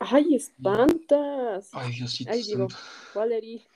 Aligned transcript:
¡Ay, 0.00 0.34
espantas! 0.34 1.70
Ay, 1.72 1.92
Diosito 1.94 2.30
Ay, 2.32 2.42
digo. 2.42 2.68
Valerie, 3.14 3.66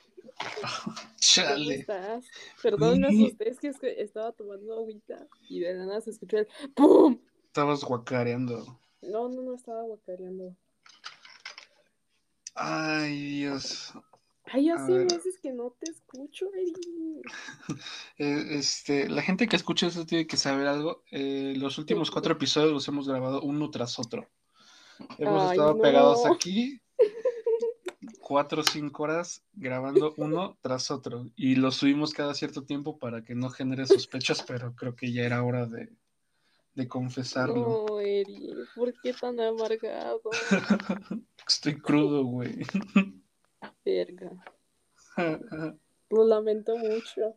¿cómo 0.83 0.95
Chale. 1.19 1.75
estás? 1.75 2.25
Perdón, 2.61 3.01
me 3.01 3.07
asusté, 3.07 3.49
es 3.49 3.59
que, 3.59 3.67
es 3.67 3.79
que 3.79 4.01
estaba 4.01 4.31
tomando 4.31 4.73
agüita 4.73 5.27
y 5.49 5.59
de 5.59 5.73
la 5.73 5.85
nada 5.85 6.01
se 6.01 6.11
escuchó 6.11 6.37
el 6.37 6.47
¡pum! 6.75 7.19
Estabas 7.47 7.83
guacareando. 7.83 8.79
No, 9.01 9.29
no, 9.29 9.41
no, 9.41 9.55
estaba 9.55 9.83
guacareando. 9.83 10.55
Ay, 12.55 13.39
Dios. 13.39 13.93
Ay, 14.45 14.69
hace 14.69 14.91
meses 14.91 15.39
que 15.41 15.51
no 15.51 15.75
te 15.79 15.89
escucho. 15.91 16.49
Eh, 18.17 18.45
Este, 18.57 19.09
la 19.09 19.21
gente 19.21 19.47
que 19.47 19.55
escucha 19.55 19.87
esto 19.87 20.05
tiene 20.05 20.27
que 20.27 20.37
saber 20.37 20.67
algo. 20.67 21.03
Eh, 21.11 21.53
los 21.57 21.77
últimos 21.77 22.11
cuatro 22.11 22.33
episodios 22.33 22.71
los 22.71 22.87
hemos 22.87 23.07
grabado 23.07 23.41
uno 23.41 23.71
tras 23.71 23.97
otro. 23.99 24.29
Hemos 25.17 25.43
Ay, 25.43 25.49
estado 25.51 25.73
no. 25.75 25.81
pegados 25.81 26.25
aquí 26.25 26.79
cuatro 28.23 28.61
o 28.61 28.65
cinco 28.65 29.03
horas 29.03 29.43
grabando 29.53 30.13
uno 30.17 30.57
tras 30.61 30.89
otro 30.91 31.29
y 31.35 31.55
lo 31.55 31.71
subimos 31.71 32.13
cada 32.13 32.33
cierto 32.33 32.63
tiempo 32.63 32.97
para 32.97 33.23
que 33.23 33.35
no 33.35 33.49
genere 33.49 33.85
sospechas, 33.85 34.43
pero 34.43 34.73
creo 34.75 34.95
que 34.95 35.11
ya 35.11 35.23
era 35.23 35.43
hora 35.43 35.65
de, 35.65 35.89
de 36.73 36.87
confesarlo. 36.87 37.85
No, 37.87 37.99
Eri, 37.99 38.53
¿por 38.75 38.93
qué 39.01 39.13
tan 39.13 39.39
amargado? 39.39 40.21
Estoy 41.47 41.79
crudo, 41.79 42.23
güey. 42.23 42.65
Verga. 43.85 44.31
Lo 46.09 46.25
lamento 46.25 46.77
mucho. 46.77 47.35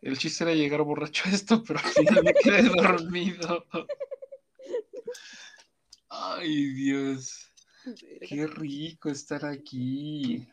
El 0.00 0.18
chiste 0.18 0.44
era 0.44 0.54
llegar 0.54 0.82
borracho 0.82 1.28
a 1.28 1.32
esto, 1.32 1.62
pero 1.66 1.78
al 1.78 1.86
final 1.86 2.24
me 2.24 2.34
quedé 2.34 2.62
dormido. 2.64 3.64
Ay, 6.16 6.66
Dios. 6.74 7.50
Verga. 7.84 8.26
Qué 8.28 8.46
rico 8.46 9.10
estar 9.10 9.44
aquí. 9.44 10.46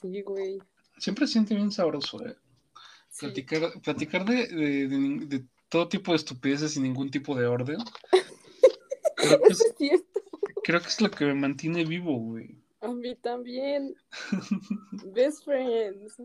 Sí, 0.00 0.22
güey. 0.22 0.58
Siempre 0.98 1.26
siente 1.26 1.54
bien 1.54 1.70
sabroso, 1.72 2.24
¿eh? 2.26 2.36
Sí. 3.10 3.26
Platicar, 3.26 3.80
platicar 3.82 4.24
de, 4.24 4.46
de- 4.46 5.26
de 5.26 5.44
todo 5.68 5.88
tipo 5.88 6.12
de 6.12 6.16
estupideces 6.16 6.72
sin 6.72 6.82
ningún 6.84 7.10
tipo 7.10 7.34
de 7.34 7.46
orden. 7.46 7.78
Creo 9.16 9.40
que, 9.42 9.52
es, 9.52 9.60
Es 9.60 9.74
cierto. 9.78 10.20
creo 10.62 10.80
que 10.80 10.88
es 10.88 11.00
lo 11.00 11.10
que 11.10 11.24
me 11.24 11.34
mantiene 11.34 11.84
vivo, 11.84 12.16
güey. 12.18 12.56
A 12.80 12.88
mí 12.88 13.14
también. 13.16 13.94
Best 15.14 15.44
friends. 15.44 16.16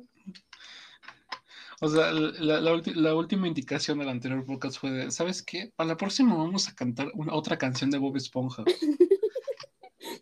O 1.81 1.87
sea, 1.87 2.11
la, 2.11 2.59
la 2.59 3.15
última 3.15 3.47
indicación 3.47 3.99
del 3.99 4.09
anterior 4.09 4.45
podcast 4.45 4.77
fue 4.79 4.91
de, 4.91 5.11
¿sabes 5.11 5.41
qué? 5.41 5.71
Para 5.75 5.89
la 5.89 5.97
próxima 5.97 6.35
vamos 6.35 6.67
a 6.67 6.75
cantar 6.75 7.09
una, 7.13 7.33
otra 7.33 7.57
canción 7.57 7.89
de 7.89 7.97
Bob 7.97 8.17
Esponja. 8.17 8.63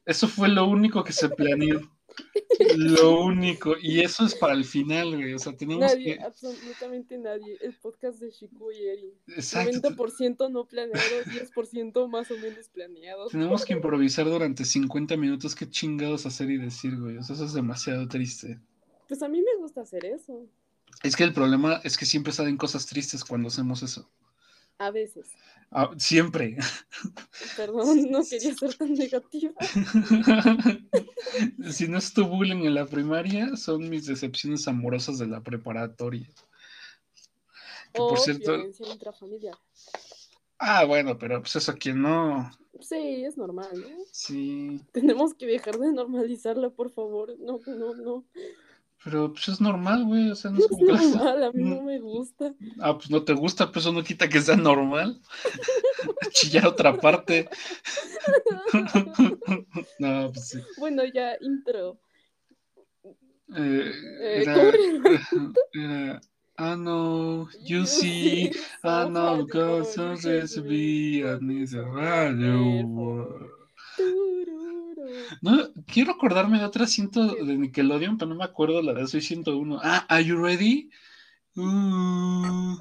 Eso 0.05 0.27
fue 0.27 0.47
lo 0.47 0.65
único 0.65 1.03
que 1.03 1.13
se 1.13 1.29
planeó. 1.29 1.81
Lo 2.77 3.21
único. 3.21 3.75
Y 3.81 3.99
eso 4.01 4.25
es 4.25 4.33
para 4.35 4.53
el 4.53 4.65
final, 4.65 5.15
güey. 5.15 5.33
O 5.33 5.39
sea, 5.39 5.55
tenemos 5.55 5.81
Nadie, 5.81 6.17
que... 6.17 6.23
absolutamente 6.23 7.17
nadie. 7.17 7.57
El 7.61 7.73
podcast 7.75 8.19
de 8.19 8.31
Shiku 8.31 8.71
y 8.71 8.87
Eri. 8.87 9.13
Exacto. 9.27 9.89
90% 9.89 10.49
no 10.49 10.65
planeado, 10.65 11.23
10% 11.25 12.09
más 12.09 12.31
o 12.31 12.37
menos 12.37 12.69
planeado. 12.69 13.27
Tenemos 13.27 13.65
que 13.65 13.73
improvisar 13.73 14.25
durante 14.25 14.65
50 14.65 15.17
minutos. 15.17 15.55
¿Qué 15.55 15.69
chingados 15.69 16.25
hacer 16.25 16.49
y 16.49 16.57
decir, 16.57 16.97
güey? 16.99 17.17
O 17.17 17.23
sea, 17.23 17.35
eso 17.35 17.45
es 17.45 17.53
demasiado 17.53 18.07
triste. 18.07 18.59
Pues 19.07 19.21
a 19.21 19.27
mí 19.27 19.41
me 19.41 19.61
gusta 19.61 19.81
hacer 19.81 20.05
eso. 20.05 20.47
Es 21.03 21.15
que 21.15 21.23
el 21.23 21.33
problema 21.33 21.79
es 21.83 21.97
que 21.97 22.05
siempre 22.05 22.33
salen 22.33 22.57
cosas 22.57 22.85
tristes 22.85 23.23
cuando 23.23 23.47
hacemos 23.47 23.83
eso. 23.83 24.09
A 24.79 24.91
veces. 24.91 25.31
Ah, 25.71 25.89
siempre. 25.97 26.57
Perdón, 27.55 28.07
no 28.11 28.23
quería 28.23 28.53
ser 28.53 28.75
tan 28.75 28.93
negativa. 28.93 29.53
si 31.71 31.87
no 31.87 31.97
es 31.97 32.13
tu 32.13 32.25
bullying 32.25 32.65
en 32.65 32.75
la 32.75 32.85
primaria, 32.85 33.55
son 33.57 33.89
mis 33.89 34.05
decepciones 34.05 34.67
amorosas 34.67 35.17
de 35.17 35.27
la 35.27 35.41
preparatoria. 35.41 36.27
Que 37.93 37.99
por 37.99 38.19
cierto. 38.19 38.53
violencia 38.53 38.87
intrafamiliar. 38.87 39.57
Ah, 40.59 40.85
bueno, 40.85 41.17
pero 41.17 41.41
pues 41.41 41.55
eso 41.55 41.75
quien 41.75 42.01
no. 42.01 42.49
Sí, 42.79 43.25
es 43.25 43.37
normal, 43.37 43.69
¿no? 43.73 44.03
Sí. 44.11 44.81
Tenemos 44.91 45.33
que 45.33 45.45
dejar 45.45 45.77
de 45.77 45.91
normalizarla, 45.91 46.69
por 46.69 46.91
favor. 46.91 47.35
No, 47.39 47.59
no, 47.65 47.95
no. 47.95 48.25
Pero 49.03 49.31
pues 49.31 49.47
es 49.47 49.61
normal, 49.61 50.05
güey. 50.05 50.31
O 50.31 50.35
sea, 50.35 50.51
no 50.51 50.57
No 50.57 50.63
es 50.63 50.67
como 50.69 50.85
normal, 50.85 51.43
a 51.43 51.51
mí 51.51 51.63
no 51.63 51.81
me 51.83 51.99
gusta. 51.99 52.53
Ah, 52.79 52.97
pues 52.97 53.09
no 53.09 53.23
te 53.23 53.33
gusta, 53.33 53.71
pues 53.71 53.85
eso 53.85 53.93
no 53.93 54.03
quita 54.03 54.27
que 54.27 54.41
sea 54.41 54.57
normal. 54.57 55.21
Chillar 56.33 56.67
otra 56.67 56.97
parte. 56.97 57.49
no, 59.99 60.31
pues 60.31 60.49
sí. 60.49 60.59
Bueno, 60.77 61.03
ya, 61.05 61.37
intro. 61.41 61.99
Eh, 63.55 63.91
Eh, 64.21 64.41
era, 64.41 64.53
¿cómo 64.55 65.53
era, 65.73 66.21
I 66.59 66.73
know, 66.75 67.47
you 67.61 67.85
see, 67.85 68.51
I 68.83 69.07
know, 69.07 69.45
because 69.45 69.93
something's 69.93 70.57
be 70.57 71.21
a 71.21 71.37
radio. 71.37 72.73
Tururu. 73.95 74.56
No, 75.41 75.57
quiero 75.85 76.11
acordarme 76.13 76.59
de 76.59 76.65
otra 76.65 76.87
cinta 76.87 77.21
de 77.21 77.57
Nickelodeon, 77.57 78.17
pero 78.17 78.29
no 78.29 78.35
me 78.35 78.43
acuerdo 78.43 78.81
la 78.81 78.93
de 78.93 79.07
Soy 79.07 79.21
101. 79.21 79.79
Ah, 79.83 80.05
Are 80.09 80.23
You 80.23 80.41
Ready? 80.41 80.89
Uh. 81.55 82.77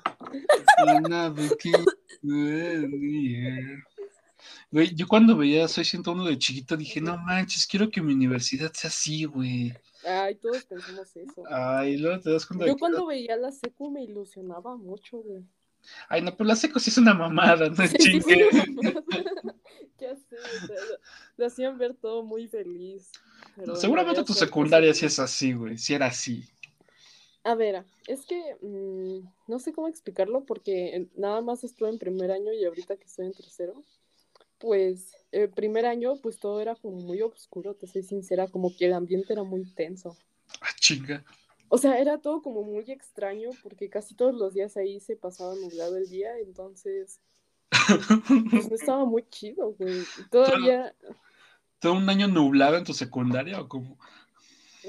Güey, 4.71 4.95
yo 4.95 5.07
cuando 5.07 5.37
veía 5.37 5.69
Soy 5.69 5.85
101 5.85 6.25
de 6.25 6.39
chiquito 6.39 6.77
dije, 6.77 7.01
no 7.01 7.17
manches, 7.19 7.67
quiero 7.67 7.91
que 7.91 8.01
mi 8.03 8.13
universidad 8.13 8.73
sea 8.73 8.89
así, 8.89 9.25
güey. 9.25 9.73
Ay, 10.05 10.35
todos 10.37 10.65
pensamos 10.65 11.17
eso. 11.17 11.43
Ay, 11.51 11.97
luego 11.97 12.21
te 12.21 12.31
das 12.31 12.47
cuenta 12.47 12.65
de 12.65 12.71
Yo 12.71 12.77
que- 12.77 12.81
cuando 12.81 13.07
veía 13.07 13.37
la 13.37 13.51
secu 13.53 13.91
me 13.91 14.03
ilusionaba 14.05 14.77
mucho, 14.77 15.19
güey. 15.19 15.43
Ay, 16.09 16.23
no, 16.23 16.37
pero 16.37 16.49
la 16.49 16.57
seco 16.57 16.79
sí 16.79 16.91
es 16.91 16.99
una 16.99 17.15
mamada, 17.15 17.69
no 17.69 17.87
Sí, 17.87 17.89
sí, 17.89 17.97
chingue. 17.99 18.49
sí, 18.51 18.71
mamá. 18.75 19.03
ya 19.99 20.15
sé, 20.17 20.37
o 20.37 20.67
sea, 20.67 20.77
lo, 20.77 20.99
lo 21.37 21.47
hacían 21.47 21.79
ver 21.79 21.95
todo 21.95 22.23
muy 22.23 22.49
feliz. 22.49 23.11
pero 23.55 23.77
Seguramente 23.77 24.25
tu 24.25 24.33
secundaria 24.35 24.93
sí 24.95 25.07
es 25.07 25.19
así, 25.19 25.53
güey, 25.53 25.79
sí 25.79 25.95
era 25.95 26.07
así. 26.07 26.45
A 27.45 27.55
ver, 27.55 27.85
es 28.09 28.27
que 28.27 28.57
mm, 28.61 29.21
no 29.47 29.59
sé 29.61 29.73
cómo 29.73 29.87
explicarlo 29.87 30.45
porque 30.45 31.09
nada 31.15 31.41
más 31.43 31.63
estuve 31.63 31.91
en 31.91 31.99
primer 31.99 32.33
año 32.33 32.53
y 32.53 32.65
ahorita 32.65 32.97
que 32.97 33.05
estoy 33.05 33.27
en 33.27 33.35
tercero, 33.35 33.85
pues 34.59 35.13
el 35.31 35.51
primer 35.51 35.87
año 35.87 36.17
pues 36.17 36.39
todo 36.39 36.61
era 36.61 36.75
como 36.75 36.97
muy 36.97 37.23
oscuro, 37.23 37.75
te 37.75 37.87
soy 37.87 38.03
sincera, 38.03 38.49
como 38.49 38.75
que 38.77 38.87
el 38.87 38.95
ambiente 38.95 39.33
era 39.33 39.45
muy 39.45 39.65
tenso. 39.75 40.17
Ah, 40.61 40.75
chinga. 40.81 41.25
O 41.69 41.79
sea, 41.79 41.99
era 41.99 42.19
todo 42.19 42.43
como 42.43 42.63
muy 42.63 42.91
extraño 42.91 43.51
porque 43.63 43.91
casi 43.91 44.15
todos 44.15 44.35
los 44.35 44.55
días 44.55 44.77
ahí 44.77 45.01
se 45.01 45.17
pasaba 45.17 45.55
nublado 45.55 45.97
el 45.97 46.09
día, 46.09 46.39
entonces 46.39 47.21
pues 48.51 48.71
no 48.71 48.77
estaba 48.77 49.05
muy 49.05 49.25
chido, 49.29 49.75
güey. 49.75 50.03
Todavía, 50.31 50.95
¿Todo 51.79 51.95
un 51.95 52.09
año 52.09 52.29
nublado 52.29 52.77
en 52.77 52.85
tu 52.85 52.93
secundaria 52.93 53.61
o 53.61 53.69
cómo? 53.69 53.99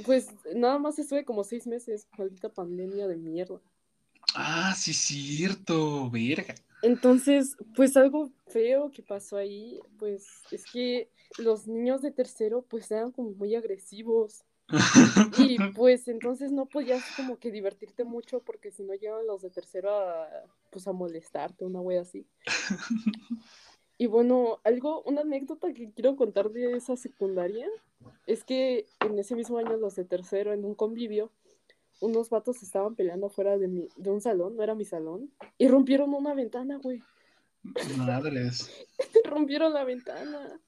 pues 0.06 0.28
nada 0.56 0.78
más 0.78 1.00
estuve 1.00 1.26
como 1.26 1.44
seis 1.44 1.66
meses, 1.66 2.08
maldita 2.18 2.50
pandemia 2.50 3.08
de 3.08 3.18
mierda. 3.18 3.60
Ah, 4.36 4.74
sí, 4.76 4.94
cierto, 4.94 6.10
verga. 6.12 6.54
Entonces, 6.84 7.58
pues 7.76 7.98
algo 7.98 8.32
feo 8.48 8.92
que 8.92 9.02
pasó 9.02 9.38
ahí, 9.38 9.80
pues 9.98 10.28
es 10.52 10.66
que 10.66 11.10
los 11.40 11.68
niños 11.68 12.02
de 12.02 12.12
tercero 12.12 12.62
pues 12.62 12.90
eran 12.92 13.12
como 13.12 13.32
muy 13.32 13.56
agresivos 13.56 14.44
y 15.38 15.58
pues 15.76 16.08
entonces 16.08 16.52
no 16.52 16.66
podías 16.66 17.04
como 17.16 17.38
que 17.38 17.52
divertirte 17.52 18.04
mucho 18.04 18.42
porque 18.42 18.72
si 18.72 18.84
no 18.84 18.94
llegan 18.94 19.26
los 19.26 19.42
de 19.42 19.50
tercero 19.50 19.92
a 19.92 20.28
pues 20.72 20.88
a 20.88 20.92
molestarte, 20.92 21.66
una 21.66 21.82
wea 21.82 22.02
así. 22.02 22.26
Y 23.98 24.06
bueno, 24.06 24.60
algo, 24.64 25.02
una 25.04 25.22
anécdota 25.22 25.74
que 25.74 25.92
quiero 25.92 26.16
contar 26.16 26.52
de 26.52 26.74
esa 26.74 26.96
secundaria 26.96 27.68
es 28.28 28.44
que 28.44 28.86
en 29.00 29.18
ese 29.18 29.36
mismo 29.36 29.58
año 29.58 29.76
los 29.78 29.96
de 29.96 30.06
tercero 30.06 30.54
en 30.54 30.66
un 30.66 30.76
convivio 30.76 31.32
unos 32.00 32.30
vatos 32.30 32.62
estaban 32.64 32.96
peleando 32.96 33.28
afuera 33.28 33.58
de, 33.58 33.68
mi, 33.68 33.88
de 33.96 34.10
un 34.10 34.22
salón, 34.22 34.56
no 34.56 34.64
era 34.64 34.76
mi 34.76 34.86
salón, 34.86 35.32
y 35.58 35.68
rompieron 35.68 36.14
una 36.14 36.34
ventana, 36.34 36.78
güey. 36.78 37.02
Madres. 37.98 38.72
rompieron 39.26 39.74
la 39.74 39.84
ventana. 39.84 40.60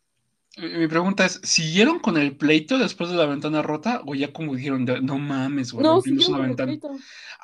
Mi 0.58 0.88
pregunta 0.88 1.26
es, 1.26 1.40
¿siguieron 1.44 2.00
con 2.00 2.18
el 2.18 2.36
pleito 2.36 2.78
después 2.78 3.10
de 3.10 3.16
la 3.16 3.26
ventana 3.26 3.62
rota? 3.62 4.02
¿O 4.06 4.16
ya 4.16 4.34
como 4.34 4.56
dijeron, 4.56 4.86
no 5.04 5.18
mames, 5.20 5.72
güey, 5.72 5.84
No, 5.84 5.96
rompimos 5.96 6.28
una 6.30 6.38
el 6.40 6.48
ventana? 6.48 6.68
pleito. 6.72 6.92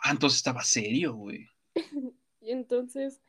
Ah, 0.03 0.11
entonces 0.11 0.37
estaba 0.37 0.61
serio, 0.63 1.13
güey. 1.13 1.47
Y 2.41 2.51
entonces 2.51 3.21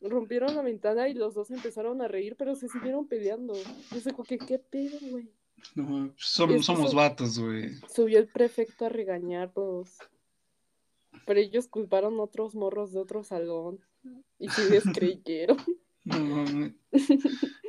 rompieron 0.00 0.54
la 0.54 0.62
ventana 0.62 1.08
y 1.08 1.14
los 1.14 1.34
dos 1.34 1.50
empezaron 1.50 2.00
a 2.02 2.06
reír, 2.08 2.36
pero 2.38 2.54
se 2.54 2.68
siguieron 2.68 3.08
peleando. 3.08 3.54
Yo 3.90 4.00
sé 4.00 4.14
que, 4.28 4.38
¿qué 4.38 4.58
pedo, 4.60 4.96
güey? 5.10 5.28
No, 5.74 6.14
som- 6.16 6.62
somos 6.62 6.88
eso- 6.88 6.96
vatos, 6.96 7.38
güey. 7.38 7.72
Subió 7.92 8.18
el 8.20 8.28
prefecto 8.28 8.86
a 8.86 8.90
regañarlos. 8.90 9.96
Pero 11.26 11.40
ellos 11.40 11.66
culparon 11.66 12.14
a 12.20 12.22
otros 12.22 12.54
morros 12.54 12.92
de 12.92 13.00
otro 13.00 13.24
salón. 13.24 13.80
Y 14.38 14.48
sí 14.50 14.62
les 14.70 14.84
creyeron. 14.94 15.56
No. 16.04 16.44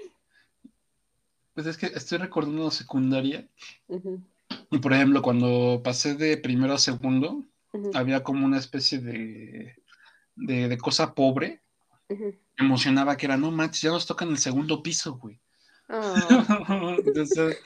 Pues 1.56 1.68
es 1.68 1.78
que 1.78 1.88
estoy 1.88 2.18
recordando 2.18 2.70
secundaria. 2.70 3.48
Y 4.70 4.78
por 4.80 4.94
ejemplo, 4.94 5.22
cuando 5.22 5.82
pasé 5.84 6.14
de 6.14 6.38
primero 6.38 6.74
a 6.74 6.78
segundo, 6.78 7.46
había 7.94 8.24
como 8.24 8.46
una 8.46 8.60
especie 8.60 9.00
de, 9.00 9.76
de, 10.36 10.68
de 10.68 10.78
cosa 10.78 11.16
pobre. 11.16 11.62
Me 12.10 12.66
emocionaba 12.66 13.16
que 13.16 13.26
era, 13.26 13.38
no 13.38 13.52
manches, 13.52 13.82
ya 13.82 13.90
nos 13.90 14.06
tocan 14.06 14.30
el 14.30 14.38
segundo 14.38 14.84
piso, 14.84 15.18
güey. 15.18 15.40
Ah, 15.88 16.98
Entonces, 17.06 17.58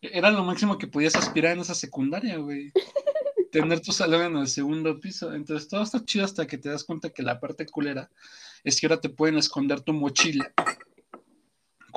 era 0.00 0.30
lo 0.32 0.42
máximo 0.42 0.76
que 0.76 0.88
podías 0.88 1.14
aspirar 1.14 1.52
en 1.52 1.60
esa 1.60 1.74
secundaria, 1.74 2.38
güey. 2.38 2.72
Tener 3.52 3.80
tu 3.80 3.92
salón 3.92 4.22
en 4.22 4.36
el 4.36 4.48
segundo 4.48 4.98
piso. 4.98 5.32
Entonces, 5.32 5.68
todo 5.68 5.82
está 5.82 6.04
chido 6.04 6.24
hasta 6.24 6.46
que 6.46 6.58
te 6.58 6.70
das 6.70 6.82
cuenta 6.82 7.10
que 7.10 7.22
la 7.22 7.38
parte 7.38 7.66
culera 7.66 8.10
es 8.64 8.80
que 8.80 8.86
ahora 8.86 9.00
te 9.00 9.08
pueden 9.08 9.38
esconder 9.38 9.80
tu 9.80 9.92
mochila 9.92 10.52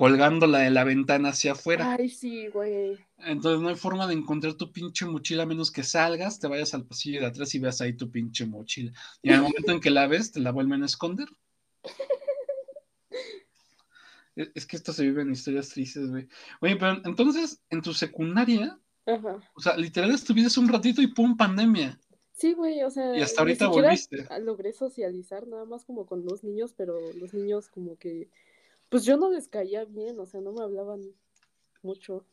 colgándola 0.02 0.58
de 0.58 0.72
la 0.72 0.84
ventana 0.84 1.30
hacia 1.30 1.52
afuera. 1.52 1.94
ay, 1.94 2.10
sí, 2.10 2.48
güey. 2.48 2.98
Entonces, 3.20 3.62
no 3.62 3.70
hay 3.70 3.76
forma 3.76 4.08
de 4.08 4.16
encontrar 4.16 4.56
tu 4.56 4.72
pinche 4.72 5.06
mochila 5.06 5.44
a 5.44 5.46
menos 5.46 5.70
que 5.70 5.84
salgas, 5.84 6.40
te 6.40 6.48
vayas 6.48 6.74
al 6.74 6.88
pasillo 6.88 7.20
de 7.20 7.28
atrás 7.28 7.54
y 7.54 7.60
veas 7.60 7.82
ahí 7.82 7.94
tu 7.94 8.10
pinche 8.10 8.48
mochila. 8.48 8.92
Y 9.22 9.30
en 9.30 9.36
el 9.36 9.42
momento 9.42 9.72
en 9.72 9.80
que 9.80 9.92
la 9.92 10.08
ves, 10.08 10.32
te 10.32 10.40
la 10.40 10.52
vuelven 10.52 10.82
a 10.82 10.88
esconder. 10.88 11.28
Es 14.36 14.50
es 14.56 14.66
que 14.66 14.76
esto 14.76 14.92
se 14.92 15.04
vive 15.04 15.22
en 15.22 15.34
historias 15.34 15.70
tristes, 15.70 16.10
güey. 16.10 16.28
Oye, 16.62 16.78
pero 16.78 17.00
entonces, 17.06 17.62
en 17.70 17.84
tu 17.84 17.94
secundaria, 17.94 18.80
Ajá. 19.06 19.38
o 19.54 19.62
sea, 19.62 19.78
literal 19.78 20.10
estuviste 20.10 20.60
un 20.60 20.68
ratito 20.68 21.04
y 21.04 21.14
pum, 21.14 21.38
pandemia. 21.38 22.00
Sí, 22.34 22.54
güey, 22.54 22.82
o 22.82 22.90
sea, 22.90 23.16
Y 23.16 23.22
hasta 23.22 23.42
ahorita 23.42 23.68
volviste. 23.68 24.26
logré 24.40 24.74
socializar 24.74 25.46
nada 25.46 25.66
más 25.66 25.86
como 25.86 26.08
con 26.08 26.26
los 26.26 26.44
niños, 26.44 26.74
pero 26.76 27.00
los 27.14 27.36
niños 27.36 27.70
como 27.70 28.00
que, 28.00 28.32
pues 28.92 29.06
yo 29.06 29.16
no 29.16 29.32
les 29.32 29.48
caía 29.48 29.86
bien, 29.86 30.20
o 30.20 30.26
sea, 30.26 30.42
no 30.42 30.52
me 30.52 30.62
hablaban 30.62 31.00
mucho. 31.82 32.26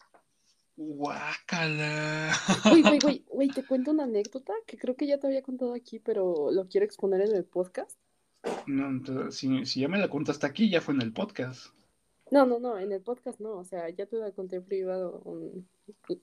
Guácala. 0.77 2.33
Güey, 2.65 2.83
güey, 2.83 2.99
güey, 2.99 3.25
güey, 3.31 3.49
te 3.49 3.65
cuento 3.65 3.93
una 3.93 4.05
anécdota 4.05 4.53
que 4.67 4.77
creo 4.77 4.97
que 4.97 5.07
ya 5.07 5.19
te 5.19 5.29
había 5.29 5.43
contado 5.43 5.73
aquí, 5.73 6.01
pero 6.01 6.51
lo 6.51 6.67
quiero 6.67 6.85
exponer 6.85 7.21
en 7.21 7.37
el 7.37 7.45
podcast. 7.45 7.97
No, 8.67 8.89
entonces, 8.89 9.37
si, 9.37 9.67
si 9.67 9.81
ya 9.81 9.89
me 9.89 9.99
la 9.99 10.09
contaste 10.09 10.47
aquí, 10.47 10.69
ya 10.69 10.81
fue 10.81 10.95
en 10.95 11.03
el 11.03 11.13
podcast. 11.13 11.73
No, 12.33 12.45
no, 12.45 12.59
no, 12.59 12.77
en 12.77 12.91
el 12.91 13.03
podcast 13.03 13.39
no, 13.39 13.53
o 13.53 13.65
sea, 13.65 13.89
ya 13.91 14.07
te 14.07 14.17
la 14.17 14.33
conté 14.33 14.61
privado 14.61 15.23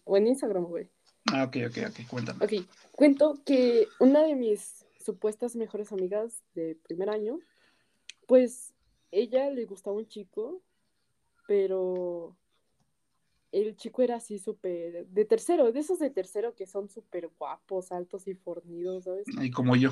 o 0.03 0.17
en 0.17 0.27
Instagram, 0.27 0.65
güey. 0.65 0.89
Ah, 1.31 1.45
ok, 1.45 1.57
ok, 1.67 1.77
ok, 1.87 2.07
cuéntame. 2.09 2.43
Ok, 2.43 2.67
cuento 2.91 3.39
que 3.45 3.87
una 4.01 4.23
de 4.23 4.35
mis 4.35 4.85
supuestas 4.99 5.55
mejores 5.55 5.93
amigas 5.93 6.43
de 6.55 6.77
primer 6.83 7.09
año, 7.09 7.39
pues 8.27 8.74
ella 9.15 9.49
le 9.49 9.65
gustaba 9.65 9.95
un 9.95 10.07
chico, 10.07 10.61
pero 11.47 12.35
el 13.51 13.77
chico 13.77 14.01
era 14.01 14.17
así 14.17 14.39
súper 14.39 15.07
de 15.07 15.25
tercero, 15.25 15.71
de 15.71 15.79
esos 15.79 15.99
de 15.99 16.09
tercero 16.09 16.53
que 16.53 16.67
son 16.67 16.89
súper 16.89 17.29
guapos, 17.39 17.93
altos 17.93 18.27
y 18.27 18.33
fornidos, 18.35 19.05
¿sabes? 19.05 19.25
Y 19.41 19.51
como 19.51 19.75
yo. 19.77 19.91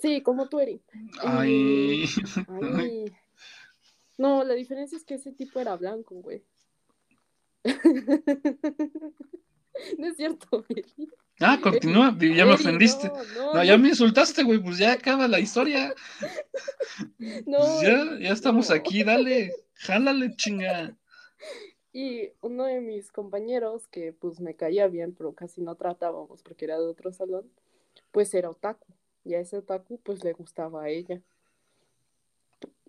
Sí, 0.00 0.22
como 0.22 0.48
tú, 0.48 0.60
Eri. 0.60 0.80
Ay. 1.22 2.06
Ay. 2.48 3.12
No, 4.16 4.42
la 4.44 4.54
diferencia 4.54 4.96
es 4.96 5.04
que 5.04 5.14
ese 5.14 5.32
tipo 5.32 5.60
era 5.60 5.76
blanco, 5.76 6.14
güey. 6.16 6.42
No 9.98 10.06
es 10.06 10.16
cierto, 10.16 10.64
Eri. 10.68 11.08
Ah, 11.40 11.58
continúa, 11.62 12.14
ya 12.18 12.44
me 12.44 12.52
ofendiste. 12.52 13.08
No, 13.08 13.14
no, 13.14 13.54
No, 13.54 13.64
ya 13.64 13.76
no, 13.76 13.82
me 13.82 13.88
insultaste, 13.88 14.42
güey, 14.42 14.58
pues 14.58 14.76
ya 14.76 14.92
acaba 14.92 15.26
la 15.26 15.40
historia. 15.40 15.94
no, 17.46 17.58
Pues 17.58 17.80
ya, 17.80 18.18
ya 18.20 18.32
estamos 18.32 18.70
aquí, 18.70 19.02
dale, 19.02 19.54
jálale, 19.74 20.36
chinga. 20.36 20.94
Y 21.92 22.30
uno 22.42 22.64
de 22.64 22.80
mis 22.80 23.10
compañeros, 23.10 23.88
que 23.88 24.12
pues 24.12 24.40
me 24.40 24.54
caía 24.54 24.86
bien, 24.86 25.14
pero 25.14 25.34
casi 25.34 25.62
no 25.62 25.74
tratábamos 25.76 26.42
porque 26.42 26.66
era 26.66 26.78
de 26.78 26.86
otro 26.86 27.12
salón, 27.12 27.50
pues 28.12 28.32
era 28.34 28.50
otaku. 28.50 28.86
Y 29.24 29.34
a 29.34 29.40
ese 29.40 29.56
otaku 29.56 29.98
pues 30.02 30.22
le 30.22 30.32
gustaba 30.32 30.84
a 30.84 30.88
ella. 30.90 31.22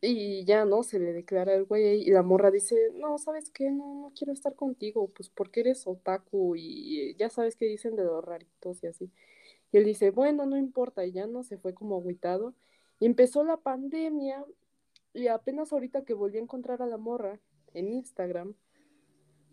Y 0.03 0.45
ya 0.45 0.65
no, 0.65 0.81
se 0.83 0.99
le 0.99 1.13
declara 1.13 1.53
el 1.53 1.65
güey 1.65 2.01
y 2.01 2.09
la 2.11 2.23
morra 2.23 2.49
dice, 2.51 2.75
no, 2.95 3.17
¿sabes 3.19 3.51
qué? 3.51 3.69
No, 3.71 4.01
no 4.01 4.13
quiero 4.17 4.33
estar 4.33 4.55
contigo, 4.55 5.09
pues 5.13 5.29
porque 5.29 5.59
eres 5.61 5.85
otaku 5.87 6.55
y 6.55 7.15
ya 7.17 7.29
sabes 7.29 7.55
qué 7.55 7.65
dicen 7.65 7.95
de 7.95 8.03
los 8.05 8.23
raritos 8.25 8.83
y 8.83 8.87
así. 8.87 9.11
Y 9.71 9.77
él 9.77 9.85
dice, 9.85 10.11
bueno, 10.11 10.45
no 10.45 10.57
importa, 10.57 11.05
y 11.05 11.11
ya 11.13 11.27
no 11.27 11.43
se 11.43 11.57
fue 11.57 11.73
como 11.73 11.97
agüitado. 11.97 12.55
Y 12.99 13.05
empezó 13.07 13.43
la 13.43 13.57
pandemia 13.57 14.45
y 15.13 15.27
apenas 15.27 15.73
ahorita 15.73 16.03
que 16.05 16.13
volví 16.13 16.37
a 16.39 16.41
encontrar 16.41 16.81
a 16.81 16.87
la 16.87 16.97
morra 16.97 17.39
en 17.73 17.89
Instagram, 17.93 18.55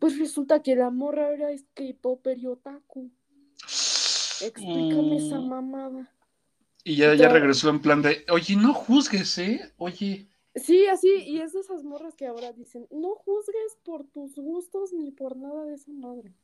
pues 0.00 0.18
resulta 0.18 0.62
que 0.62 0.76
la 0.76 0.90
morra 0.90 1.32
era 1.32 1.48
K-popper 1.74 2.38
y 2.38 2.46
otaku. 2.46 3.10
Explícame 4.40 5.16
esa 5.16 5.40
Mm, 5.40 5.48
mamada. 5.48 6.12
Y 6.84 6.96
ya, 6.96 7.14
ya 7.14 7.28
Ya. 7.28 7.28
regresó 7.28 7.70
en 7.70 7.80
plan 7.80 8.02
de, 8.02 8.24
oye, 8.30 8.56
no 8.56 8.74
juzgues, 8.74 9.38
¿eh? 9.38 9.72
Oye. 9.76 10.28
Sí, 10.54 10.86
así, 10.86 11.08
y 11.26 11.40
es 11.40 11.52
de 11.52 11.60
esas 11.60 11.84
morras 11.84 12.14
que 12.14 12.26
ahora 12.26 12.52
dicen, 12.52 12.86
no 12.90 13.14
juzgues 13.14 13.76
por 13.84 14.06
tus 14.08 14.34
gustos 14.36 14.92
ni 14.92 15.10
por 15.10 15.36
nada 15.36 15.64
de 15.64 15.74
esa 15.74 15.92
madre. 15.92 16.34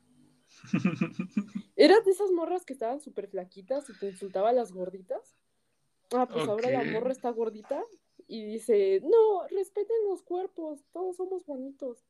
Eras 1.76 2.04
de 2.04 2.12
esas 2.12 2.30
morras 2.30 2.64
que 2.64 2.72
estaban 2.74 3.00
súper 3.00 3.28
flaquitas 3.28 3.88
y 3.90 3.98
te 3.98 4.06
insultaba 4.06 4.50
a 4.50 4.52
las 4.52 4.72
gorditas. 4.72 5.36
Ah, 6.12 6.28
pues 6.28 6.46
ahora 6.46 6.70
la 6.70 6.84
morra 6.84 7.10
está 7.10 7.30
gordita 7.30 7.82
y 8.28 8.44
dice, 8.44 9.00
no, 9.02 9.46
respeten 9.48 9.96
los 10.08 10.22
cuerpos, 10.22 10.84
todos 10.92 11.16
somos 11.16 11.44
bonitos. 11.44 12.04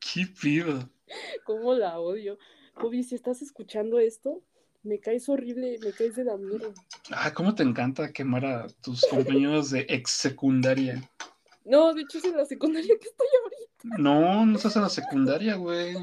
¿Qué 0.00 0.26
pido? 0.40 0.88
¿Cómo 1.44 1.74
la 1.74 2.00
odio? 2.00 2.38
Bobby, 2.80 3.02
si 3.02 3.14
estás 3.14 3.42
escuchando 3.42 3.98
esto, 3.98 4.42
me 4.82 4.98
caes 4.98 5.28
horrible, 5.28 5.78
me 5.82 5.92
caes 5.92 6.16
de 6.16 6.24
la 6.24 6.36
mierda. 6.36 6.68
Ah, 7.10 7.32
¿cómo 7.32 7.54
te 7.54 7.62
encanta 7.62 8.12
quemar 8.12 8.44
a 8.44 8.66
tus 8.82 9.02
compañeros 9.02 9.70
de 9.70 9.86
ex 9.88 10.10
secundaria? 10.10 11.02
No, 11.64 11.92
de 11.92 12.02
hecho 12.02 12.18
es 12.18 12.24
en 12.24 12.36
la 12.36 12.46
secundaria 12.46 12.94
que 13.00 13.08
estoy 13.08 13.26
ahorita. 13.42 14.02
No, 14.02 14.46
no 14.46 14.56
estás 14.56 14.76
en 14.76 14.82
la 14.82 14.88
secundaria, 14.88 15.56
güey. 15.56 15.96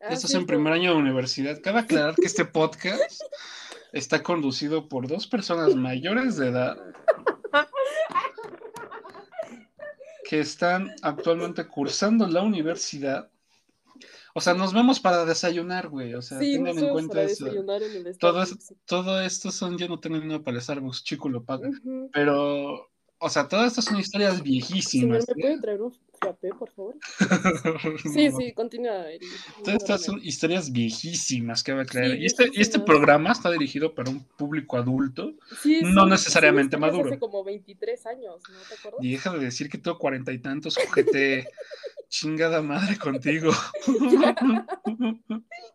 Ah, 0.00 0.08
Estás 0.10 0.34
en 0.34 0.46
primer 0.46 0.72
año 0.72 0.92
de 0.92 0.98
universidad. 0.98 1.60
Cabe 1.62 1.80
aclarar 1.80 2.14
que 2.14 2.26
este 2.26 2.44
podcast 2.44 3.22
está 3.92 4.22
conducido 4.22 4.88
por 4.88 5.08
dos 5.08 5.26
personas 5.26 5.74
mayores 5.74 6.36
de 6.36 6.48
edad 6.48 6.76
que 10.28 10.40
están 10.40 10.92
actualmente 11.02 11.66
cursando 11.66 12.26
la 12.26 12.42
universidad. 12.42 13.30
O 14.36 14.40
sea, 14.42 14.52
nos 14.52 14.74
vemos 14.74 15.00
para 15.00 15.24
desayunar, 15.24 15.88
güey. 15.88 16.12
O 16.12 16.20
sea, 16.20 16.38
Sí, 16.38 16.52
tengan 16.52 16.78
en 16.78 16.90
cuenta 16.90 17.22
eso. 17.22 17.46
en 17.46 17.56
el 18.06 18.18
Todo, 18.18 18.42
es- 18.42 18.74
todo 18.84 19.18
esto 19.22 19.50
son, 19.50 19.78
yo 19.78 19.88
no 19.88 19.98
tengo 19.98 20.20
dinero 20.20 20.42
para 20.44 20.58
el 20.58 20.62
Starbucks, 20.62 21.04
chico 21.04 21.30
lo 21.30 21.42
paga. 21.42 21.70
Pero, 22.12 22.90
o 23.16 23.30
sea, 23.30 23.48
todas 23.48 23.68
estas 23.68 23.86
son 23.86 23.98
historias 23.98 24.42
viejísimas. 24.42 25.24
¿me 25.26 25.32
¿eh? 25.32 25.36
puede 25.40 25.60
traer 25.62 25.80
un 25.80 25.94
frappé, 26.20 26.50
por 26.50 26.70
favor? 26.70 26.96
Sí, 28.12 28.30
sí, 28.30 28.52
continúa. 28.52 29.10
Eri. 29.10 29.26
Todas 29.64 29.82
estas 29.82 30.02
son 30.04 30.20
historias 30.22 30.70
viejísimas, 30.70 31.62
cabe 31.62 31.80
aclarar. 31.80 32.10
Sí, 32.10 32.18
y, 32.18 32.26
este, 32.26 32.50
y 32.52 32.60
este 32.60 32.78
programa 32.80 33.32
está 33.32 33.50
dirigido 33.50 33.94
para 33.94 34.10
un 34.10 34.22
público 34.22 34.76
adulto. 34.76 35.32
Sí, 35.62 35.80
no 35.82 36.04
necesariamente 36.04 36.76
maduro. 36.76 37.08
Hace 37.08 37.18
como 37.18 37.42
23 37.42 38.04
años, 38.04 38.42
¿no 38.50 38.58
te 38.68 38.74
acuerdas? 38.74 39.00
Y 39.02 39.12
deja 39.12 39.32
de 39.32 39.38
decir 39.38 39.70
que 39.70 39.78
tengo 39.78 39.98
cuarenta 39.98 40.30
y 40.30 40.40
tantos, 40.40 40.76
cojete. 40.76 41.48
Chingada 42.08 42.62
madre 42.62 42.96
contigo. 42.98 43.52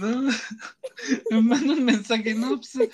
No, 0.00 0.30
me 1.30 1.42
manda 1.42 1.72
un 1.72 1.84
mensaje, 1.84 2.34
no, 2.34 2.56
pues, 2.56 2.76
eh, 2.76 2.90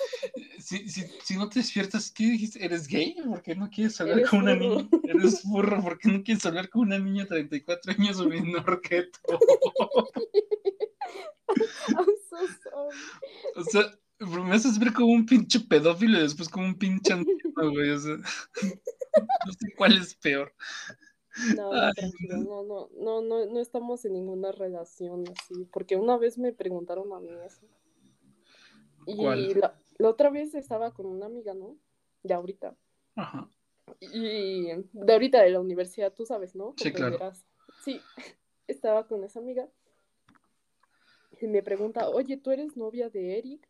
si, 0.59 0.87
si, 0.89 1.03
si 1.23 1.37
no 1.37 1.49
te 1.49 1.59
despiertas, 1.59 2.11
¿qué 2.11 2.25
dijiste? 2.25 2.63
¿Eres 2.63 2.87
gay? 2.87 3.15
¿Por 3.23 3.41
qué 3.41 3.55
no 3.55 3.69
quieres 3.69 3.99
hablar 4.01 4.19
Eres 4.19 4.29
con 4.29 4.41
una 4.41 4.55
niña? 4.55 4.87
¿Eres 5.03 5.43
burro? 5.43 5.81
¿Por 5.81 5.99
qué 5.99 6.09
no 6.09 6.23
quieres 6.23 6.45
hablar 6.45 6.69
con 6.69 6.81
una 6.81 6.99
niña 6.99 7.23
de 7.23 7.29
34 7.29 7.93
años 7.93 8.25
menor 8.25 8.81
que 8.81 9.03
tú? 9.03 9.39
I'm 11.89 12.05
so 12.29 12.37
sorry. 12.63 12.97
O 13.55 13.63
sea, 13.63 13.91
me 14.19 14.55
haces 14.55 14.79
ver 14.79 14.93
como 14.93 15.13
un 15.13 15.25
pinche 15.25 15.59
pedófilo 15.59 16.19
y 16.19 16.21
después 16.21 16.49
como 16.49 16.65
un 16.65 16.75
pinche 16.77 17.13
anciano, 17.13 17.71
güey. 17.71 17.89
O 17.89 17.99
sea, 17.99 18.15
no 19.45 19.53
sé 19.53 19.73
cuál 19.75 19.97
es 19.97 20.15
peor. 20.15 20.53
No, 21.55 21.71
no, 22.63 22.89
no, 22.91 23.21
no, 23.21 23.45
no, 23.45 23.59
estamos 23.59 24.03
en 24.05 24.13
ninguna 24.13 24.51
relación 24.51 25.23
así, 25.29 25.65
porque 25.71 25.95
una 25.95 26.17
vez 26.17 26.37
me 26.37 26.51
preguntaron 26.51 27.13
a 27.13 27.19
mí 27.19 27.29
eso. 27.45 27.65
Y 29.05 29.15
¿Cuál? 29.15 29.59
la, 29.59 29.79
la 29.97 30.09
otra 30.09 30.29
vez 30.29 30.53
estaba 30.55 30.93
con 30.93 31.05
una 31.05 31.27
amiga, 31.27 31.53
¿no? 31.53 31.77
De 32.23 32.33
ahorita. 32.33 32.75
Ajá. 33.15 33.49
Y 33.99 34.67
de 34.93 35.13
ahorita 35.13 35.41
de 35.41 35.49
la 35.49 35.59
universidad, 35.59 36.13
tú 36.13 36.25
sabes, 36.25 36.55
¿no? 36.55 36.73
Sí, 36.77 36.91
claro. 36.91 37.17
Sí, 37.83 37.99
estaba 38.67 39.07
con 39.07 39.23
esa 39.23 39.39
amiga 39.39 39.67
y 41.41 41.47
me 41.47 41.63
pregunta, 41.63 42.07
oye, 42.09 42.37
¿tú 42.37 42.51
eres 42.51 42.77
novia 42.77 43.09
de 43.09 43.37
Eric? 43.37 43.67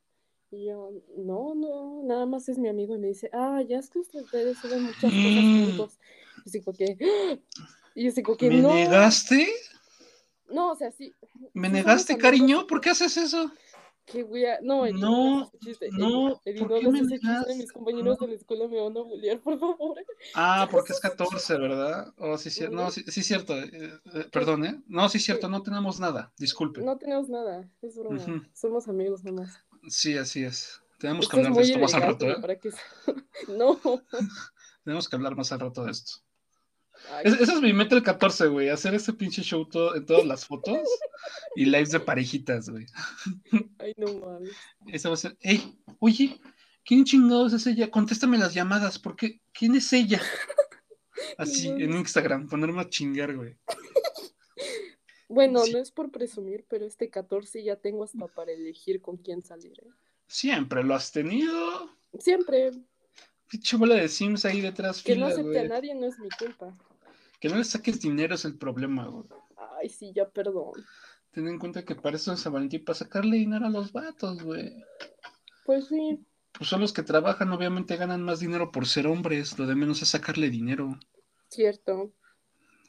Y 0.52 0.66
yo, 0.66 0.92
no, 1.16 1.56
no, 1.56 2.04
nada 2.04 2.26
más 2.26 2.50
es 2.50 2.58
mi 2.58 2.68
amigo. 2.68 2.94
Y 2.96 3.00
me 3.00 3.08
dice, 3.08 3.30
ah, 3.32 3.62
ya 3.62 3.80
es 3.80 3.90
que 3.90 4.00
ustedes 4.00 4.58
suben 4.58 4.84
muchas 4.84 5.04
cosas 5.04 5.12
juntos. 5.78 6.00
Así 6.46 6.62
como 6.62 6.78
que. 6.78 6.98
Y 7.94 8.08
así 8.08 8.24
como 8.24 8.38
que 8.38 8.50
¿Me 8.50 8.62
no. 8.62 8.70
negaste? 8.74 9.52
No, 10.50 10.72
o 10.72 10.76
sea, 10.78 10.92
sí. 10.94 11.14
¿Me 11.54 11.68
sí 11.68 11.74
negaste, 11.74 12.18
cariño? 12.18 12.66
¿Por 12.66 12.80
qué 12.80 12.92
haces 12.92 13.18
eso? 13.18 13.52
Que 14.06 14.24
voy 14.24 14.46
a. 14.46 14.62
No, 14.62 14.86
Eri, 14.86 14.98
No, 15.00 15.52
no, 15.92 16.42
Eri, 16.46 16.60
¿por 16.60 16.70
no 16.72 16.80
qué 16.80 16.90
me 16.90 17.00
ese 17.00 17.10
chiste. 17.20 17.28
negas? 17.28 17.48
Mis 17.58 17.72
compañeros 17.74 18.18
de 18.18 18.28
la 18.30 18.34
escuela 18.36 18.68
me 18.70 18.80
van 18.82 18.98
a 18.98 19.02
bullear, 19.02 19.40
por 19.42 19.60
favor. 19.60 19.98
Ah, 20.36 20.68
porque 20.72 20.94
es 20.94 21.02
14, 21.02 21.58
¿verdad? 21.58 22.14
Oh, 22.18 22.38
sí, 22.38 22.50
sí, 22.50 22.64
no, 22.72 22.90
sí, 22.92 23.04
sí, 23.08 23.24
cierto. 23.24 23.60
eh, 23.60 23.70
eh, 24.14 24.26
perdón, 24.32 24.66
¿eh? 24.66 24.82
No, 24.88 25.10
sí, 25.10 25.20
cierto, 25.20 25.50
no 25.50 25.62
tenemos 25.62 26.00
nada. 26.00 26.32
Disculpe. 26.38 26.82
No 26.82 26.98
tenemos 26.98 27.28
nada, 27.28 27.70
es 27.82 27.98
broma. 27.98 28.24
Somos 28.54 28.88
amigos 28.88 29.24
nomás. 29.26 29.52
Sí, 29.90 30.18
así 30.18 30.46
es. 30.46 30.82
Tenemos 30.98 31.28
que 31.28 31.36
Esto 31.38 31.42
es 31.42 31.48
hablar 31.48 31.66
de 31.66 31.70
esto 31.72 31.80
más 31.80 31.94
al 31.94 32.02
rato, 32.04 32.30
¿eh? 32.30 32.38
para 32.40 32.56
que 32.58 32.72
se- 32.72 32.78
No. 33.50 33.80
Tenemos 34.86 35.10
que 35.10 35.16
hablar 35.18 35.36
más 35.36 35.52
al 35.52 35.60
rato 35.60 35.84
de 35.84 35.92
esto. 35.92 36.14
Es- 37.24 37.34
ese 37.40 37.54
es 37.54 37.62
mi 37.62 37.74
meta 37.74 37.96
el 37.96 38.04
14, 38.04 38.48
güey. 38.48 38.70
Hacer 38.70 38.94
ese 38.96 39.14
pinche 39.14 39.42
show 39.44 39.66
todo, 39.68 39.96
en 39.96 40.06
todas 40.06 40.26
las 40.26 40.46
fotos 40.46 40.80
y 41.56 41.66
lives 41.66 41.92
de 41.92 42.00
parejitas, 42.00 42.70
güey. 42.70 42.86
ay, 43.80 43.94
no 43.98 44.14
mames. 44.20 44.52
Esa 44.88 45.10
va 45.10 45.16
a 45.16 45.18
ser. 45.18 45.38
¡Ey! 45.42 45.78
Oye, 46.00 46.40
¿quién 46.86 47.04
chingados 47.06 47.54
es 47.54 47.68
ella? 47.68 47.92
Contéstame 47.92 48.38
las 48.38 48.54
llamadas. 48.54 48.98
¿Por 49.00 49.16
qué? 49.16 49.42
¿Quién 49.54 49.76
es 49.76 49.92
ella? 49.94 50.22
Así, 51.38 51.70
No 51.70 51.78
en. 51.80 51.94
Instagram, 51.98 52.48
ponerme 52.48 52.82
a 52.82 52.90
chingar, 52.90 53.36
güey. 53.36 53.56
Bueno, 55.30 55.64
Sí. 55.64 55.72
no 55.72 55.80
es 55.80 55.92
por 55.92 56.12
presumir, 56.12 56.66
pero 56.68 56.86
este 56.86 57.10
14 57.10 57.64
ya 57.64 57.76
tengo 57.78 58.04
hasta 58.04 58.28
para 58.28 58.52
elegir 58.52 59.02
con 59.02 59.18
quién 59.18 59.42
salir. 59.42 59.74
¿eh? 59.82 59.90
Siempre 60.28 60.84
lo 60.84 60.94
has 60.96 61.12
tenido. 61.12 61.90
Siempre. 62.20 62.72
Pinche 63.48 63.78
bola 63.78 63.96
de 63.96 64.08
Sims 64.10 64.44
ahí 64.46 64.62
detrás. 64.62 65.02
Que 65.02 65.16
no 65.16 65.28
acepte 65.28 65.60
a 65.60 65.64
nadie 65.68 65.94
no 65.96 66.08
es 66.08 66.18
mi 66.20 66.30
culpa. 66.38 66.78
Que 67.42 67.50
no 67.50 67.56
le 67.58 67.64
saques 67.66 68.00
dinero 68.00 68.36
es 68.36 68.46
el 68.46 68.58
problema, 68.58 69.08
güey. 69.08 69.26
Ay, 69.82 69.90
sí, 69.90 70.14
ya 70.16 70.30
perdón. 70.30 70.74
Ten 71.32 71.48
en 71.48 71.60
cuenta 71.60 71.84
que 71.84 71.96
para 71.96 72.16
eso 72.16 72.32
es 72.32 72.40
San 72.40 72.54
Valentín, 72.54 72.86
para 72.86 72.98
sacarle 73.00 73.38
dinero 73.38 73.66
a 73.66 73.70
los 73.70 73.92
vatos, 73.92 74.44
güey. 74.44 74.72
Pues 75.66 75.88
sí, 75.88 76.20
Pues 76.54 76.70
son 76.70 76.82
los 76.82 76.94
que 76.94 77.04
trabajan, 77.04 77.52
obviamente 77.52 77.96
ganan 77.98 78.22
más 78.24 78.40
dinero 78.42 78.72
por 78.72 78.86
ser 78.88 79.08
hombres. 79.08 79.58
Lo 79.58 79.66
de 79.66 79.76
menos 79.76 80.02
es 80.02 80.10
sacarle 80.10 80.50
dinero. 80.50 81.00
cierto. 81.50 82.14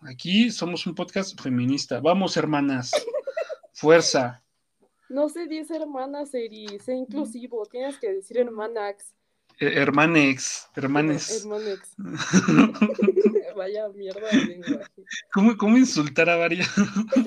Aquí 0.02 0.50
somos 0.50 0.87
un 0.87 0.94
podcast 0.94 1.40
feminista. 1.40 2.00
Vamos, 2.00 2.37
hermanas. 2.37 2.90
Fuerza. 3.73 4.42
No 5.09 5.28
sé 5.28 5.47
10 5.47 5.71
hermanas, 5.71 6.35
Eri. 6.35 6.78
Sé 6.80 6.94
inclusivo. 6.94 7.64
Tienes 7.66 7.99
que 7.99 8.12
decir 8.12 8.38
hermanax. 8.38 9.14
Eh, 9.59 9.73
hermanex. 9.76 10.68
Hermanes. 10.75 11.30
Hermanex. 11.44 11.94
Vaya 13.56 13.88
mierda 13.90 14.28
de 14.28 14.44
lenguaje. 14.47 15.04
¿Cómo, 15.32 15.56
cómo 15.56 15.76
insultar 15.76 16.30
a, 16.30 16.37
varias, 16.37 16.71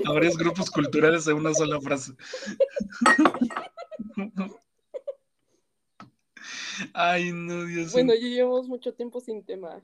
a 0.06 0.12
varios 0.12 0.38
grupos 0.38 0.72
culturales 0.72 1.28
en 1.28 1.36
una 1.36 1.54
sola 1.54 1.80
frase? 1.80 2.14
Ay, 6.94 7.32
no, 7.32 7.66
Dios 7.66 7.92
Bueno, 7.94 8.14
mío. 8.14 8.22
ya 8.22 8.28
llevamos 8.28 8.68
mucho 8.68 8.94
tiempo 8.94 9.22
sin 9.22 9.44
tema. 9.44 9.82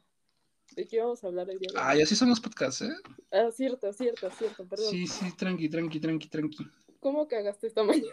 ¿De 0.75 0.88
qué 0.88 1.00
vamos 1.00 1.24
a 1.24 1.27
hablar 1.27 1.50
el 1.50 1.60
día 1.60 1.69
de 1.74 1.77
hoy? 1.79 1.86
Ay, 1.86 2.01
así 2.01 2.15
son 2.15 2.29
los 2.29 2.39
podcasts, 2.39 2.81
¿eh? 2.81 2.93
Ah, 3.31 3.50
cierto, 3.51 3.91
cierto, 3.93 4.29
cierto, 4.31 4.65
perdón. 4.67 4.89
Sí, 4.89 5.05
sí, 5.05 5.31
tranqui, 5.36 5.69
tranqui, 5.69 6.00
tranqui, 6.00 6.27
tranqui. 6.29 6.67
¿Cómo 7.00 7.27
cagaste 7.27 7.67
esta 7.67 7.83
mañana? 7.83 8.07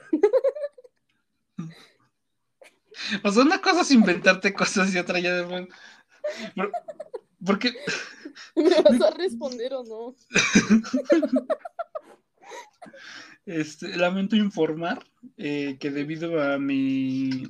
O 3.25 3.31
sea, 3.31 3.43
una 3.43 3.61
cosa 3.61 3.83
es 3.83 3.91
inventarte 3.91 4.53
cosas 4.55 4.95
y 4.95 4.99
otra 4.99 5.21
ya 5.21 5.35
de. 5.35 5.69
Por- 6.55 6.73
Porque, 7.45 7.73
¿Me 8.57 8.71
vas 8.83 9.01
a 9.01 9.11
responder 9.17 9.73
o 9.75 9.85
no? 9.85 10.17
este, 13.47 13.97
lamento 13.97 14.37
informar 14.37 15.05
eh, 15.37 15.77
que 15.79 15.91
debido 15.91 16.43
a 16.43 16.59
mi. 16.59 17.45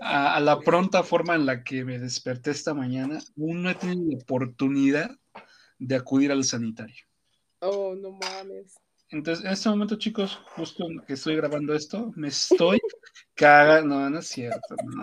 a, 0.00 0.36
a 0.36 0.40
la 0.40 0.60
pronta 0.60 1.02
forma 1.02 1.34
en 1.34 1.46
la 1.46 1.62
que 1.64 1.84
me 1.84 1.98
desperté 1.98 2.50
esta 2.50 2.74
mañana, 2.74 3.18
aún 3.38 3.62
no 3.62 3.70
he 3.70 3.74
tenido 3.74 4.10
la 4.10 4.22
oportunidad 4.22 5.10
de 5.78 5.94
acudir 5.96 6.32
al 6.32 6.44
sanitario. 6.44 7.04
Oh, 7.60 7.94
no 7.94 8.10
mames. 8.12 8.74
Entonces, 9.12 9.44
en 9.44 9.52
este 9.52 9.68
momento, 9.68 9.96
chicos, 9.96 10.40
justo 10.56 10.86
que 11.06 11.12
estoy 11.12 11.36
grabando 11.36 11.74
esto, 11.74 12.12
me 12.16 12.28
estoy 12.28 12.80
cagando. 13.34 13.96
No, 13.96 14.10
no 14.10 14.18
es 14.18 14.26
cierto. 14.26 14.74
No, 14.84 15.02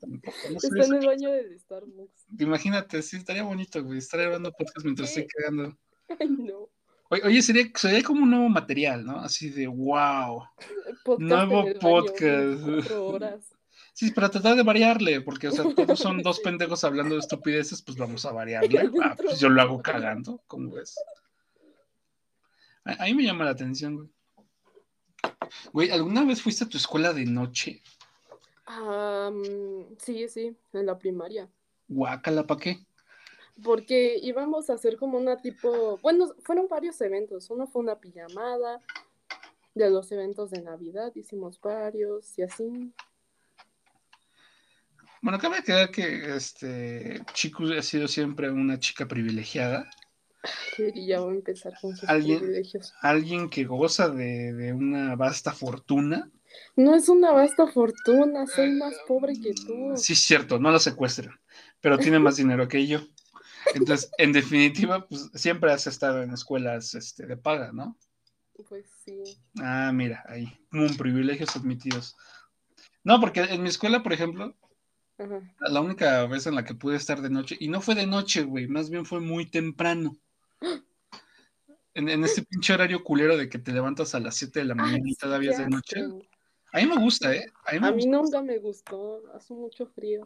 tampoco, 0.00 0.36
no 0.48 0.56
Está 0.56 0.84
en 0.84 0.94
el 0.94 1.06
baño 1.06 1.30
de 1.32 1.58
Starbucks. 1.58 2.26
Imagínate, 2.38 3.02
sí, 3.02 3.16
estaría 3.16 3.42
bonito, 3.42 3.82
güey, 3.82 3.98
estar 3.98 4.20
grabando 4.20 4.52
podcast 4.52 4.84
mientras 4.84 5.08
estoy 5.08 5.26
cagando. 5.26 5.76
Ay, 6.20 6.28
no. 6.28 6.70
Oye, 7.10 7.42
sería, 7.42 7.64
sería 7.74 8.02
como 8.02 8.22
un 8.22 8.30
nuevo 8.30 8.48
material, 8.48 9.04
¿no? 9.04 9.18
Así 9.18 9.50
de, 9.50 9.66
wow. 9.66 10.44
Podcast 11.04 11.20
Nuevo 11.20 11.64
baño, 11.64 11.78
podcast. 11.80 12.64
24 12.64 13.06
horas. 13.06 13.54
Sí, 13.92 14.12
para 14.12 14.28
tratar 14.28 14.54
de 14.54 14.62
variarle, 14.62 15.20
porque, 15.22 15.48
o 15.48 15.50
sea, 15.50 15.64
todos 15.74 15.98
son 15.98 16.22
dos 16.22 16.38
pendejos 16.38 16.84
hablando 16.84 17.16
de 17.16 17.20
estupideces, 17.20 17.82
pues 17.82 17.98
vamos 17.98 18.24
a 18.24 18.30
variarle. 18.30 18.88
Ah, 19.02 19.16
pues 19.16 19.40
yo 19.40 19.48
lo 19.48 19.60
hago 19.60 19.82
cagando, 19.82 20.40
¿cómo 20.46 20.70
ves? 20.70 20.94
A, 22.88 23.04
a 23.04 23.06
mí 23.06 23.14
me 23.14 23.24
llama 23.24 23.44
la 23.44 23.52
atención, 23.52 23.96
güey. 23.96 24.08
Güey, 25.72 25.90
¿alguna 25.90 26.24
vez 26.24 26.42
fuiste 26.42 26.64
a 26.64 26.68
tu 26.68 26.76
escuela 26.76 27.12
de 27.12 27.24
noche? 27.24 27.82
Mm, 28.68 29.94
sí, 29.98 30.28
sí, 30.28 30.56
en 30.72 30.86
la 30.86 30.98
primaria. 30.98 31.48
Guácala, 31.88 32.46
¿pa' 32.46 32.56
qué? 32.56 32.78
Porque 33.62 34.18
íbamos 34.22 34.70
a 34.70 34.74
hacer 34.74 34.96
como 34.96 35.18
una 35.18 35.36
tipo, 35.36 35.98
bueno, 35.98 36.34
fueron 36.44 36.68
varios 36.68 37.00
eventos. 37.00 37.50
Uno 37.50 37.66
fue 37.66 37.82
una 37.82 37.98
pijamada, 37.98 38.80
de 39.78 39.90
los 39.90 40.10
eventos 40.12 40.50
de 40.50 40.62
Navidad 40.62 41.12
hicimos 41.14 41.60
varios 41.60 42.36
y 42.38 42.42
así. 42.42 42.92
Bueno, 45.22 45.38
cabe 45.38 45.62
quedar 45.62 45.90
que 45.90 46.36
este 46.36 47.22
Chico 47.32 47.64
ha 47.64 47.82
sido 47.82 48.06
siempre 48.06 48.50
una 48.50 48.78
chica 48.78 49.06
privilegiada, 49.06 49.88
Y 50.94 51.06
ya 51.06 51.20
voy 51.20 51.34
a 51.34 51.36
empezar 51.38 51.74
con 51.80 51.96
sus 51.96 52.08
¿Alguien? 52.08 52.38
privilegios. 52.38 52.92
alguien 53.00 53.48
que 53.50 53.64
goza 53.64 54.08
de, 54.08 54.52
de 54.52 54.72
una 54.72 55.16
vasta 55.16 55.52
fortuna. 55.52 56.30
No 56.76 56.94
es 56.94 57.08
una 57.08 57.32
vasta 57.32 57.66
fortuna, 57.66 58.46
soy 58.46 58.70
más 58.70 58.94
pobre 59.06 59.34
que 59.34 59.52
tú. 59.54 59.96
Sí, 59.96 60.12
es 60.14 60.20
cierto, 60.20 60.58
no 60.58 60.70
la 60.70 60.78
secuestran, 60.78 61.34
pero 61.80 61.98
tiene 61.98 62.18
más 62.18 62.36
dinero 62.36 62.68
que 62.68 62.86
yo. 62.86 63.00
Entonces, 63.74 64.10
en 64.18 64.32
definitiva, 64.32 65.06
pues 65.06 65.30
siempre 65.34 65.72
has 65.72 65.86
estado 65.86 66.22
en 66.22 66.32
escuelas 66.32 66.94
este, 66.94 67.26
de 67.26 67.36
paga, 67.36 67.72
¿no? 67.72 67.96
Pues 68.68 68.86
sí. 69.04 69.22
Ah, 69.60 69.90
mira, 69.92 70.24
ahí, 70.26 70.52
un 70.72 70.96
privilegios 70.96 71.54
admitidos. 71.56 72.16
No, 73.04 73.20
porque 73.20 73.40
en 73.42 73.62
mi 73.62 73.68
escuela, 73.68 74.02
por 74.02 74.12
ejemplo, 74.12 74.56
Ajá. 75.18 75.40
la 75.60 75.80
única 75.80 76.26
vez 76.26 76.46
en 76.46 76.54
la 76.56 76.64
que 76.64 76.74
pude 76.74 76.96
estar 76.96 77.20
de 77.22 77.30
noche, 77.30 77.56
y 77.60 77.68
no 77.68 77.80
fue 77.80 77.94
de 77.94 78.06
noche, 78.06 78.42
güey, 78.42 78.66
más 78.68 78.90
bien 78.90 79.04
fue 79.06 79.20
muy 79.20 79.46
temprano. 79.46 80.16
En, 81.94 82.08
en 82.08 82.24
ese 82.24 82.42
pinche 82.44 82.72
horario 82.72 83.02
culero 83.02 83.36
de 83.36 83.48
que 83.48 83.58
te 83.58 83.72
levantas 83.72 84.14
a 84.14 84.20
las 84.20 84.36
7 84.36 84.60
de 84.60 84.66
la 84.66 84.74
mañana 84.74 85.08
y 85.08 85.10
Ay, 85.10 85.14
todavía 85.16 85.50
es 85.50 85.58
de 85.58 85.68
noche. 85.68 85.96
A 86.72 86.78
mí 86.78 86.86
me 86.86 86.96
gusta, 86.96 87.34
¿eh? 87.34 87.46
A 87.64 87.72
mí 87.72 87.80
me 87.80 87.88
A 87.88 87.92
mí 87.92 88.06
gusta. 88.06 88.10
nunca 88.10 88.42
me 88.42 88.58
gustó, 88.58 89.22
hace 89.34 89.54
mucho 89.54 89.86
frío. 89.86 90.22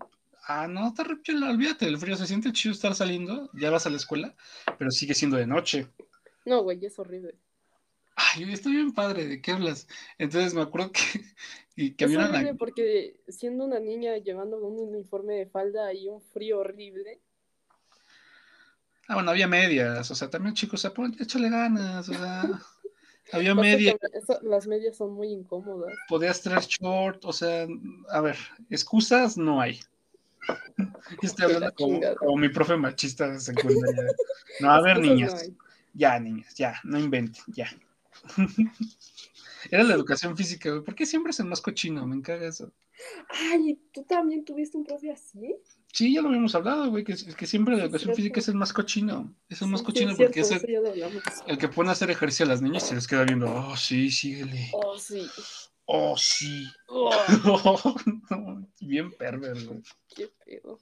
Ah, 0.48 0.66
no, 0.68 0.88
está 0.88 1.04
re 1.04 1.20
chula, 1.22 1.50
olvídate 1.50 1.86
del 1.86 1.98
frío, 1.98 2.16
se 2.16 2.26
siente 2.26 2.52
chido 2.52 2.72
estar 2.72 2.94
saliendo, 2.94 3.48
ya 3.54 3.70
vas 3.70 3.86
a 3.86 3.90
la 3.90 3.96
escuela, 3.96 4.34
pero 4.78 4.90
sigue 4.90 5.14
siendo 5.14 5.36
de 5.36 5.46
noche. 5.46 5.88
No, 6.44 6.62
güey, 6.62 6.84
es 6.84 6.98
horrible. 6.98 7.38
Ay, 8.16 8.52
estoy 8.52 8.72
bien 8.72 8.92
padre, 8.92 9.26
¿de 9.26 9.40
qué 9.40 9.52
hablas? 9.52 9.88
Entonces 10.18 10.54
me 10.54 10.62
acuerdo 10.62 10.92
que, 10.92 11.00
y 11.76 11.94
que 11.94 12.04
Es 12.04 12.16
había 12.16 12.28
una... 12.28 12.54
porque 12.54 13.20
siendo 13.28 13.64
una 13.64 13.80
niña 13.80 14.16
llevando 14.18 14.58
un 14.58 14.78
uniforme 14.78 15.34
de 15.34 15.46
falda 15.46 15.92
y 15.94 16.08
un 16.08 16.20
frío 16.20 16.58
horrible. 16.60 17.20
Ah, 19.12 19.16
bueno, 19.16 19.30
había 19.30 19.46
medias, 19.46 20.10
o 20.10 20.14
sea, 20.14 20.30
también 20.30 20.54
chicos, 20.54 20.80
o 20.80 20.82
sea, 20.82 20.94
pon- 20.94 21.14
échale 21.20 21.50
ganas, 21.50 22.08
o 22.08 22.14
sea, 22.14 22.40
había 23.32 23.54
Pasa 23.54 23.68
que 23.68 23.76
media, 23.76 23.96
eso- 24.14 24.40
las 24.42 24.66
medias 24.66 24.96
son 24.96 25.12
muy 25.12 25.28
incómodas. 25.28 25.92
podías 26.08 26.40
traer 26.40 26.62
short, 26.62 27.22
o 27.26 27.32
sea, 27.32 27.66
a 28.08 28.20
ver, 28.22 28.38
excusas 28.70 29.36
no 29.36 29.60
hay. 29.60 29.80
Estoy 31.22 31.44
hablando 31.44 31.74
como, 31.74 32.00
mi 32.38 32.48
profe 32.48 32.74
machista 32.78 33.28
de 33.28 33.38
secundaria. 33.38 34.06
No, 34.60 34.70
a 34.70 34.80
ver, 34.80 34.96
no 34.96 35.02
niñas, 35.02 35.50
ya, 35.92 36.18
niñas, 36.18 36.54
ya, 36.54 36.80
no 36.82 36.98
inventen, 36.98 37.42
ya. 37.48 37.68
Era 39.70 39.82
la 39.84 39.92
educación 39.94 40.38
física, 40.38 40.70
güey. 40.70 40.82
¿Por 40.84 40.94
qué 40.94 41.04
siempre 41.04 41.32
es 41.32 41.40
el 41.40 41.46
más 41.46 41.60
cochino? 41.60 42.06
Me 42.06 42.16
encaga 42.16 42.46
eso. 42.46 42.72
Ay, 43.28 43.78
¿tú 43.92 44.04
también 44.04 44.42
tuviste 44.42 44.78
un 44.78 44.84
profe 44.84 45.10
así? 45.12 45.54
Sí, 45.92 46.14
ya 46.14 46.22
lo 46.22 46.28
habíamos 46.28 46.54
hablado, 46.54 46.88
güey, 46.88 47.04
que, 47.04 47.14
que 47.14 47.46
siempre 47.46 47.76
la 47.76 47.84
educación 47.84 48.14
física 48.14 48.40
es 48.40 48.48
el 48.48 48.54
más 48.54 48.72
cochino. 48.72 49.34
Es 49.50 49.60
el 49.60 49.68
más 49.68 49.82
cochino 49.82 50.16
porque 50.16 50.40
es 50.40 50.50
el, 50.50 51.58
que 51.58 51.68
pone 51.68 51.90
a 51.90 51.92
hacer 51.92 52.10
ejercicio 52.10 52.46
a 52.46 52.48
las 52.48 52.62
niñas 52.62 52.84
y 52.84 52.88
se 52.88 52.94
les 52.94 53.06
queda 53.06 53.24
viendo, 53.24 53.54
oh, 53.54 53.76
sí, 53.76 54.10
síguele. 54.10 54.70
Oh, 54.72 54.98
sí. 54.98 55.28
Oh, 55.84 56.16
sí. 56.16 56.66
Oh, 56.88 57.10
Bien 58.80 59.12
perver, 59.12 59.62
güey. 59.66 59.82
qué 60.16 60.30
pedo. 60.44 60.78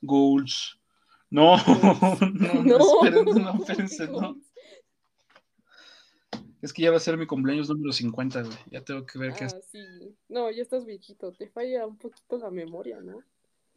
Goals. 0.00 0.76
No, 1.30 1.58
no, 1.58 2.62
no, 2.64 2.78
espérense, 3.04 3.38
no, 3.38 3.54
espérense, 3.58 4.08
no. 4.08 4.40
Es 6.62 6.72
que 6.72 6.80
ya 6.80 6.90
va 6.90 6.96
a 6.96 7.00
ser 7.00 7.18
mi 7.18 7.26
cumpleaños 7.26 7.68
número 7.68 7.92
50, 7.92 8.44
güey. 8.44 8.56
Ya 8.70 8.82
tengo 8.82 9.04
que 9.04 9.18
ver 9.18 9.34
qué 9.34 9.44
es. 9.44 9.52
Ah, 9.52 9.60
sí. 9.70 10.16
No, 10.28 10.50
ya 10.50 10.62
estás 10.62 10.86
viejito. 10.86 11.32
Te 11.32 11.46
falla 11.50 11.86
un 11.86 11.98
poquito 11.98 12.38
la 12.38 12.50
memoria, 12.50 12.98
¿no? 13.02 13.22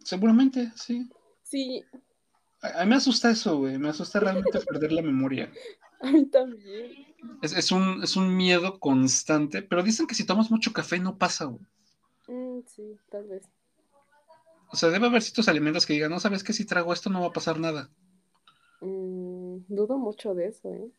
Seguramente, 0.03 0.71
sí. 0.75 1.09
Sí. 1.43 1.83
A, 2.61 2.83
mí 2.83 2.89
me 2.89 2.95
asusta 2.95 3.31
eso, 3.31 3.57
güey. 3.57 3.77
Me 3.77 3.89
asusta 3.89 4.19
realmente 4.19 4.59
perder 4.67 4.91
la 4.91 5.01
memoria. 5.01 5.51
A 6.01 6.11
mí 6.11 6.25
también. 6.25 7.07
Es, 7.41 7.53
es, 7.53 7.71
un, 7.71 8.03
es 8.03 8.15
un 8.15 8.35
miedo 8.35 8.79
constante. 8.79 9.61
Pero 9.61 9.83
dicen 9.83 10.07
que 10.07 10.15
si 10.15 10.25
tomas 10.25 10.51
mucho 10.51 10.73
café 10.73 10.99
no 10.99 11.17
pasa, 11.17 11.45
güey. 11.45 11.65
Mm, 12.27 12.61
sí, 12.65 12.97
tal 13.09 13.27
vez. 13.27 13.43
O 14.71 14.77
sea, 14.77 14.89
debe 14.89 15.07
haber 15.07 15.21
ciertos 15.21 15.49
alimentos 15.49 15.85
que 15.85 15.93
digan, 15.93 16.11
no 16.11 16.19
sabes 16.19 16.43
que 16.43 16.53
si 16.53 16.65
trago 16.65 16.93
esto 16.93 17.09
no 17.09 17.21
va 17.21 17.27
a 17.27 17.33
pasar 17.33 17.59
nada. 17.59 17.89
Mm, 18.79 19.65
dudo 19.67 19.97
mucho 19.97 20.33
de 20.33 20.47
eso, 20.47 20.73
¿eh? 20.73 20.89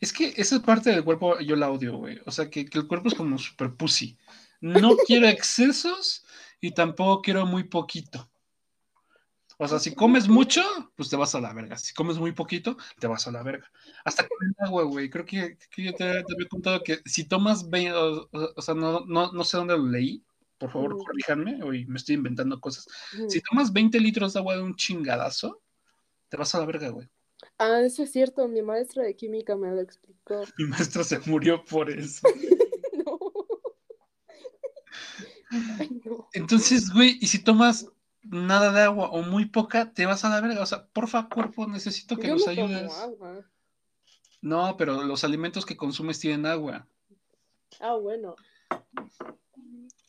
Es 0.00 0.12
que 0.12 0.34
esa 0.36 0.60
parte 0.60 0.90
del 0.90 1.04
cuerpo 1.04 1.38
yo 1.40 1.56
la 1.56 1.70
odio, 1.70 1.96
güey. 1.96 2.20
O 2.26 2.30
sea, 2.30 2.50
que, 2.50 2.66
que 2.66 2.78
el 2.78 2.86
cuerpo 2.86 3.08
es 3.08 3.14
como 3.14 3.38
super 3.38 3.74
pussy. 3.74 4.18
No 4.60 4.96
quiero 5.06 5.26
excesos 5.28 6.24
y 6.60 6.72
tampoco 6.72 7.22
quiero 7.22 7.46
muy 7.46 7.64
poquito. 7.64 8.28
O 9.62 9.68
sea, 9.68 9.78
si 9.78 9.94
comes 9.94 10.26
mucho, 10.28 10.60
pues 10.96 11.08
te 11.08 11.14
vas 11.14 11.36
a 11.36 11.40
la 11.40 11.52
verga. 11.52 11.78
Si 11.78 11.94
comes 11.94 12.18
muy 12.18 12.32
poquito, 12.32 12.76
te 12.98 13.06
vas 13.06 13.28
a 13.28 13.30
la 13.30 13.44
verga. 13.44 13.70
Hasta 14.04 14.26
con 14.26 14.36
el 14.44 14.54
agua, 14.58 14.82
güey. 14.82 15.08
Creo 15.08 15.24
que, 15.24 15.56
que 15.70 15.84
yo 15.84 15.92
te, 15.92 16.04
te, 16.24 16.34
había 16.34 16.48
contado 16.50 16.82
que 16.82 16.98
si 17.04 17.28
tomas 17.28 17.70
20, 17.70 17.92
o, 17.92 18.28
o 18.56 18.60
sea, 18.60 18.74
no, 18.74 19.04
no, 19.06 19.30
no, 19.30 19.44
sé 19.44 19.56
dónde 19.56 19.78
lo 19.78 19.86
leí. 19.86 20.20
Por 20.58 20.72
favor, 20.72 20.96
corríjanme. 20.98 21.62
Hoy 21.62 21.86
me 21.86 21.98
estoy 21.98 22.16
inventando 22.16 22.60
cosas. 22.60 22.88
Si 23.28 23.40
tomas 23.40 23.72
20 23.72 24.00
litros 24.00 24.32
de 24.32 24.40
agua 24.40 24.56
de 24.56 24.62
un 24.62 24.74
chingadazo, 24.74 25.60
te 26.28 26.36
vas 26.36 26.52
a 26.56 26.58
la 26.58 26.66
verga, 26.66 26.88
güey. 26.88 27.08
Ah, 27.56 27.82
eso 27.82 28.02
es 28.02 28.10
cierto. 28.10 28.48
Mi 28.48 28.62
maestra 28.62 29.04
de 29.04 29.14
química 29.14 29.54
me 29.54 29.70
lo 29.70 29.80
explicó. 29.80 30.42
Mi 30.58 30.64
maestro 30.64 31.04
se 31.04 31.20
murió 31.20 31.64
por 31.64 31.88
eso. 31.88 32.26
no. 33.06 33.18
Ay, 35.78 36.00
no. 36.04 36.28
Entonces, 36.32 36.90
güey, 36.92 37.16
y 37.20 37.28
si 37.28 37.38
tomas 37.38 37.91
nada 38.22 38.72
de 38.72 38.82
agua 38.82 39.10
o 39.10 39.22
muy 39.22 39.46
poca, 39.46 39.92
te 39.92 40.06
vas 40.06 40.24
a 40.24 40.28
la 40.28 40.40
verga. 40.40 40.62
O 40.62 40.66
sea, 40.66 40.86
porfa, 40.86 41.28
cuerpo, 41.28 41.66
necesito 41.66 42.16
que 42.16 42.28
Yo 42.28 42.34
nos 42.34 42.46
no 42.46 42.50
ayudes. 42.52 42.92
agua. 42.92 43.44
No, 44.40 44.76
pero 44.76 45.02
los 45.04 45.24
alimentos 45.24 45.64
que 45.64 45.76
consumes 45.76 46.18
tienen 46.18 46.46
agua. 46.46 46.86
Ah, 47.80 47.94
bueno. 47.94 48.34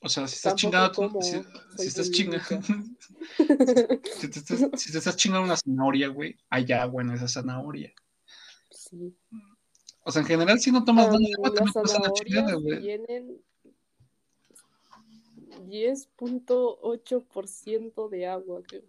O 0.02 0.10
sea, 0.10 0.28
si 0.28 0.36
estás 0.36 0.56
chingando, 0.56 1.22
si, 1.22 1.88
estás 1.88 2.12
chingando, 2.12 2.44
si, 4.20 4.28
te 4.28 4.40
estás, 4.40 4.82
si 4.82 4.92
te 4.92 4.98
estás 4.98 5.16
chingando 5.16 5.46
una 5.46 5.56
zanahoria, 5.56 6.10
güey, 6.10 6.38
hay 6.50 6.70
agua 6.74 7.04
en 7.04 7.12
esa 7.12 7.28
zanahoria. 7.28 7.94
Sí. 8.70 9.16
O 10.04 10.12
sea, 10.12 10.22
en 10.24 10.28
general, 10.28 10.60
si 10.60 10.72
no 10.72 10.84
tomas 10.84 11.06
Ah, 11.06 11.12
nada 11.12 11.20
de 11.20 11.34
agua, 11.36 11.54
te 11.54 11.64
las 11.64 11.76
metes 11.76 11.94
a 11.96 12.00
la 12.02 12.12
chingada, 12.12 12.54
güey. 12.56 12.82
tienen 12.82 13.42
10.8% 15.64 18.10
de 18.10 18.28
agua, 18.28 18.62
creo. 18.68 18.84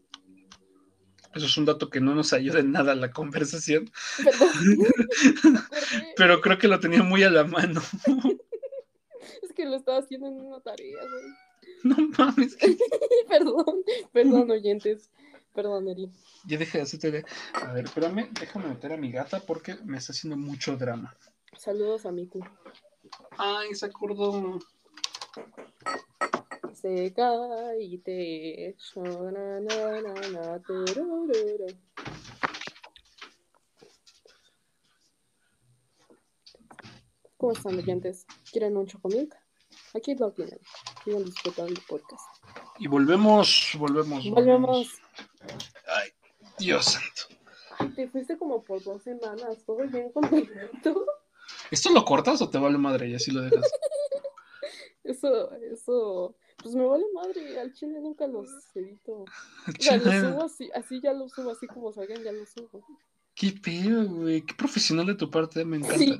Eso 1.34 1.46
es 1.46 1.56
un 1.56 1.64
dato 1.64 1.90
que 1.90 2.00
no 2.00 2.14
nos 2.14 2.32
ayuda 2.32 2.60
en 2.60 2.70
nada 2.70 2.92
a 2.92 2.94
la 2.94 3.10
conversación, 3.10 3.90
pero 6.16 6.40
creo 6.40 6.58
que 6.58 6.68
lo 6.68 6.78
tenía 6.78 7.02
muy 7.02 7.24
a 7.24 7.30
la 7.30 7.42
mano. 7.44 7.82
Es 9.42 9.54
que 9.54 9.64
lo 9.64 9.74
estaba 9.76 9.96
haciendo 9.98 10.26
en 10.28 10.34
una 10.34 10.60
tarea, 10.60 10.98
güey. 11.00 11.24
No 11.84 11.96
mames, 12.16 12.56
Perdón, 13.28 13.82
perdón, 14.12 14.50
oyentes. 14.50 15.10
Perdón, 15.54 15.88
Eri. 15.88 16.10
ya 16.46 16.58
deja 16.58 16.78
de 16.78 16.84
hacerte 16.84 17.10
de... 17.10 17.24
A 17.52 17.72
ver, 17.72 17.84
espérame, 17.84 18.28
déjame 18.32 18.68
meter 18.68 18.92
a 18.92 18.96
mi 18.96 19.10
gata 19.12 19.40
porque 19.40 19.76
me 19.84 19.98
está 19.98 20.12
haciendo 20.12 20.36
mucho 20.36 20.76
drama. 20.76 21.14
Saludos 21.58 22.06
a 22.06 22.12
Miku. 22.12 22.40
Ay, 23.38 23.74
se 23.74 23.86
acordó. 23.86 24.58
Se 26.72 27.12
cae 27.12 27.82
y 27.82 27.98
te. 27.98 28.76
turururu. 30.66 31.66
¿Cómo 37.36 37.52
están, 37.52 37.78
oyentes? 37.78 38.26
¿Quieren 38.50 38.76
un 38.76 38.86
chocomilk? 38.86 39.34
Aquí 39.94 40.14
lo 40.14 40.32
tienen. 40.32 40.58
Sigan 41.04 41.24
disfrutando 41.24 41.72
el 41.72 41.80
podcast. 41.86 42.24
Y 42.78 42.88
volvemos, 42.88 43.72
volvemos. 43.78 44.28
Volvemos. 44.30 44.88
Ay, 45.86 46.10
Dios 46.58 46.84
santo. 46.86 47.92
Te 47.94 48.08
fuiste 48.08 48.38
como 48.38 48.62
por 48.62 48.82
dos 48.82 49.02
semanas. 49.02 49.58
¿Todo 49.66 49.86
bien 49.86 50.10
con 50.12 50.28
tu 50.28 50.46
gato? 50.46 51.06
¿Esto 51.70 51.90
lo 51.90 52.04
cortas 52.04 52.40
o 52.40 52.48
te 52.48 52.58
vale 52.58 52.78
madre 52.78 53.08
y 53.08 53.14
así 53.14 53.30
lo 53.30 53.42
dejas? 53.42 53.70
Eso, 55.04 55.52
eso. 55.56 56.34
Pues 56.64 56.74
me 56.74 56.86
vale 56.86 57.04
madre. 57.12 57.60
Al 57.60 57.74
chile 57.74 58.00
nunca 58.00 58.26
los 58.26 58.48
edito. 58.74 59.12
O 59.22 59.26
sea, 59.78 59.98
los 59.98 60.14
subo 60.14 60.44
así, 60.44 60.70
así 60.74 61.00
ya 61.02 61.12
los 61.12 61.30
subo, 61.32 61.50
así 61.50 61.66
como 61.66 61.92
salgan, 61.92 62.24
ya 62.24 62.32
los 62.32 62.48
subo. 62.48 62.82
Qué 63.34 63.52
pedo, 63.52 64.06
güey. 64.08 64.40
Qué 64.40 64.54
profesional 64.54 65.06
de 65.06 65.14
tu 65.14 65.30
parte, 65.30 65.62
me 65.64 65.76
encanta. 65.76 65.98
Sí, 65.98 66.18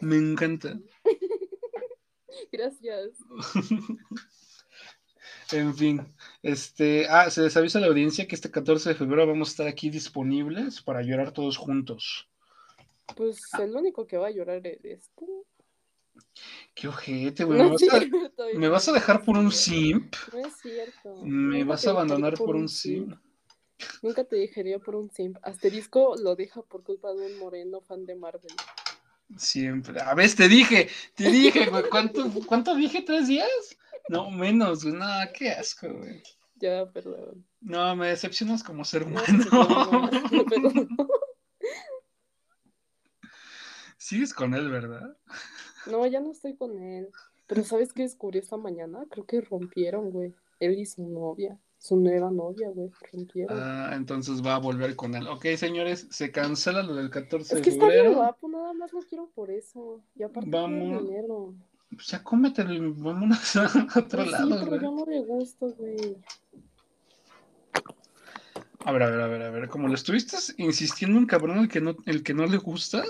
Me 0.00 0.16
encanta. 0.16 0.78
gracias. 2.52 3.10
En 5.52 5.74
fin, 5.74 6.06
este, 6.42 7.06
ah, 7.10 7.28
se 7.28 7.42
les 7.42 7.54
avisa 7.58 7.78
a 7.78 7.82
la 7.82 7.88
audiencia 7.88 8.26
que 8.26 8.34
este 8.34 8.50
14 8.50 8.88
de 8.88 8.94
febrero 8.94 9.26
vamos 9.26 9.48
a 9.48 9.50
estar 9.50 9.68
aquí 9.68 9.90
disponibles 9.90 10.80
para 10.80 11.02
llorar 11.02 11.32
todos 11.32 11.58
juntos. 11.58 12.26
Pues 13.14 13.42
el 13.60 13.76
único 13.76 14.06
que 14.06 14.16
va 14.16 14.28
a 14.28 14.30
llorar 14.30 14.66
eres 14.66 15.10
tú. 15.14 15.44
Qué 16.74 16.88
ojete, 16.88 17.44
güey. 17.44 17.58
¿Me, 17.58 17.64
No 17.64 17.70
vas 17.72 17.82
a- 17.82 17.98
cierto. 17.98 18.16
me 18.54 18.68
vas 18.68 18.88
a 18.88 18.92
dejar 18.92 19.24
por 19.24 19.36
un 19.36 19.52
simp? 19.52 20.14
No 20.32 20.38
es 20.46 20.56
cierto. 20.62 21.16
¿Me 21.24 21.58
Nunca 21.58 21.70
vas 21.70 21.86
a 21.86 21.90
abandonar 21.90 22.34
por 22.34 22.56
un 22.56 22.68
simp? 22.68 23.14
Nunca 24.00 24.24
te 24.24 24.36
dejaría 24.36 24.78
por 24.78 24.94
un 24.96 25.10
simp. 25.10 25.36
Asterisco 25.42 26.14
lo 26.16 26.34
deja 26.36 26.62
por 26.62 26.82
culpa 26.82 27.12
de 27.12 27.26
un 27.26 27.38
moreno 27.38 27.80
fan 27.82 28.06
de 28.06 28.14
Marvel. 28.14 28.52
Siempre. 29.36 30.00
A 30.00 30.14
ver, 30.14 30.34
te 30.34 30.48
dije, 30.48 30.88
te 31.14 31.30
dije, 31.30 31.66
güey. 31.66 31.84
¿Cuánto, 31.90 32.30
¿Cuánto 32.46 32.74
dije? 32.74 33.02
¿Tres 33.02 33.28
días? 33.28 33.48
No, 34.08 34.30
menos, 34.30 34.84
güey. 34.84 34.94
No, 34.96 35.06
qué 35.34 35.50
asco, 35.50 35.88
güey. 35.92 36.22
Ya, 36.56 36.86
perdón. 36.90 37.44
No, 37.60 37.94
me 37.96 38.08
decepcionas 38.08 38.62
como 38.62 38.84
ser 38.84 39.06
No, 39.06 39.18
humano. 39.20 40.10
perdón. 40.48 40.88
Sigues 43.98 44.34
con 44.34 44.54
él, 44.54 44.68
¿verdad? 44.70 45.16
No, 45.90 46.06
ya 46.06 46.20
no 46.20 46.32
estoy 46.32 46.54
con 46.56 46.78
él. 46.78 47.08
Pero 47.46 47.64
¿sabes 47.64 47.92
qué 47.92 48.02
descubrí 48.02 48.38
esta 48.38 48.56
mañana? 48.56 49.04
Creo 49.10 49.26
que 49.26 49.40
rompieron, 49.40 50.10
güey. 50.10 50.34
Él 50.60 50.78
y 50.78 50.86
su 50.86 51.02
novia. 51.06 51.58
Su 51.78 51.96
nueva 51.96 52.30
novia, 52.30 52.70
güey. 52.70 52.90
Rompieron. 53.12 53.58
Ah, 53.60 53.90
entonces 53.94 54.40
va 54.44 54.54
a 54.54 54.58
volver 54.58 54.94
con 54.94 55.14
él. 55.16 55.26
Ok, 55.26 55.46
señores, 55.56 56.06
se 56.10 56.30
cancela 56.30 56.82
lo 56.84 56.94
del 56.94 57.10
14 57.10 57.54
es 57.54 57.58
de 57.58 57.62
que 57.62 57.70
está 57.70 57.86
bien 57.86 57.96
febrero. 57.98 58.16
guapo, 58.18 58.48
nada 58.48 58.72
más 58.72 58.92
lo 58.92 59.00
quiero 59.00 59.28
por 59.34 59.50
eso. 59.50 60.00
Y 60.14 60.22
aparte 60.22 60.48
Vamos. 60.50 61.02
dinero. 61.04 61.54
Pues 61.90 62.06
ya 62.06 62.22
cómetelo 62.22 62.94
vámonos 62.96 63.56
a 63.56 63.64
otro 63.98 64.24
Pues 64.24 64.26
sí, 64.26 64.30
lado, 64.32 64.48
pero 64.60 64.66
güey. 64.68 64.80
yo 64.80 64.90
no 64.92 65.04
le 65.04 65.20
gusto, 65.20 65.68
güey. 65.74 66.16
A 68.84 68.92
ver, 68.92 69.02
a 69.02 69.10
ver, 69.10 69.20
a 69.20 69.26
ver, 69.26 69.42
a 69.42 69.50
ver. 69.50 69.68
Como 69.68 69.88
le 69.88 69.94
estuviste 69.94 70.36
insistiendo 70.58 71.18
un 71.18 71.26
cabrón 71.26 71.58
el 71.58 71.68
que 71.68 71.80
no, 71.80 71.96
el 72.06 72.22
que 72.22 72.34
no 72.34 72.46
le 72.46 72.56
gusta. 72.58 73.04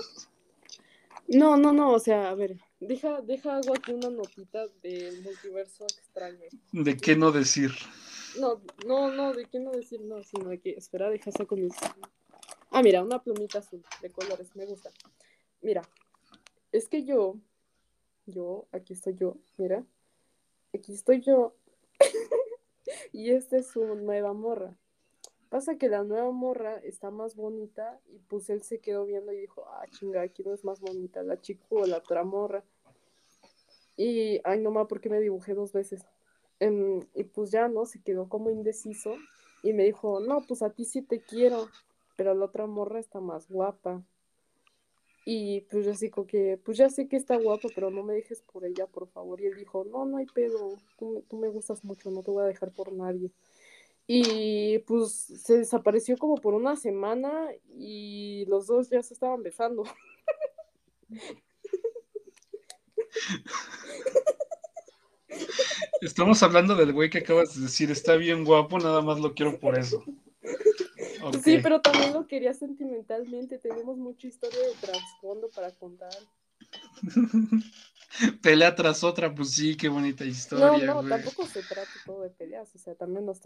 No, 1.33 1.57
no, 1.57 1.73
no, 1.73 1.91
o 1.91 1.99
sea, 1.99 2.29
a 2.29 2.35
ver, 2.35 2.57
deja, 2.79 3.21
deja 3.21 3.57
hago 3.57 3.73
aquí 3.75 3.91
una 3.91 4.09
notita 4.09 4.67
del 4.81 5.21
multiverso 5.21 5.85
extraño. 5.85 6.45
¿De 6.71 6.97
qué 6.97 7.15
no 7.15 7.31
decir? 7.31 7.71
No, 8.39 8.61
no, 8.85 9.11
no, 9.11 9.33
de 9.33 9.45
qué 9.45 9.59
no 9.59 9.71
decir 9.71 10.01
no, 10.01 10.23
sino 10.23 10.49
de 10.49 10.59
que, 10.59 10.71
espera, 10.71 11.09
deja 11.09 11.31
saco 11.31 11.55
mis... 11.55 11.73
Ah, 12.71 12.81
mira, 12.81 13.03
una 13.03 13.21
plumita 13.21 13.59
azul 13.59 13.83
de 14.01 14.09
colores, 14.11 14.55
me 14.55 14.65
gusta. 14.65 14.91
Mira, 15.61 15.81
es 16.71 16.87
que 16.87 17.03
yo, 17.03 17.37
yo, 18.25 18.67
aquí 18.71 18.93
estoy 18.93 19.15
yo, 19.15 19.37
mira, 19.57 19.85
aquí 20.73 20.93
estoy 20.93 21.21
yo, 21.21 21.55
y 23.11 23.31
esta 23.31 23.57
es 23.57 23.67
su 23.67 23.83
nueva 23.95 24.33
morra. 24.33 24.75
Pasa 25.53 25.77
que 25.77 25.87
la 25.87 26.03
nueva 26.03 26.31
morra 26.31 26.77
está 26.77 27.11
más 27.11 27.35
bonita 27.35 27.99
y 28.07 28.17
pues 28.17 28.49
él 28.49 28.63
se 28.63 28.79
quedó 28.79 29.05
viendo 29.05 29.31
y 29.31 29.37
dijo, 29.37 29.63
ah, 29.67 29.85
chinga, 29.91 30.27
¿quién 30.29 30.51
es 30.51 30.65
más 30.65 30.79
bonita, 30.79 31.21
la 31.21 31.39
chica 31.41 31.63
o 31.69 31.85
la 31.85 31.97
otra 31.97 32.23
morra? 32.23 32.63
Y, 33.95 34.41
ay, 34.45 34.61
no 34.61 34.71
ma, 34.71 34.87
¿por 34.87 34.99
qué 34.99 35.09
me 35.09 35.19
dibujé 35.19 35.53
dos 35.53 35.71
veces? 35.71 36.07
Em, 36.59 37.01
y 37.13 37.25
pues 37.25 37.51
ya, 37.51 37.67
¿no? 37.67 37.85
Se 37.85 38.01
quedó 38.01 38.27
como 38.29 38.49
indeciso 38.49 39.13
y 39.61 39.73
me 39.73 39.83
dijo, 39.83 40.19
no, 40.21 40.41
pues 40.47 40.63
a 40.63 40.71
ti 40.71 40.85
sí 40.85 41.03
te 41.03 41.19
quiero, 41.19 41.67
pero 42.17 42.33
la 42.33 42.45
otra 42.45 42.65
morra 42.65 42.99
está 42.99 43.19
más 43.19 43.47
guapa. 43.47 44.01
Y 45.23 45.61
pues 45.69 45.85
yo 45.85 45.91
así 45.91 46.09
como 46.09 46.25
que, 46.25 46.59
pues 46.65 46.79
ya 46.79 46.89
sé 46.89 47.07
que 47.07 47.15
está 47.15 47.37
guapa, 47.37 47.67
pero 47.75 47.91
no 47.91 48.01
me 48.01 48.15
dejes 48.15 48.41
por 48.41 48.65
ella, 48.65 48.87
por 48.87 49.07
favor. 49.07 49.39
Y 49.39 49.45
él 49.45 49.55
dijo, 49.55 49.83
no, 49.85 50.03
no 50.03 50.17
hay 50.17 50.25
pedo, 50.25 50.79
tú, 50.97 51.23
tú 51.29 51.37
me 51.37 51.49
gustas 51.49 51.83
mucho, 51.83 52.09
no 52.09 52.23
te 52.23 52.31
voy 52.31 52.41
a 52.41 52.47
dejar 52.47 52.71
por 52.71 52.91
nadie. 52.91 53.29
Y 54.05 54.79
pues 54.79 55.13
se 55.13 55.59
desapareció 55.59 56.17
como 56.17 56.35
por 56.35 56.53
una 56.53 56.75
semana 56.75 57.47
y 57.69 58.45
los 58.47 58.67
dos 58.67 58.89
ya 58.89 59.01
se 59.01 59.13
estaban 59.13 59.43
besando. 59.43 59.83
Estamos 66.01 66.43
hablando 66.43 66.75
del 66.75 66.91
güey 66.91 67.09
que 67.09 67.19
acabas 67.19 67.55
de 67.55 67.61
decir, 67.61 67.89
está 67.91 68.15
bien 68.15 68.43
guapo, 68.43 68.77
nada 68.77 69.01
más 69.01 69.19
lo 69.19 69.33
quiero 69.33 69.57
por 69.59 69.77
eso. 69.77 70.03
Sí, 71.43 71.59
pero 71.63 71.79
también 71.81 72.13
lo 72.13 72.27
quería 72.27 72.53
sentimentalmente. 72.53 73.57
Tenemos 73.57 73.97
mucha 73.97 74.27
historia 74.27 74.59
de 74.59 74.73
trasfondo 74.81 75.49
para 75.49 75.71
contar. 75.71 76.11
Pelea 78.41 78.75
tras 78.75 79.03
otra, 79.03 79.33
pues 79.33 79.51
sí, 79.51 79.75
qué 79.75 79.89
bonita 79.89 80.25
historia. 80.25 80.93
No, 80.93 81.01
no, 81.01 81.09
tampoco 81.09 81.45
se 81.45 81.63
trata 81.63 81.89
todo 82.05 82.21
de 82.21 82.29
peleas, 82.29 82.73
o 82.75 82.77
sea, 82.77 82.95
también 82.95 83.25
nos, 83.25 83.41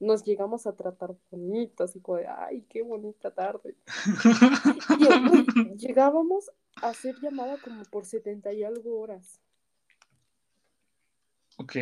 nos 0.00 0.24
llegamos 0.24 0.66
a 0.66 0.74
tratar 0.74 1.14
bonitas 1.30 1.94
y 1.96 2.00
como 2.00 2.18
de, 2.18 2.26
ay, 2.26 2.64
qué 2.68 2.82
bonita 2.82 3.30
tarde. 3.32 3.76
y, 4.98 5.76
llegábamos 5.76 6.50
a 6.82 6.88
hacer 6.88 7.16
llamada 7.20 7.58
como 7.62 7.84
por 7.84 8.04
70 8.04 8.52
y 8.52 8.64
algo 8.64 8.98
horas. 9.00 9.40
Ok. 11.56 11.76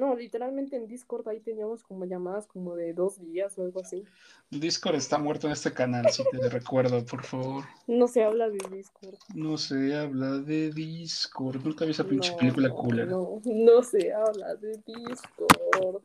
No, 0.00 0.16
literalmente 0.16 0.76
en 0.76 0.86
Discord 0.86 1.28
ahí 1.28 1.40
teníamos 1.40 1.82
como 1.82 2.06
llamadas 2.06 2.46
como 2.46 2.74
de 2.74 2.94
dos 2.94 3.20
días 3.20 3.58
o 3.58 3.64
algo 3.64 3.82
así. 3.82 4.02
Discord 4.48 4.94
está 4.94 5.18
muerto 5.18 5.46
en 5.46 5.52
este 5.52 5.74
canal, 5.74 6.10
si 6.10 6.24
te 6.30 6.48
recuerdo, 6.48 7.04
por 7.04 7.22
favor. 7.22 7.66
No 7.86 8.08
se 8.08 8.24
habla 8.24 8.48
de 8.48 8.60
Discord. 8.74 9.18
No 9.34 9.58
se 9.58 9.94
habla 9.94 10.38
de 10.38 10.70
Discord. 10.70 11.62
Nunca 11.62 11.84
vi 11.84 11.90
esa 11.90 12.04
pinche 12.04 12.32
película 12.32 12.70
cool. 12.70 13.10
No, 13.10 13.42
no 13.44 13.82
se 13.82 14.10
habla 14.10 14.54
de 14.54 14.80
Discord. 14.86 16.02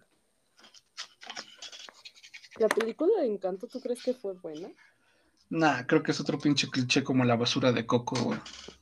¿La 2.57 2.67
película 2.67 3.21
de 3.21 3.27
Encanto 3.27 3.65
tú 3.67 3.79
crees 3.79 4.03
que 4.03 4.13
fue 4.13 4.33
buena? 4.33 4.67
Nah, 5.51 5.83
creo 5.87 6.03
que 6.03 6.11
es 6.11 6.19
otro 6.19 6.37
pinche 6.37 6.67
cliché 6.69 7.01
como 7.01 7.23
la 7.23 7.37
basura 7.37 7.71
de 7.71 7.85
Coco, 7.85 8.21
güey. 8.21 8.39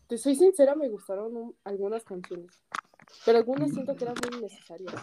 Te 0.07 0.17
soy 0.17 0.35
sincera, 0.35 0.73
me 0.73 0.89
gustaron 0.89 1.53
algunas 1.65 2.03
canciones. 2.03 2.63
Pero 3.25 3.37
algunas 3.37 3.71
siento 3.71 3.95
que 3.95 4.03
eran 4.05 4.15
muy 4.29 4.41
necesarias. 4.41 4.93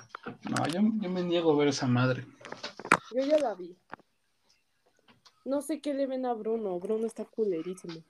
No, 0.48 0.66
yo, 0.68 0.82
me 0.82 1.22
niego 1.22 1.52
a 1.52 1.56
ver 1.56 1.68
esa 1.68 1.86
madre. 1.86 2.26
Yo 3.14 3.24
ya 3.24 3.38
la 3.38 3.54
vi. 3.54 3.76
No 5.44 5.62
sé 5.62 5.80
qué 5.80 5.94
le 5.94 6.06
ven 6.06 6.26
a 6.26 6.34
Bruno. 6.34 6.78
Bruno 6.78 7.06
está 7.06 7.24
culerísimo. 7.24 8.04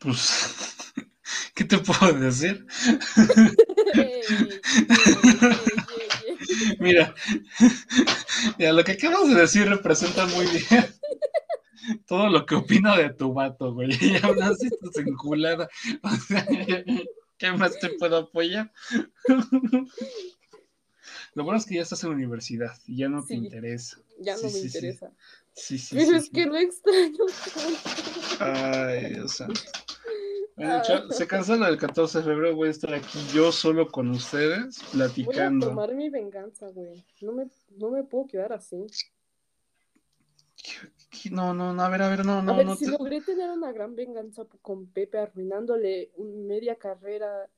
Pues, 0.00 0.76
¿qué 1.54 1.64
te 1.64 1.78
puedo 1.78 2.12
decir? 2.14 2.66
Mira, 6.78 7.14
mira, 8.58 8.72
lo 8.72 8.84
que 8.84 8.92
acabas 8.92 9.28
de 9.28 9.34
decir 9.34 9.68
representa 9.68 10.26
muy 10.26 10.46
bien 10.46 10.86
todo 12.06 12.28
lo 12.28 12.44
que 12.46 12.54
opino 12.54 12.96
de 12.96 13.10
tu 13.10 13.32
vato, 13.32 13.72
güey. 13.72 13.90
Ya 13.90 14.26
hablas 14.26 14.58
de 14.58 14.70
tus 14.70 14.96
enculadas. 14.98 15.68
O 16.02 16.10
sea, 16.10 16.46
¿Qué 17.38 17.52
más 17.52 17.78
te 17.78 17.90
puedo 17.90 18.16
apoyar? 18.16 18.72
Lo 21.34 21.44
bueno 21.44 21.58
es 21.58 21.66
que 21.66 21.76
ya 21.76 21.82
estás 21.82 22.02
en 22.02 22.10
la 22.10 22.16
universidad 22.16 22.76
y 22.86 22.96
ya 22.98 23.08
no 23.08 23.24
te 23.24 23.34
interesa. 23.34 23.98
Ya 24.18 24.36
no 24.36 24.50
me 24.50 24.58
interesa. 24.58 25.12
Sí, 25.54 25.78
sí. 25.78 25.96
Pero 25.96 26.16
es 26.16 26.30
que 26.30 26.46
lo 26.46 26.56
extraño. 26.56 27.24
Ay, 28.40 29.14
Dios 29.14 29.32
santo. 29.32 29.60
se 31.10 31.26
cancela 31.26 31.68
el 31.68 31.78
14 31.78 32.18
de 32.18 32.24
febrero, 32.24 32.56
voy 32.56 32.68
a 32.68 32.70
estar 32.72 32.92
aquí 32.94 33.18
yo 33.32 33.52
solo 33.52 33.88
con 33.88 34.10
ustedes 34.10 34.78
platicando. 34.92 35.66
Voy 35.66 35.72
a 35.72 35.76
tomar 35.76 35.94
mi 35.94 36.10
venganza, 36.10 36.68
güey. 36.68 37.04
No 37.20 37.32
me, 37.32 37.48
no 37.76 37.90
me 37.90 38.02
puedo 38.04 38.26
quedar 38.26 38.52
así. 38.52 38.86
No, 41.30 41.54
no, 41.54 41.72
no, 41.72 41.82
a 41.82 41.88
ver, 41.88 42.02
a 42.02 42.08
ver, 42.08 42.24
no, 42.24 42.42
no. 42.42 42.52
A 42.52 42.56
ver, 42.56 42.66
no 42.66 42.76
si 42.76 42.86
logré 42.86 43.20
tener 43.20 43.50
una 43.50 43.72
gran 43.72 43.96
venganza 43.96 44.44
con 44.62 44.86
Pepe 44.86 45.18
arruinándole 45.18 46.12
media 46.18 46.76
carrera 46.76 47.48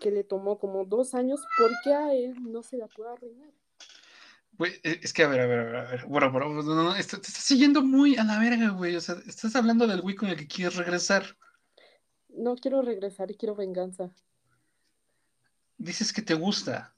que 0.00 0.10
le 0.10 0.24
tomó 0.24 0.58
como 0.58 0.84
dos 0.84 1.14
años, 1.14 1.40
¿por 1.56 1.70
qué 1.84 1.94
a 1.94 2.12
él 2.12 2.34
no 2.40 2.62
se 2.62 2.76
la 2.76 2.88
puede 2.88 3.12
arruinar? 3.12 3.50
Güey, 4.58 4.72
e, 4.82 5.00
es 5.02 5.12
que 5.12 5.22
a 5.22 5.28
ver, 5.28 5.40
a 5.40 5.46
ver, 5.46 5.76
a 5.76 5.90
ver, 5.90 6.06
Bueno, 6.06 6.30
bueno, 6.30 6.62
no, 6.62 6.62
no, 6.62 6.94
te 6.94 7.00
estás 7.00 7.26
siguiendo 7.26 7.82
muy 7.82 8.16
a 8.16 8.24
la 8.24 8.38
verga, 8.38 8.70
güey. 8.70 8.96
O 8.96 9.00
sea, 9.00 9.16
estás 9.26 9.56
hablando 9.56 9.86
del 9.86 10.02
güey 10.02 10.14
con 10.14 10.28
el 10.28 10.36
que 10.36 10.46
quieres 10.46 10.76
regresar. 10.76 11.24
No 12.28 12.56
quiero 12.56 12.82
regresar 12.82 13.30
y 13.30 13.36
quiero 13.36 13.54
venganza. 13.54 14.10
Dices 15.78 16.12
que 16.12 16.22
te 16.22 16.34
gusta. 16.34 16.94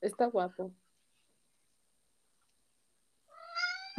Está 0.00 0.26
guapo. 0.26 0.72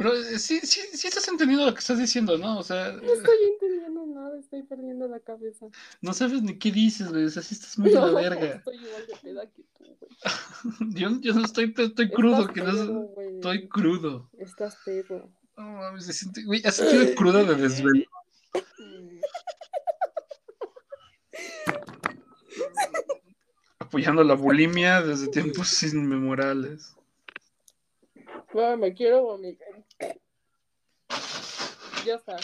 Pero 0.00 0.14
eh, 0.14 0.38
sí, 0.38 0.60
sí, 0.62 0.80
sí 0.94 1.08
estás 1.08 1.28
entendiendo 1.28 1.66
lo 1.66 1.74
que 1.74 1.80
estás 1.80 1.98
diciendo, 1.98 2.38
¿no? 2.38 2.58
O 2.58 2.62
sea. 2.62 2.90
No 2.90 3.12
estoy 3.12 3.36
entendiendo 3.52 4.06
nada, 4.06 4.40
estoy 4.40 4.62
perdiendo 4.62 5.06
la 5.06 5.20
cabeza. 5.20 5.66
No 6.00 6.14
sabes 6.14 6.42
ni 6.42 6.58
qué 6.58 6.72
dices, 6.72 7.10
güey. 7.10 7.26
O 7.26 7.28
sea, 7.28 7.42
sí 7.42 7.54
estás 7.54 7.78
muy 7.78 7.94
a 7.94 8.06
la 8.06 8.12
verga. 8.12 8.46
Estoy 8.64 8.76
igual 8.76 9.06
de 9.06 9.14
peda 9.20 9.46
que 9.50 9.62
tú, 9.76 9.84
güey. 9.84 10.10
yo, 10.94 11.10
yo 11.20 11.34
no 11.34 11.44
estoy, 11.44 11.74
estoy 11.76 12.10
crudo, 12.10 12.48
que 12.48 12.62
no 12.62 13.10
estoy 13.18 13.68
crudo. 13.68 14.30
Estás 14.38 14.78
pedo. 14.86 15.28
No 15.58 15.64
mames, 15.64 16.06
se 16.06 16.14
siente, 16.14 16.44
güey, 16.44 16.62
has 16.64 16.76
sentido 16.76 17.14
crudo 17.14 17.44
de 17.44 17.56
desvelo. 17.56 18.06
Apoyando 23.80 24.24
la 24.24 24.32
bulimia 24.32 25.02
desde 25.02 25.28
tiempos 25.28 25.82
inmemorables. 25.82 26.96
me 28.78 28.94
quiero 28.94 29.24
vomitar. 29.24 29.69
Ya 32.04 32.14
está. 32.14 32.36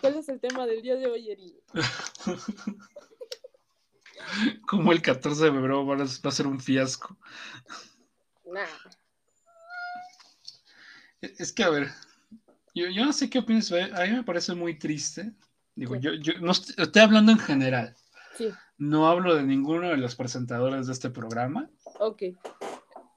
¿Cuál 0.00 0.16
es 0.16 0.28
el 0.28 0.40
tema 0.40 0.66
del 0.66 0.82
día 0.82 0.96
de 0.96 1.06
hoy, 1.06 1.30
Eri? 1.30 1.60
Como 4.66 4.92
el 4.92 5.02
14 5.02 5.44
de 5.44 5.52
febrero 5.52 5.86
va 5.86 6.02
a 6.02 6.30
ser 6.30 6.46
un 6.46 6.60
fiasco. 6.60 7.16
Nah. 8.46 8.64
Es 11.20 11.52
que, 11.52 11.62
a 11.62 11.70
ver, 11.70 11.90
yo, 12.74 13.04
no 13.04 13.12
sé 13.12 13.30
qué 13.30 13.38
opinas, 13.38 13.70
a 13.72 14.06
mí 14.06 14.12
me 14.12 14.24
parece 14.24 14.54
muy 14.54 14.78
triste. 14.78 15.32
Digo, 15.74 15.96
yo, 15.96 16.14
yo 16.14 16.34
no 16.40 16.52
estoy, 16.52 17.02
hablando 17.02 17.32
en 17.32 17.38
general. 17.38 17.94
Sí. 18.36 18.50
No 18.78 19.08
hablo 19.08 19.34
de 19.34 19.42
ninguno 19.42 19.88
de 19.88 19.96
los 19.96 20.16
presentadores 20.16 20.86
de 20.86 20.92
este 20.92 21.10
programa. 21.10 21.70
Ok. 22.00 22.22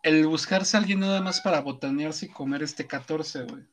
El 0.04 0.28
buscarse 0.28 0.78
a 0.78 0.80
alguien 0.80 1.00
nada 1.00 1.22
más 1.22 1.42
para 1.42 1.62
botanearse 1.62 2.28
y 2.28 2.30
comer 2.30 2.64
este 2.64 2.86
14, 2.86 3.44
güey. 3.44 3.66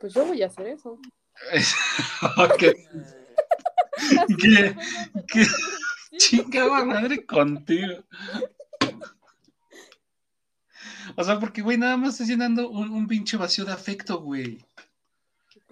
Pues 0.00 0.14
yo 0.14 0.24
voy 0.24 0.42
a 0.42 0.46
hacer 0.46 0.66
eso. 0.66 0.98
¿Qué? 2.58 2.72
¿Qué? 4.40 4.76
¿Qué? 5.28 5.46
Chingada 6.16 6.84
madre 6.84 7.24
contigo. 7.26 8.02
O 11.16 11.24
sea, 11.24 11.38
porque, 11.38 11.60
güey, 11.60 11.76
nada 11.76 11.98
más 11.98 12.14
estás 12.14 12.28
llenando 12.28 12.70
un, 12.70 12.90
un 12.90 13.06
pinche 13.06 13.36
vacío 13.36 13.66
de 13.66 13.72
afecto, 13.72 14.22
güey. 14.22 14.64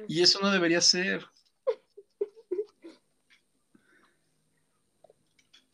Y 0.07 0.21
eso 0.21 0.41
no 0.41 0.51
debería 0.51 0.83
ser. 0.83 1.27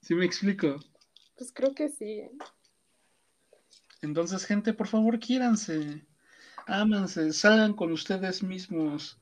¿Sí 0.01 0.15
me 0.15 0.25
explico? 0.25 0.77
Pues 1.37 1.51
creo 1.53 1.75
que 1.75 1.89
sí. 1.89 2.23
Entonces, 4.01 4.45
gente, 4.45 4.73
por 4.73 4.87
favor, 4.87 5.19
quiéranse 5.19 6.07
ámanse, 6.67 7.33
salgan 7.33 7.75
con 7.75 7.93
ustedes 7.93 8.43
mismos. 8.43 9.19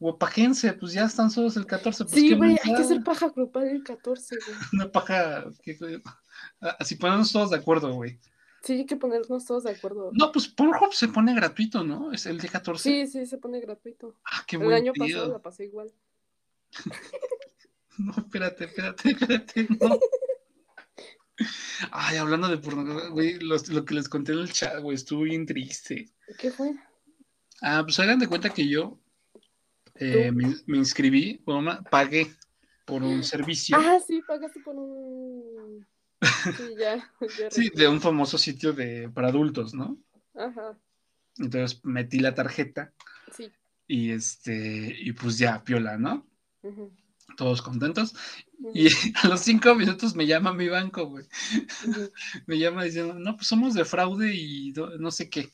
Guapajense, 0.00 0.72
pues 0.74 0.92
ya 0.92 1.04
están 1.04 1.30
solos 1.30 1.56
el 1.56 1.66
14. 1.66 2.04
Pues 2.04 2.14
sí, 2.14 2.34
güey, 2.34 2.56
hay 2.62 2.74
que 2.74 2.82
hacer 2.82 3.02
paja 3.02 3.30
grupal 3.30 3.68
el 3.68 3.82
14, 3.82 4.36
güey. 4.36 4.58
Una 4.72 4.92
paja. 4.92 5.44
Así 6.78 6.94
ponernos 6.94 7.32
todos 7.32 7.50
de 7.50 7.56
acuerdo, 7.56 7.92
güey. 7.92 8.18
Sí, 8.62 8.74
hay 8.74 8.86
que 8.86 8.96
ponernos 8.96 9.44
todos 9.44 9.64
de 9.64 9.70
acuerdo. 9.70 10.10
No, 10.12 10.32
pues 10.32 10.48
Pornhub 10.48 10.92
se 10.92 11.08
pone 11.08 11.34
gratuito, 11.34 11.84
¿no? 11.84 12.12
Es 12.12 12.26
el 12.26 12.38
de 12.38 12.48
14. 12.48 12.82
Sí, 12.82 13.06
sí, 13.06 13.26
se 13.26 13.38
pone 13.38 13.60
gratuito. 13.60 14.14
Ah, 14.24 14.44
qué 14.46 14.56
El 14.56 14.72
año 14.72 14.92
pasado 14.96 15.32
la 15.32 15.38
pasé 15.38 15.64
igual. 15.64 15.92
no, 17.98 18.12
espérate, 18.16 18.64
espérate, 18.64 19.10
espérate, 19.10 19.68
no. 19.80 19.98
Ay, 21.90 22.16
hablando 22.16 22.48
de 22.48 22.58
pornografía, 22.58 23.10
güey, 23.10 23.38
lo 23.38 23.84
que 23.84 23.94
les 23.94 24.08
conté 24.08 24.32
en 24.32 24.38
el 24.40 24.52
chat, 24.52 24.80
güey, 24.80 24.96
estuvo 24.96 25.22
bien 25.22 25.46
triste. 25.46 26.10
¿Qué 26.38 26.50
fue? 26.50 26.74
Ah, 27.62 27.82
pues 27.84 27.98
hagan 28.00 28.18
de 28.18 28.28
cuenta 28.28 28.50
que 28.50 28.68
yo 28.68 29.00
eh, 29.94 30.30
me, 30.32 30.76
inscribí, 30.76 31.40
bueno, 31.44 31.82
pagué 31.90 32.32
por 32.84 33.02
un 33.02 33.22
servicio. 33.24 33.76
Ah, 33.78 33.98
sí, 34.04 34.22
pagaste 34.26 34.60
por 34.60 34.76
un... 34.76 35.86
Sí, 36.56 36.74
ya. 36.78 37.12
sí, 37.50 37.70
de 37.74 37.88
un 37.88 38.00
famoso 38.00 38.38
sitio 38.38 38.72
de, 38.72 39.08
para 39.08 39.28
adultos, 39.28 39.74
¿no? 39.74 39.98
Ajá. 40.34 40.78
Entonces 41.36 41.80
metí 41.84 42.18
la 42.18 42.34
tarjeta. 42.34 42.92
Sí. 43.32 43.52
Y 43.86 44.10
este, 44.10 44.94
y 44.98 45.12
pues 45.12 45.38
ya, 45.38 45.62
piola, 45.62 45.96
¿no? 45.96 46.26
Todos 47.36 47.62
contentos. 47.62 48.14
Y 48.74 48.88
a 49.22 49.28
los 49.28 49.40
cinco 49.40 49.74
minutos 49.74 50.14
me 50.14 50.26
llama 50.26 50.52
mi 50.52 50.68
banco, 50.68 51.06
güey. 51.06 51.26
me 52.46 52.58
llama 52.58 52.84
diciendo, 52.84 53.14
no, 53.14 53.36
pues 53.36 53.46
somos 53.46 53.74
de 53.74 53.84
fraude 53.84 54.34
y 54.34 54.72
no 54.98 55.10
sé 55.10 55.30
qué. 55.30 55.52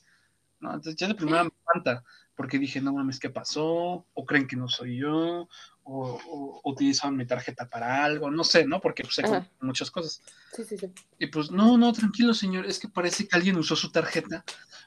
¿no? 0.60 0.70
Entonces 0.74 0.96
ya 0.96 1.08
de 1.08 1.14
primera 1.14 1.44
me 1.44 1.50
espanta, 1.50 2.04
porque 2.34 2.58
dije, 2.58 2.80
no 2.80 2.92
mames, 2.92 3.20
¿qué 3.20 3.30
pasó? 3.30 4.06
O 4.12 4.26
creen 4.26 4.46
que 4.46 4.56
no 4.56 4.68
soy 4.68 4.98
yo, 4.98 5.48
o, 5.84 6.20
o 6.26 6.60
utilizan 6.64 7.16
mi 7.16 7.26
tarjeta 7.26 7.68
para 7.68 8.04
algo, 8.04 8.30
no 8.30 8.42
sé, 8.42 8.66
¿no? 8.66 8.80
Porque 8.80 9.04
pues, 9.04 9.20
muchas 9.60 9.90
cosas. 9.90 10.22
Sí, 10.52 10.64
sí, 10.64 10.78
sí. 10.78 10.92
Y 11.18 11.26
pues, 11.26 11.50
no, 11.50 11.76
no, 11.76 11.92
tranquilo, 11.92 12.34
señor, 12.34 12.66
es 12.66 12.78
que 12.78 12.88
parece 12.88 13.28
que 13.28 13.37
alguien 13.37 13.56
usó 13.56 13.76
su 13.76 13.90
tarjeta 13.90 14.44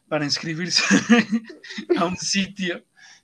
para 0.08 0.26
inscribirse 0.26 0.84
a 1.98 2.06
un 2.06 2.18
sitio 2.18 2.84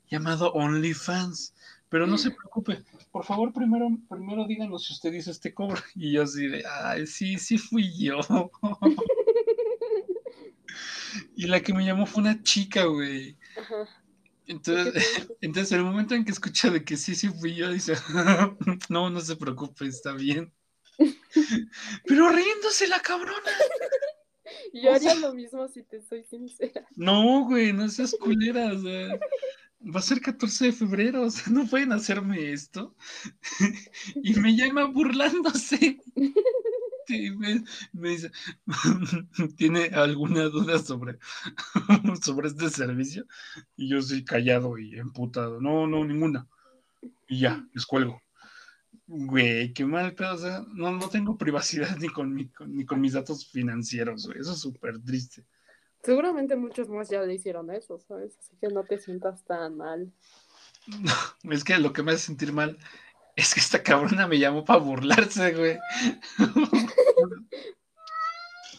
llamado 0.09 0.53
OnlyFans. 0.53 1.53
Pero 1.89 2.07
no 2.07 2.17
se 2.17 2.31
preocupe, 2.31 2.83
por 3.13 3.23
favor, 3.23 3.53
primero, 3.53 3.87
primero 4.09 4.45
díganos 4.47 4.85
si 4.85 4.93
usted 4.93 5.13
hizo 5.13 5.29
este 5.31 5.53
cobro. 5.53 5.79
Y 5.95 6.11
yo 6.13 6.23
así 6.23 6.47
de, 6.47 6.63
ay, 6.83 7.05
sí, 7.07 7.37
sí 7.37 7.57
fui 7.59 7.89
yo. 7.97 8.19
y 11.35 11.47
la 11.47 11.61
que 11.61 11.73
me 11.73 11.85
llamó 11.85 12.05
fue 12.05 12.23
una 12.23 12.41
chica, 12.41 12.85
güey. 12.85 13.37
Ajá. 13.57 13.87
Entonces, 14.47 15.27
entonces, 15.41 15.71
en 15.71 15.77
el 15.79 15.85
momento 15.85 16.15
en 16.15 16.25
que 16.25 16.31
escucha 16.31 16.69
de 16.71 16.83
que 16.83 16.97
sí, 16.97 17.15
sí 17.15 17.29
fui 17.29 17.53
yo, 17.55 17.71
dice, 17.71 17.93
no, 18.89 19.09
no 19.09 19.21
se 19.21 19.35
preocupe, 19.35 19.85
está 19.85 20.13
bien. 20.13 20.51
Pero 22.05 22.29
riéndose 22.29 22.87
la 22.87 22.99
cabrona. 22.99 23.51
Yo 24.73 24.89
O 24.91 24.95
haría 24.95 25.11
sea- 25.11 25.19
lo 25.19 25.33
mismo 25.33 25.67
si 25.67 25.83
te 25.83 26.01
soy 26.01 26.23
sincera. 26.23 26.87
No, 26.95 27.45
güey, 27.45 27.73
no 27.73 27.87
seas 27.89 28.15
culera, 28.19 28.73
o 28.73 28.79
sea, 28.81 29.19
va 29.83 29.99
a 29.99 30.03
ser 30.03 30.21
14 30.21 30.65
de 30.67 30.71
febrero, 30.73 31.23
o 31.23 31.29
sea, 31.31 31.45
no 31.53 31.65
pueden 31.67 31.91
hacerme 31.91 32.51
esto. 32.53 32.95
y 34.23 34.33
me 34.35 34.55
llama 34.55 34.85
burlándose. 34.85 35.99
Sí, 37.05 37.31
me, 37.31 37.61
me 37.91 38.11
dice, 38.11 38.31
¿tiene 39.57 39.85
alguna 39.87 40.43
duda 40.45 40.79
sobre, 40.79 41.19
sobre 42.23 42.47
este 42.47 42.69
servicio? 42.69 43.25
Y 43.75 43.89
yo 43.89 44.01
soy 44.01 44.23
callado 44.23 44.77
y 44.77 44.97
emputado. 44.97 45.59
No, 45.61 45.85
no, 45.87 46.05
ninguna. 46.05 46.47
Y 47.27 47.41
ya, 47.41 47.67
les 47.73 47.85
cuelgo. 47.85 48.21
Güey, 49.07 49.73
qué 49.73 49.85
mal 49.85 50.15
pedo, 50.15 50.35
o 50.35 50.37
sea, 50.37 50.65
no, 50.73 50.91
no 50.91 51.09
tengo 51.09 51.37
privacidad 51.37 51.97
ni 51.97 52.09
con, 52.09 52.33
mi, 52.33 52.49
con- 52.49 52.75
ni 52.75 52.85
con 52.85 53.01
mis 53.01 53.13
datos 53.13 53.47
financieros, 53.49 54.25
güey. 54.27 54.39
Eso 54.39 54.53
es 54.53 54.59
súper 54.59 54.99
triste. 55.03 55.45
Seguramente 56.03 56.55
muchos 56.55 56.89
más 56.89 57.09
ya 57.09 57.21
le 57.21 57.33
hicieron 57.33 57.71
eso, 57.71 57.97
¿sabes? 57.99 58.37
Así 58.39 58.55
que 58.59 58.67
no 58.67 58.83
te 58.83 58.97
sientas 58.99 59.43
tan 59.45 59.77
mal. 59.77 60.11
Es 61.49 61.63
que 61.63 61.77
lo 61.77 61.93
que 61.93 62.03
me 62.03 62.11
hace 62.11 62.25
sentir 62.25 62.51
mal 62.53 62.77
es 63.35 63.53
que 63.53 63.59
esta 63.61 63.81
cabrona 63.81 64.27
me 64.27 64.37
llamó 64.37 64.63
para 64.65 64.79
burlarse, 64.79 65.53
güey. 65.53 65.79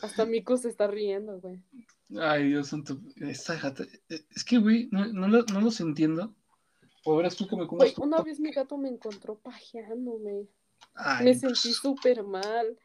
Hasta 0.03 0.27
Miku 0.27 0.57
se 0.59 0.69
está 0.69 0.87
riendo, 0.87 1.41
güey. 1.41 1.59
Ay, 2.21 2.49
Dios 2.49 2.69
santo. 2.69 2.99
Esta 3.17 3.55
gata. 3.57 3.85
Es 4.09 4.45
que, 4.45 4.59
güey, 4.59 4.89
no, 4.93 5.07
no, 5.07 5.29
lo- 5.29 5.45
no 5.53 5.61
los 5.61 5.81
entiendo. 5.81 6.35
O 7.05 7.17
verás 7.17 7.37
tú 7.37 7.47
que 7.49 7.57
me 7.57 7.65
Güey, 7.65 7.93
comas. 7.95 7.99
una 7.99 8.23
vez 8.23 8.39
mi 8.41 8.51
gato 8.51 8.77
me 8.77 8.89
encontró 8.89 9.37
pajeándome. 9.39 10.47
Ay, 10.95 11.25
Me 11.25 11.31
pues, 11.35 11.41
sentí 11.41 11.73
súper 11.75 12.23
mal. 12.23 12.79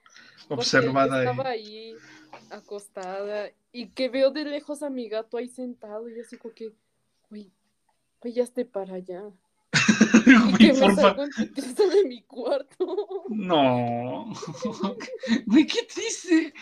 observada. 0.47 1.23
Estaba 1.23 1.49
eh. 1.49 1.59
ahí 1.59 1.95
acostada 2.51 3.51
y 3.71 3.89
que 3.89 4.09
veo 4.09 4.31
de 4.31 4.45
lejos 4.45 4.83
a 4.83 4.89
mi 4.89 5.09
gato 5.09 5.37
ahí 5.37 5.49
sentado 5.49 6.09
y 6.09 6.19
así 6.19 6.37
como 6.37 6.53
que, 6.53 6.71
güey, 7.29 7.51
güey, 8.21 8.33
ya 8.33 8.43
esté 8.43 8.65
para 8.65 8.95
allá. 8.95 9.23
Y 10.25 10.57
que 10.57 10.73
me 10.73 10.95
salgo 10.95 11.23
en 11.23 11.29
de 11.29 12.03
mi 12.05 12.21
cuarto. 12.23 13.25
No. 13.29 14.33
Güey, 15.45 15.67
qué 15.67 15.83
triste. 15.83 16.53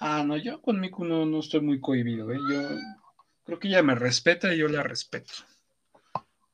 Ah, 0.00 0.24
no, 0.24 0.36
yo 0.36 0.60
con 0.60 0.80
Miku 0.80 1.04
no, 1.04 1.24
no 1.24 1.40
estoy 1.40 1.60
muy 1.60 1.80
cohibido, 1.80 2.32
¿eh? 2.32 2.38
Yo 2.50 2.62
creo 3.44 3.58
que 3.58 3.68
ella 3.68 3.82
me 3.82 3.94
respeta 3.94 4.52
y 4.52 4.58
yo 4.58 4.68
la 4.68 4.82
respeto. 4.82 5.32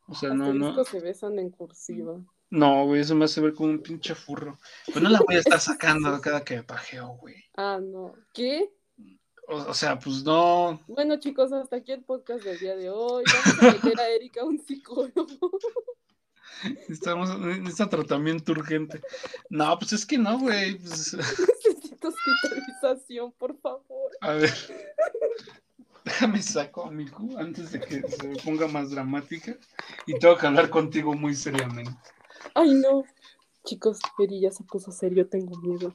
O 0.07 0.15
sea, 0.15 0.35
no, 0.35 0.53
no. 0.53 0.85
Se 0.85 1.01
besan 1.01 1.39
en 1.39 1.51
cursiva. 1.51 2.21
No, 2.55 2.85
güey, 2.87 3.01
eso 3.01 3.17
me 3.17 3.25
hace 3.25 3.41
ver 3.41 3.53
como 3.53 3.71
un 3.71 3.81
pinche 3.81 4.15
furro. 4.15 4.57
Pues 4.87 5.03
no 5.03 5.09
la 5.11 5.19
voy 5.27 5.35
a 5.35 5.41
estar 5.41 5.59
sacando 5.59 6.21
cada 6.21 6.45
que 6.45 6.55
me 6.55 6.63
pajeo, 6.63 7.09
güey. 7.17 7.35
Ah, 7.57 7.81
no. 7.83 8.15
¿Qué? 8.33 8.71
O, 9.49 9.57
o 9.57 9.75
sea, 9.75 9.99
pues 9.99 10.23
no. 10.23 10.81
Bueno, 10.87 11.19
chicos, 11.19 11.53
hasta 11.53 11.75
aquí 11.77 11.91
el 11.91 12.05
podcast 12.05 12.45
del 12.45 12.61
día 12.61 12.77
de 12.77 12.91
hoy. 12.91 13.25
Vamos 13.27 13.59
a 13.61 13.73
meter 13.87 13.99
a 14.01 14.09
Erika 14.09 14.45
un 14.45 14.65
psicólogo. 14.65 15.59
Estamos, 16.89 17.37
necesita 17.41 17.89
tratamiento 17.89 18.53
urgente. 18.53 19.01
No, 19.51 19.77
pues 19.77 19.93
es 19.95 20.07
que 20.07 20.17
no, 20.17 20.39
güey. 20.39 20.79
pues, 20.79 21.13
Necesito 21.13 22.09
hospitalización, 22.09 23.33
por 23.33 23.59
favor. 23.59 24.13
a 24.21 24.33
ver. 24.35 24.55
Déjame 26.05 26.41
saco 26.41 26.85
a 26.85 26.91
Miku 26.93 27.37
antes 27.37 27.73
de 27.73 27.81
que 27.81 28.03
se 28.09 28.29
me 28.29 28.37
ponga 28.37 28.69
más 28.69 28.91
dramática. 28.91 29.57
Y 30.07 30.17
tengo 30.21 30.37
que 30.37 30.47
hablar 30.47 30.71
contigo 30.71 31.15
muy 31.15 31.35
seriamente. 31.35 31.91
Ay, 32.55 32.75
no. 32.75 33.05
Chicos, 33.65 33.99
Eri 34.19 34.41
ya 34.41 34.51
se 34.51 34.63
puso 34.65 34.93
serio, 34.93 35.27
tengo 35.29 35.57
miedo. 35.61 35.95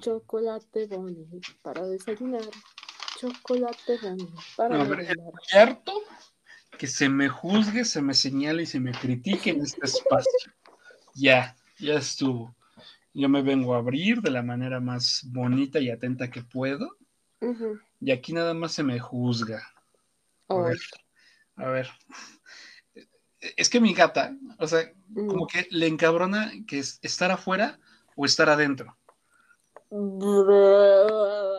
Chocolate 0.00 0.86
Bonnie 0.86 1.40
para 1.62 1.86
desayunar. 1.86 2.42
Chocolate 3.18 3.98
Bonnie 4.00 4.28
para 4.56 4.78
No, 4.78 4.84
merendar. 4.84 5.16
Estoy 5.42 5.60
harto 5.60 6.02
que 6.78 6.86
se 6.86 7.08
me 7.08 7.28
juzgue, 7.28 7.84
se 7.84 8.00
me 8.00 8.14
señale 8.14 8.62
y 8.62 8.66
se 8.66 8.78
me 8.78 8.92
critique 8.92 9.50
en 9.50 9.62
este 9.62 9.84
espacio. 9.84 10.30
Ya, 11.14 11.56
ya 11.78 11.94
estuvo. 11.94 12.54
Yo 13.12 13.28
me 13.28 13.42
vengo 13.42 13.74
a 13.74 13.78
abrir 13.78 14.22
de 14.22 14.30
la 14.30 14.42
manera 14.42 14.78
más 14.78 15.22
bonita 15.26 15.80
y 15.80 15.90
atenta 15.90 16.30
que 16.30 16.42
puedo. 16.42 16.96
Y 18.00 18.12
aquí 18.12 18.32
nada 18.32 18.54
más 18.54 18.72
se 18.72 18.84
me 18.84 19.00
juzga. 19.00 19.60
A 20.48 20.54
Ay, 20.54 20.62
ver, 20.62 20.78
a 21.56 21.68
ver. 21.68 21.88
Es 23.40 23.68
que 23.68 23.80
mi 23.80 23.94
gata, 23.94 24.36
o 24.58 24.66
sea, 24.66 24.92
mm. 25.08 25.26
como 25.26 25.46
que 25.46 25.66
le 25.70 25.86
encabrona 25.86 26.52
que 26.66 26.78
es 26.78 26.98
estar 27.02 27.30
afuera 27.30 27.78
o 28.16 28.24
estar 28.24 28.48
adentro. 28.48 28.96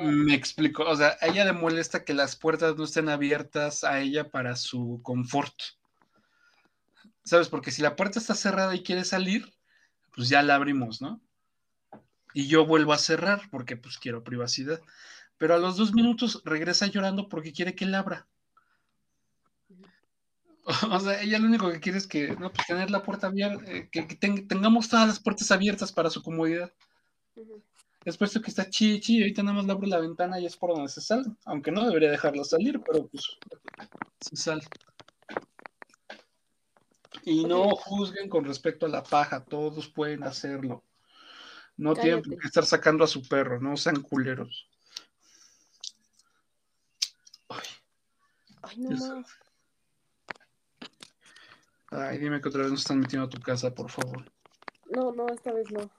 Me 0.02 0.36
explico. 0.36 0.84
O 0.84 0.96
sea, 0.96 1.18
a 1.20 1.28
ella 1.28 1.46
le 1.46 1.54
molesta 1.54 2.04
que 2.04 2.14
las 2.14 2.36
puertas 2.36 2.76
no 2.78 2.84
estén 2.84 3.10
abiertas 3.10 3.84
a 3.84 4.00
ella 4.00 4.30
para 4.30 4.56
su 4.56 5.00
confort. 5.04 5.56
¿Sabes? 7.24 7.50
Porque 7.50 7.72
si 7.72 7.82
la 7.82 7.96
puerta 7.96 8.20
está 8.20 8.36
cerrada 8.36 8.76
y 8.76 8.84
quiere 8.84 9.04
salir, 9.04 9.52
pues 10.16 10.30
ya 10.30 10.42
la 10.44 10.56
abrimos, 10.56 11.02
¿no? 11.02 11.22
Y 12.34 12.48
yo 12.48 12.66
vuelvo 12.66 12.94
a 12.94 12.98
cerrar 12.98 13.42
porque 13.50 13.76
pues 13.78 13.98
quiero 13.98 14.24
privacidad. 14.24 14.80
Pero 15.38 15.56
a 15.56 15.58
los 15.58 15.78
dos 15.78 15.94
minutos 15.94 16.42
regresa 16.46 16.86
llorando 16.88 17.30
porque 17.30 17.54
quiere 17.54 17.74
que 17.74 17.86
la 17.86 18.00
abra. 18.00 18.28
O 20.92 21.00
sea, 21.00 21.22
ella 21.22 21.40
lo 21.40 21.48
único 21.48 21.72
que 21.72 21.80
quiere 21.80 21.98
es 21.98 22.08
que, 22.08 22.30
no, 22.38 22.52
pues 22.52 22.68
tener 22.68 22.92
la 22.92 23.04
puerta 23.04 23.28
abierta, 23.28 23.64
eh, 23.72 23.90
que, 23.92 24.08
que 24.08 24.16
ten- 24.16 24.48
tengamos 24.48 24.90
todas 24.90 25.08
las 25.08 25.20
puertas 25.20 25.52
abiertas 25.52 25.92
para 25.92 26.10
su 26.10 26.22
comodidad. 26.22 26.72
Ujú. 27.36 27.62
Después 28.06 28.34
de 28.34 28.42
que 28.42 28.50
está 28.50 28.70
chi, 28.70 29.00
chi, 29.00 29.22
ahorita 29.22 29.44
nada 29.44 29.56
más 29.58 29.66
le 29.66 29.72
abro 29.72 29.88
la 29.88 30.00
ventana 30.00 30.40
y 30.40 30.46
es 30.46 30.56
por 30.56 30.72
donde 30.74 30.90
se 30.90 31.02
sale. 31.02 31.26
Aunque 31.46 31.72
no 31.72 31.86
debería 31.86 32.12
dejarla 32.12 32.44
salir, 32.44 32.80
pero 32.86 33.08
pues 33.08 33.24
se 34.20 34.36
sale. 34.36 34.64
Y 37.24 37.46
no 37.46 37.76
juzguen 37.76 38.30
con 38.30 38.44
respecto 38.44 38.86
a 38.86 38.90
la 38.90 39.04
paja, 39.04 39.46
todos 39.46 39.88
pueden 39.88 40.24
hacerlo. 40.24 40.84
No 41.78 41.94
tienen 41.94 42.22
Cállate. 42.22 42.38
que 42.42 42.48
estar 42.48 42.66
sacando 42.66 43.04
a 43.04 43.08
su 43.08 43.28
perro, 43.28 43.60
no 43.62 43.78
sean 43.78 44.02
culeros. 44.02 44.68
Ay, 47.50 47.68
Ay, 48.64 48.78
no 48.78 48.90
más. 48.92 49.28
Ay, 51.92 52.18
dime 52.18 52.42
que 52.42 52.50
otra 52.50 52.62
vez 52.62 52.72
nos 52.72 52.82
están 52.82 53.00
metiendo 53.00 53.26
a 53.28 53.30
tu 53.30 53.40
casa, 53.42 53.74
por 53.74 53.90
favor. 53.90 54.32
No, 54.92 55.12
no, 55.12 55.28
esta 55.28 55.52
vez 55.54 55.72
no. 55.72 55.90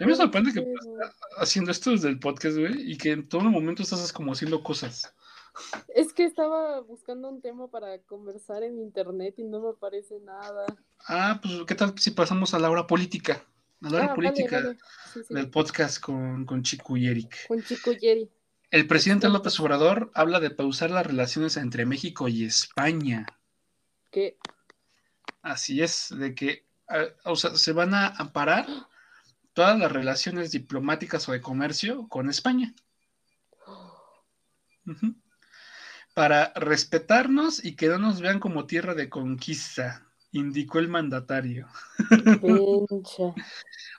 A 0.00 0.04
mí 0.04 0.06
me 0.10 0.14
sorprende 0.16 0.52
que 0.52 0.60
estás 0.60 1.12
haciendo 1.38 1.70
esto 1.72 1.90
desde 1.90 2.08
el 2.08 2.20
podcast, 2.20 2.56
güey, 2.56 2.90
y 2.92 2.96
que 2.96 3.10
en 3.10 3.28
todo 3.28 3.42
momento 3.42 3.82
estás 3.82 4.12
como 4.12 4.32
haciendo 4.32 4.62
cosas. 4.62 5.12
Es 5.88 6.12
que 6.12 6.24
estaba 6.24 6.80
buscando 6.82 7.28
un 7.28 7.40
tema 7.42 7.66
para 7.68 7.98
conversar 8.02 8.62
en 8.62 8.78
internet 8.78 9.34
y 9.38 9.42
no 9.42 9.60
me 9.60 9.70
aparece 9.70 10.20
nada. 10.20 10.66
Ah, 11.08 11.40
pues, 11.42 11.54
¿qué 11.66 11.74
tal 11.74 11.98
si 11.98 12.12
pasamos 12.12 12.54
a 12.54 12.60
la 12.60 12.70
hora 12.70 12.86
política? 12.86 13.42
A 13.82 13.90
la 13.90 13.96
hora 13.98 14.12
Ah, 14.12 14.14
política 14.14 14.56
vale. 14.62 14.78
Sí, 15.12 15.20
sí. 15.26 15.34
del 15.34 15.50
podcast 15.50 16.00
con, 16.00 16.44
con 16.44 16.62
Chico 16.62 16.96
y 16.96 17.08
Eric. 17.08 17.48
Con 17.48 17.60
Chico 17.64 17.90
Jerry. 17.98 18.30
El 18.70 18.86
presidente 18.86 19.28
López 19.28 19.58
Obrador 19.60 20.10
habla 20.14 20.40
de 20.40 20.50
pausar 20.50 20.90
las 20.90 21.06
relaciones 21.06 21.56
entre 21.56 21.86
México 21.86 22.28
y 22.28 22.44
España. 22.44 23.26
Que 24.10 24.36
Así 25.42 25.82
es, 25.82 26.08
de 26.10 26.34
que 26.34 26.66
o 27.24 27.36
sea, 27.36 27.54
se 27.54 27.72
van 27.72 27.94
a 27.94 28.14
parar 28.32 28.66
todas 29.58 29.76
las 29.76 29.90
relaciones 29.90 30.52
diplomáticas 30.52 31.28
o 31.28 31.32
de 31.32 31.40
comercio 31.40 32.06
con 32.06 32.30
España. 32.30 32.76
Para 36.14 36.52
respetarnos 36.54 37.64
y 37.64 37.74
que 37.74 37.88
no 37.88 37.98
nos 37.98 38.20
vean 38.20 38.38
como 38.38 38.66
tierra 38.66 38.94
de 38.94 39.08
conquista. 39.08 40.06
indicó 40.30 40.78
el 40.78 40.86
mandatario. 40.86 41.66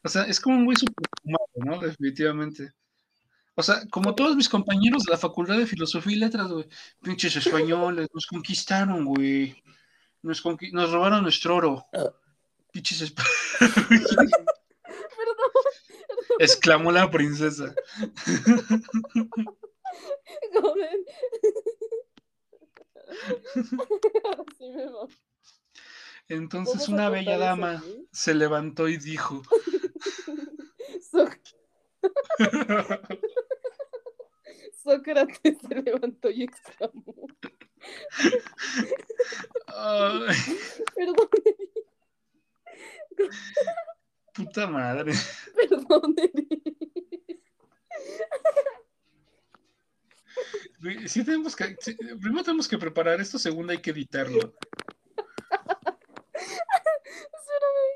O 0.02 0.08
sea, 0.08 0.24
es 0.24 0.40
como 0.40 0.56
un 0.56 0.64
güey 0.64 0.78
super 0.78 1.10
fumado, 1.22 1.50
¿no? 1.56 1.86
Definitivamente. 1.86 2.72
O 3.60 3.62
sea, 3.64 3.82
como 3.92 4.16
todos 4.16 4.38
mis 4.38 4.48
compañeros 4.48 5.04
de 5.04 5.12
la 5.12 5.18
Facultad 5.18 5.58
de 5.58 5.68
Filosofía 5.68 6.14
y 6.16 6.20
Letras, 6.20 6.48
güey. 6.50 6.66
Pinches 7.02 7.36
españoles, 7.36 8.08
nos 8.14 8.26
conquistaron, 8.26 9.04
güey. 9.04 9.62
Nos, 10.22 10.42
conqui- 10.42 10.72
nos 10.72 10.90
robaron 10.94 11.24
nuestro 11.24 11.58
oro. 11.58 11.86
Pinches 12.72 13.02
españoles. 13.02 13.36
Perdón, 13.60 15.52
Exclamó 16.40 16.90
la 16.94 17.12
princesa. 17.12 17.76
joven. 20.54 21.06
Así 24.56 24.70
me 24.72 24.86
va. 24.86 25.08
Entonces 26.30 26.88
una 26.88 27.10
bella 27.10 27.38
dama 27.38 27.80
aquí. 27.80 28.08
se 28.14 28.34
levantó 28.36 28.88
y 28.88 28.96
dijo, 28.96 29.42
Soc- 31.12 31.56
Sócrates 34.90 35.58
se 35.68 35.76
levantó 35.76 36.30
y 36.32 36.44
exclamó. 36.44 37.28
"Ay, 39.68 40.36
Perdón, 40.96 41.30
puta 44.34 44.68
madre. 44.68 45.14
perdón, 45.56 46.16
Sí 51.08 51.24
tenemos 51.26 51.56
que, 51.56 51.76
primero 52.22 52.44
tenemos 52.44 52.68
que 52.68 52.78
preparar 52.78 53.20
esto, 53.20 53.38
segundo 53.38 53.72
hay 53.74 53.80
que 53.82 53.92
editarlo. 53.92 54.38
Espérame. 57.10 57.88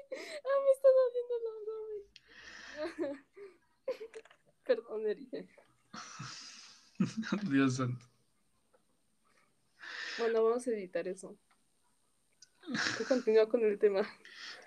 Ah, 0.45 0.59
me 0.63 0.71
está 0.73 0.89
doliendo 0.99 1.33
el 1.39 1.45
abdomen. 1.53 3.23
Perdón, 4.65 5.01
Eri. 5.07 5.27
Dios 7.53 7.75
santo. 7.75 8.03
Bueno, 10.17 10.43
vamos 10.43 10.67
a 10.67 10.71
editar 10.71 11.07
eso. 11.07 11.37
Continúa 13.07 13.47
con 13.47 13.63
el 13.63 13.77
tema. 13.77 14.01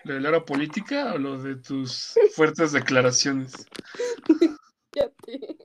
¿Lo 0.04 0.14
de 0.14 0.20
la 0.20 0.44
política 0.44 1.14
o 1.14 1.18
lo 1.18 1.42
de 1.42 1.56
tus 1.56 2.14
fuertes 2.34 2.70
declaraciones? 2.72 3.66
Cállate. 4.92 5.56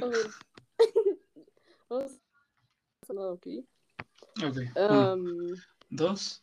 A 0.00 0.06
ver. 0.06 0.30
Vamos. 1.90 2.12
Ok. 3.08 3.46
Ok. 4.42 4.56
uno, 4.74 5.00
Am, 5.00 5.26
dos, 5.90 6.42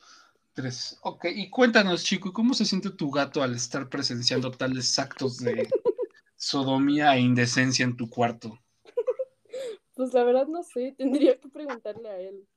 tres. 0.54 1.00
Ok, 1.02 1.26
y 1.34 1.50
cuéntanos, 1.50 2.04
chico, 2.04 2.32
¿cómo 2.32 2.54
se 2.54 2.66
siente 2.66 2.92
tu 2.92 3.10
gato 3.10 3.42
al 3.42 3.56
estar 3.56 3.90
presenciando 3.90 4.52
tales 4.52 5.00
actos 5.00 5.40
de 5.40 5.68
sodomía 6.40 7.16
e 7.16 7.20
indecencia 7.20 7.84
en 7.84 7.96
tu 7.98 8.10
cuarto? 8.10 8.58
pues 9.96 10.14
la 10.14 10.24
verdad 10.24 10.48
no 10.48 10.64
sé, 10.64 10.96
tendría 10.98 11.38
que 11.40 11.50
preguntarle 11.50 12.10
a 12.10 12.18
él. 12.20 12.48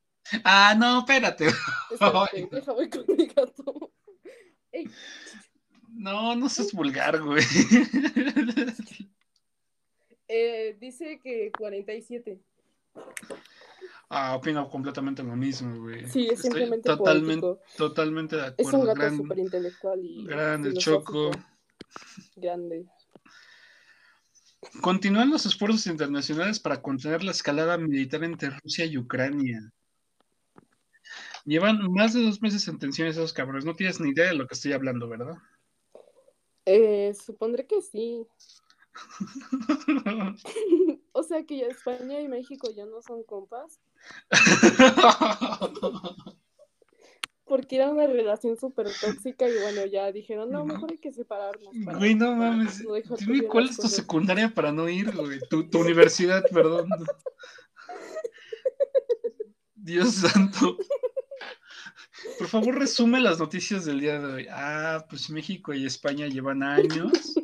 Ah, 0.45 0.75
no, 0.79 1.01
espérate. 1.01 1.49
Espérate, 1.91 2.29
Ay. 2.37 2.49
déjame 2.53 2.89
con 2.89 3.05
mi 3.17 3.27
gato. 3.27 3.93
Ey, 4.71 4.89
No, 5.89 6.35
no 6.37 6.49
seas 6.49 6.73
vulgar, 6.73 7.21
güey. 7.21 7.43
eh, 10.29 10.77
dice 10.81 11.21
que 11.23 11.51
47. 11.57 12.41
Ah, 14.09 14.37
opino 14.37 14.69
completamente 14.69 15.23
lo 15.23 15.35
mismo, 15.35 15.81
güey. 15.81 16.07
Sí, 16.09 16.27
es 16.27 16.33
Estoy 16.35 16.51
simplemente 16.51 16.89
totalmente, 16.89 17.41
poético. 17.41 17.67
totalmente 17.77 18.37
de 18.37 18.43
Es 18.59 18.69
acuerdo. 18.69 18.79
un 18.81 18.85
gato 18.99 19.17
súper 19.17 19.39
intelectual 19.39 20.01
y 20.05 20.25
gran 20.27 20.67
el. 20.67 20.75
Choco. 20.77 21.31
Grande. 22.37 22.87
Continúan 24.81 25.31
los 25.31 25.47
esfuerzos 25.47 25.87
internacionales 25.87 26.61
para 26.61 26.81
contener 26.81 27.25
la 27.25 27.33
escalada 27.33 27.77
militar 27.79 28.23
entre 28.25 28.51
Rusia 28.51 28.85
y 28.85 28.97
Ucrania. 28.97 29.73
Llevan 31.45 31.93
más 31.93 32.15
de 32.15 32.23
dos 32.23 32.41
meses 32.41 32.67
en 32.69 32.79
tensiones 32.79 33.17
esos 33.17 33.33
cabrones. 33.33 33.65
No 33.65 33.75
tienes 33.75 34.01
ni 34.01 34.11
idea 34.11 34.27
de 34.27 34.35
lo 34.35 34.47
que 34.47 34.55
estoy 34.55 34.73
hablando, 34.73 35.09
¿verdad? 35.09 35.37
Eh, 36.65 37.13
supondré 37.15 37.67
que 37.67 37.83
sí. 37.83 38.25
O 41.13 41.23
sea 41.23 41.45
que 41.45 41.59
ya 41.59 41.67
España 41.67 42.21
y 42.21 42.29
México 42.29 42.71
ya 42.75 42.87
no 42.87 43.03
son 43.03 43.23
compas. 43.23 43.79
Porque 47.53 47.77
era 47.77 47.91
una 47.91 48.07
relación 48.07 48.57
súper 48.57 48.87
tóxica 48.99 49.47
y 49.47 49.53
bueno, 49.61 49.85
ya 49.85 50.11
dijeron, 50.11 50.51
no, 50.51 50.65
mejor 50.65 50.91
hay 50.91 50.97
que 50.97 51.13
separarnos. 51.13 51.75
para- 51.85 51.99
Güey, 51.99 52.15
no 52.15 52.35
mames. 52.35 52.83
no 52.83 52.95
Dime 53.19 53.43
cuál 53.47 53.67
es 53.67 53.77
tu 53.77 53.83
cosas". 53.83 53.95
secundaria 53.97 54.49
para 54.55 54.73
no 54.73 54.89
ir, 54.89 55.15
güey. 55.15 55.39
Tu, 55.51 55.69
tu 55.69 55.81
universidad, 55.81 56.43
perdón. 56.51 56.89
Dios 59.75 60.15
santo. 60.15 60.79
Por 62.39 62.47
favor, 62.49 62.79
resume 62.79 63.21
las 63.21 63.39
noticias 63.39 63.85
del 63.85 64.01
día 64.01 64.19
de 64.19 64.33
hoy. 64.33 64.47
Ah, 64.51 65.05
pues 65.11 65.29
México 65.29 65.75
y 65.75 65.85
España 65.85 66.29
llevan 66.29 66.63
años 66.63 67.35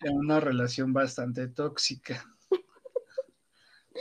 en 0.00 0.16
una 0.16 0.40
relación 0.40 0.92
bastante 0.92 1.46
tóxica. 1.46 2.24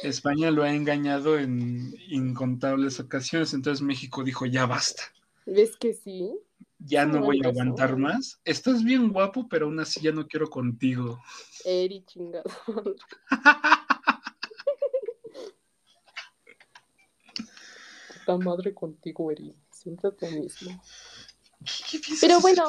España 0.01 0.49
lo 0.51 0.63
ha 0.63 0.73
engañado 0.73 1.37
en 1.37 1.95
incontables 2.07 2.99
ocasiones, 2.99 3.53
entonces 3.53 3.81
México 3.81 4.23
dijo, 4.23 4.45
ya 4.45 4.65
basta, 4.65 5.03
¿Ves 5.45 5.75
que 5.77 5.93
sí? 5.93 6.33
ya 6.79 7.05
no 7.05 7.21
voy 7.21 7.39
a 7.39 7.43
razón. 7.43 7.61
aguantar 7.61 7.97
más. 7.97 8.39
Estás 8.43 8.83
bien 8.83 9.09
guapo, 9.11 9.47
pero 9.47 9.65
aún 9.67 9.79
así 9.79 10.01
ya 10.01 10.11
no 10.11 10.27
quiero 10.27 10.49
contigo. 10.49 11.21
Eri 11.65 12.03
chingado. 12.05 12.43
Puta 18.25 18.37
madre 18.37 18.73
contigo, 18.73 19.31
Eri. 19.31 19.55
Lo 19.85 20.31
mismo. 20.31 20.81
¿Qué 21.91 21.99
piensas 21.99 22.19
Pero 22.21 22.39
bueno, 22.39 22.63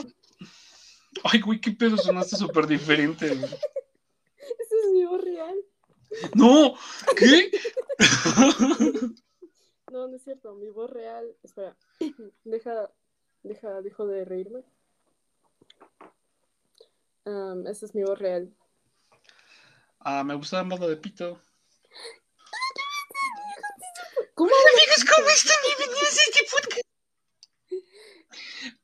Ay, 1.22 1.40
güey, 1.40 1.60
qué 1.60 1.70
pedo, 1.70 1.96
sonaste 1.96 2.36
súper 2.36 2.66
diferente. 2.66 3.26
ese 3.32 3.40
es 3.40 5.08
voz 5.08 5.22
real. 5.22 5.54
No, 6.34 6.76
¿qué? 7.16 7.50
No, 9.94 10.08
no 10.08 10.16
es 10.16 10.24
cierto, 10.24 10.56
mi 10.56 10.70
voz 10.70 10.90
real. 10.90 11.36
Espera, 11.44 11.76
deja, 12.44 12.90
deja, 13.44 13.80
dejo 13.80 14.08
de 14.08 14.24
reírme. 14.24 14.64
Am, 17.24 17.64
esa 17.68 17.86
es 17.86 17.94
mi 17.94 18.02
voz 18.02 18.18
real. 18.18 18.52
Ah, 20.00 20.24
me 20.24 20.34
gustaba 20.34 20.64
más 20.64 20.80
la 20.80 20.88
de 20.88 20.96
Pito. 20.96 21.40
¿Cómo? 24.34 24.50
Amigos, 24.50 25.04
¿cómo 25.14 25.28
están? 25.28 25.56
Bienvenidos 25.64 26.18
a 26.18 26.22
este 26.22 26.44
podcast. 26.50 26.84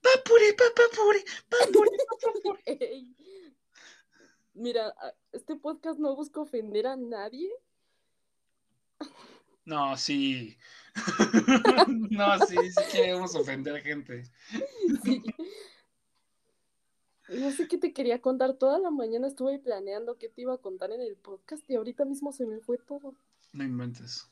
Papure, 0.00 0.54
papapure, 0.54 1.24
papure, 1.48 1.90
papapure. 2.08 3.06
Mira, 4.60 4.94
este 5.32 5.56
podcast 5.56 5.98
no 5.98 6.14
busca 6.14 6.38
ofender 6.40 6.86
a 6.86 6.94
nadie. 6.96 7.48
No, 9.64 9.96
sí. 9.96 10.56
No, 12.10 12.38
sí, 12.46 12.56
sí 12.56 12.82
queremos 12.92 13.34
ofender 13.34 13.80
gente. 13.82 14.24
Sí. 15.04 15.22
No 17.28 17.50
sé 17.52 17.68
qué 17.68 17.78
te 17.78 17.92
quería 17.94 18.20
contar. 18.20 18.54
Toda 18.54 18.78
la 18.78 18.90
mañana 18.90 19.28
estuve 19.28 19.58
planeando 19.58 20.18
qué 20.18 20.28
te 20.28 20.42
iba 20.42 20.52
a 20.52 20.58
contar 20.58 20.90
en 20.90 21.00
el 21.00 21.16
podcast 21.16 21.62
y 21.70 21.76
ahorita 21.76 22.04
mismo 22.04 22.30
se 22.32 22.44
me 22.44 22.60
fue 22.60 22.76
todo. 22.76 23.14
No 23.52 23.64
inventes. 23.64 24.28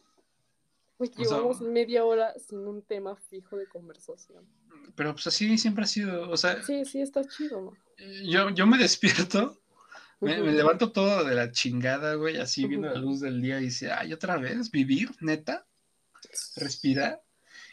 Pues 0.99 1.11
O 1.11 1.15
sea- 1.25 1.25
llevamos 1.39 1.61
media 1.63 2.05
hora 2.05 2.35
sin 2.39 2.59
un 2.67 2.83
tema 2.83 3.17
fijo 3.17 3.57
de 3.57 3.67
conversación. 3.67 4.45
Pero 4.95 5.13
pues 5.15 5.27
así 5.29 5.57
siempre 5.57 5.85
ha 5.85 5.87
sido. 5.87 6.29
O 6.29 6.37
sea, 6.37 6.63
Sí, 6.65 6.85
sí, 6.85 7.01
está 7.01 7.25
chido. 7.25 7.73
yo, 8.25 8.51
yo 8.51 8.67
me 8.67 8.77
despierto, 9.31 9.57
me, 10.21 10.39
levanto 10.41 10.93
todo 10.93 11.25
de 11.25 11.35
la 11.35 11.53
chingada, 11.53 12.15
güey, 12.15 12.39
así 12.39 12.67
viendo 12.67 12.89
la 12.89 12.99
luz 12.99 13.21
del 13.21 13.41
día 13.41 13.61
y 13.61 13.65
dice, 13.65 13.93
ay, 13.93 14.13
otra 14.13 14.37
vez, 14.37 14.71
vivir, 14.71 15.11
neta, 15.21 15.67
respirar. 16.57 17.23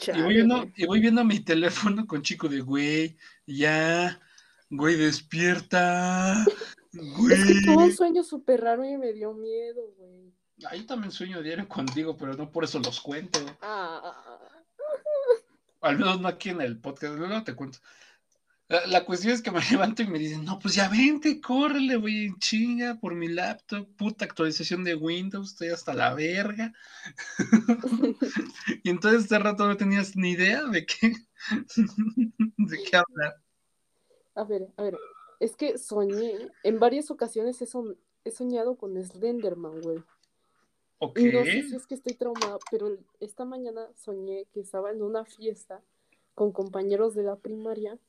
Y 0.08 0.22
voy, 0.22 0.34
viendo, 0.36 0.58
güey. 0.58 0.74
y 0.76 0.86
voy 0.86 1.00
viendo 1.00 1.24
mi 1.24 1.40
teléfono 1.40 2.06
con 2.06 2.22
chico 2.22 2.48
de, 2.48 2.62
güey, 2.62 3.18
ya, 3.46 4.20
güey, 4.70 4.96
despierta, 4.96 6.44
Es 6.44 7.46
que 7.46 7.54
tuve 7.62 7.70
un 7.70 7.76
güey. 7.76 7.92
sueño 7.92 8.24
súper 8.24 8.62
raro 8.62 8.86
y 8.86 8.98
me 8.98 9.14
dio 9.14 9.34
miedo, 9.34 9.94
güey. 9.98 10.34
Ahí 10.70 10.84
también 10.84 11.12
sueño 11.12 11.42
diario 11.42 11.68
contigo, 11.68 12.16
pero 12.16 12.34
no 12.36 12.52
por 12.52 12.64
eso 12.64 12.80
los 12.80 13.02
cuento. 13.02 13.40
Ah, 13.62 14.40
Al 15.82 15.98
menos 15.98 16.22
no 16.22 16.28
aquí 16.28 16.50
en 16.50 16.62
el 16.62 16.80
podcast, 16.80 17.16
luego 17.16 17.44
te 17.44 17.56
cuento. 17.56 17.80
La, 18.68 18.88
la 18.88 19.06
cuestión 19.06 19.34
es 19.34 19.42
que 19.42 19.52
me 19.52 19.60
levanto 19.72 20.02
y 20.02 20.08
me 20.08 20.20
dicen, 20.20 20.44
no, 20.44 20.58
pues 20.60 20.76
ya 20.76 20.90
vente, 20.90 21.40
córrele, 21.40 21.98
voy 21.98 22.26
en 22.26 22.38
chinga 22.40 22.96
por 23.00 23.14
mi 23.14 23.28
laptop, 23.28 23.88
puta 23.96 24.26
actualización 24.26 24.84
de 24.84 24.96
Windows, 24.96 25.52
estoy 25.52 25.70
hasta 25.70 25.94
la 25.94 26.14
verga. 26.14 26.74
y 28.84 28.90
entonces 28.90 29.24
este 29.24 29.40
rato 29.40 29.68
no 29.68 29.78
tenías 29.78 30.16
ni 30.16 30.32
idea 30.32 30.64
de 30.66 30.86
qué, 30.86 31.14
de 32.58 32.84
qué 32.84 32.98
hablar. 32.98 33.36
A 34.34 34.44
ver, 34.44 34.68
a 34.78 34.84
ver, 34.84 34.98
es 35.40 35.56
que 35.56 35.78
soñé, 35.78 36.50
en 36.64 36.80
varias 36.80 37.12
ocasiones 37.12 37.62
he, 37.62 37.68
he 38.26 38.32
soñado 38.32 38.78
con 38.78 39.02
Slenderman, 39.02 39.80
güey. 39.82 40.04
Ok. 40.98 41.20
Y 41.20 41.26
no 41.26 41.44
sé 41.44 41.64
si 41.64 41.76
es 41.76 41.86
que 41.86 41.96
estoy 41.96 42.16
traumada, 42.16 42.58
pero 42.72 42.98
esta 43.20 43.46
mañana 43.46 43.88
soñé 43.96 44.46
que 44.54 44.62
estaba 44.62 44.92
en 44.92 45.04
una 45.04 45.24
fiesta 45.26 45.82
con 46.34 46.52
compañeros 46.52 47.16
de 47.16 47.24
la 47.24 47.36
primaria 47.36 48.00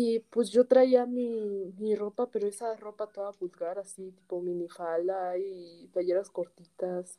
y 0.00 0.20
pues 0.20 0.50
yo 0.50 0.64
traía 0.64 1.06
mi, 1.06 1.74
mi 1.76 1.96
ropa, 1.96 2.30
pero 2.30 2.46
esa 2.46 2.76
ropa 2.76 3.08
toda 3.08 3.32
vulgar, 3.32 3.80
así 3.80 4.12
tipo 4.12 4.40
minifalda 4.40 5.36
y 5.36 5.88
playeras 5.92 6.30
cortitas. 6.30 7.18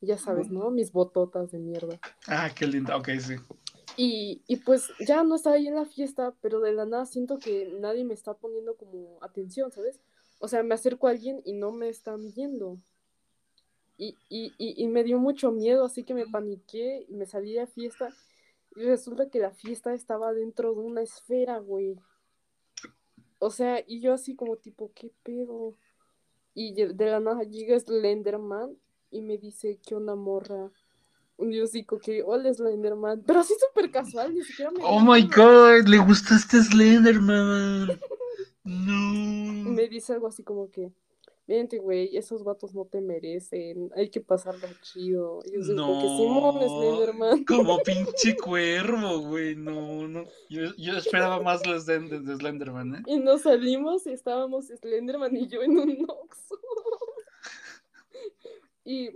Ya 0.00 0.16
sabes, 0.16 0.50
¿no? 0.50 0.70
Mis 0.70 0.90
bototas 0.90 1.50
de 1.50 1.58
mierda. 1.58 2.00
Ah, 2.26 2.48
qué 2.56 2.66
linda, 2.66 2.96
ok, 2.96 3.10
sí. 3.18 3.34
Y, 3.98 4.40
y 4.46 4.56
pues 4.56 4.88
ya 5.06 5.22
no 5.22 5.34
estaba 5.34 5.56
ahí 5.56 5.66
en 5.66 5.74
la 5.74 5.84
fiesta, 5.84 6.34
pero 6.40 6.60
de 6.60 6.72
la 6.72 6.86
nada 6.86 7.04
siento 7.04 7.38
que 7.38 7.76
nadie 7.78 8.04
me 8.04 8.14
está 8.14 8.32
poniendo 8.32 8.74
como 8.76 9.18
atención, 9.20 9.70
¿sabes? 9.70 10.00
O 10.38 10.48
sea, 10.48 10.62
me 10.62 10.74
acerco 10.74 11.08
a 11.08 11.10
alguien 11.10 11.42
y 11.44 11.52
no 11.52 11.72
me 11.72 11.90
están 11.90 12.32
viendo. 12.32 12.78
Y, 13.98 14.16
y, 14.30 14.54
y, 14.56 14.82
y 14.82 14.88
me 14.88 15.04
dio 15.04 15.18
mucho 15.18 15.52
miedo, 15.52 15.84
así 15.84 16.04
que 16.04 16.14
me 16.14 16.26
paniqué 16.26 17.04
y 17.06 17.12
me 17.16 17.26
salí 17.26 17.52
de 17.52 17.66
fiesta. 17.66 18.08
Y 18.80 18.84
resulta 18.84 19.28
que 19.28 19.40
la 19.40 19.50
fiesta 19.50 19.92
estaba 19.92 20.32
dentro 20.32 20.74
de 20.74 20.80
una 20.80 21.02
esfera, 21.02 21.58
güey. 21.58 21.98
O 23.38 23.50
sea, 23.50 23.84
y 23.86 24.00
yo 24.00 24.14
así 24.14 24.34
como 24.34 24.56
tipo, 24.56 24.90
¿qué 24.94 25.12
pedo? 25.22 25.76
Y 26.54 26.72
de 26.72 27.04
la 27.04 27.20
nada 27.20 27.42
llega 27.42 27.78
Slenderman 27.78 28.74
y 29.10 29.20
me 29.20 29.36
dice, 29.36 29.78
¿qué 29.86 29.94
onda, 29.94 30.14
morra? 30.14 30.70
Y 31.36 31.58
yo 31.58 31.64
así 31.64 31.84
como 31.84 32.00
que, 32.00 32.22
hola 32.22 32.54
Slenderman. 32.54 33.22
Pero 33.26 33.40
así 33.40 33.52
súper 33.68 33.90
casual, 33.90 34.34
ni 34.34 34.42
siquiera 34.44 34.70
me... 34.70 34.80
Oh 34.82 35.00
my 35.00 35.24
god, 35.24 35.86
le 35.86 35.98
gustaste 35.98 36.62
Slenderman. 36.62 38.00
No. 38.62 39.70
Me 39.70 39.88
dice 39.88 40.12
algo 40.12 40.28
así 40.28 40.42
como 40.42 40.70
que, 40.70 40.92
vente, 41.50 41.78
güey, 41.78 42.16
esos 42.16 42.44
vatos 42.44 42.74
no 42.74 42.84
te 42.84 43.00
merecen, 43.00 43.90
hay 43.96 44.08
que 44.08 44.20
pasarlo 44.20 44.68
chido. 44.82 45.40
Y 45.44 45.52
yo 45.52 45.60
así 45.60 45.74
como 45.76 46.00
que, 46.00 46.08
Simón, 46.08 46.80
Slenderman. 46.80 47.44
Como 47.44 47.78
pinche 47.80 48.36
cuervo, 48.36 49.18
güey. 49.18 49.56
No, 49.56 50.06
no. 50.06 50.24
Yo, 50.48 50.74
yo 50.76 50.96
esperaba 50.96 51.42
más 51.42 51.66
los 51.66 51.86
de, 51.86 51.98
de- 52.00 52.20
de 52.20 52.36
Slenderman, 52.36 52.94
¿eh? 52.94 53.02
Y 53.06 53.18
nos 53.18 53.42
salimos 53.42 54.06
y 54.06 54.12
estábamos 54.12 54.68
Slenderman 54.68 55.36
y 55.36 55.48
yo 55.48 55.62
en 55.62 55.76
un 55.76 56.06
Oxxo. 56.08 56.58
y, 58.84 59.08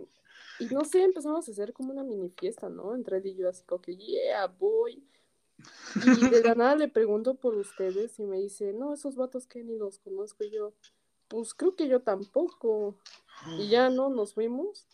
y 0.58 0.64
no 0.72 0.84
sé, 0.84 1.04
empezamos 1.04 1.48
a 1.48 1.52
hacer 1.52 1.72
como 1.72 1.92
una 1.92 2.02
mini 2.02 2.30
fiesta, 2.30 2.68
¿no? 2.68 2.94
Entre 2.94 3.18
él 3.18 3.26
y 3.26 3.34
yo, 3.36 3.48
así 3.48 3.64
como 3.64 3.80
que, 3.80 3.96
yeah, 3.96 4.46
boy. 4.48 5.02
Y 6.04 6.28
de 6.30 6.42
la 6.42 6.54
nada 6.54 6.76
le 6.76 6.88
pregunto 6.88 7.36
por 7.36 7.54
ustedes 7.54 8.18
y 8.18 8.24
me 8.24 8.38
dice, 8.38 8.72
no, 8.72 8.92
esos 8.92 9.14
vatos 9.14 9.46
que 9.46 9.62
ni 9.62 9.78
los 9.78 9.98
conozco. 9.98 10.44
Y 10.44 10.50
yo, 10.50 10.74
pues 11.28 11.54
creo 11.54 11.74
que 11.74 11.88
yo 11.88 12.00
tampoco. 12.00 12.96
Y 13.58 13.68
ya 13.68 13.90
no, 13.90 14.08
nos 14.08 14.34
fuimos. 14.34 14.86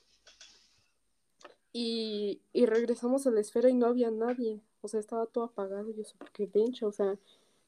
Y, 1.72 2.40
y 2.52 2.66
regresamos 2.66 3.26
a 3.26 3.30
la 3.30 3.40
esfera 3.40 3.68
y 3.68 3.74
no 3.74 3.86
había 3.86 4.10
nadie. 4.10 4.60
O 4.80 4.88
sea, 4.88 5.00
estaba 5.00 5.26
todo 5.26 5.44
apagado. 5.44 5.90
Y 5.90 5.94
yo, 5.94 6.02
qué 6.32 6.46
bencha. 6.46 6.86
O 6.86 6.92
sea, 6.92 7.18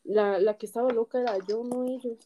la, 0.04 0.38
la 0.38 0.56
que 0.56 0.66
estaba 0.66 0.92
loca 0.92 1.20
era 1.20 1.38
yo, 1.46 1.62
no 1.64 1.84
ellos. 1.84 2.18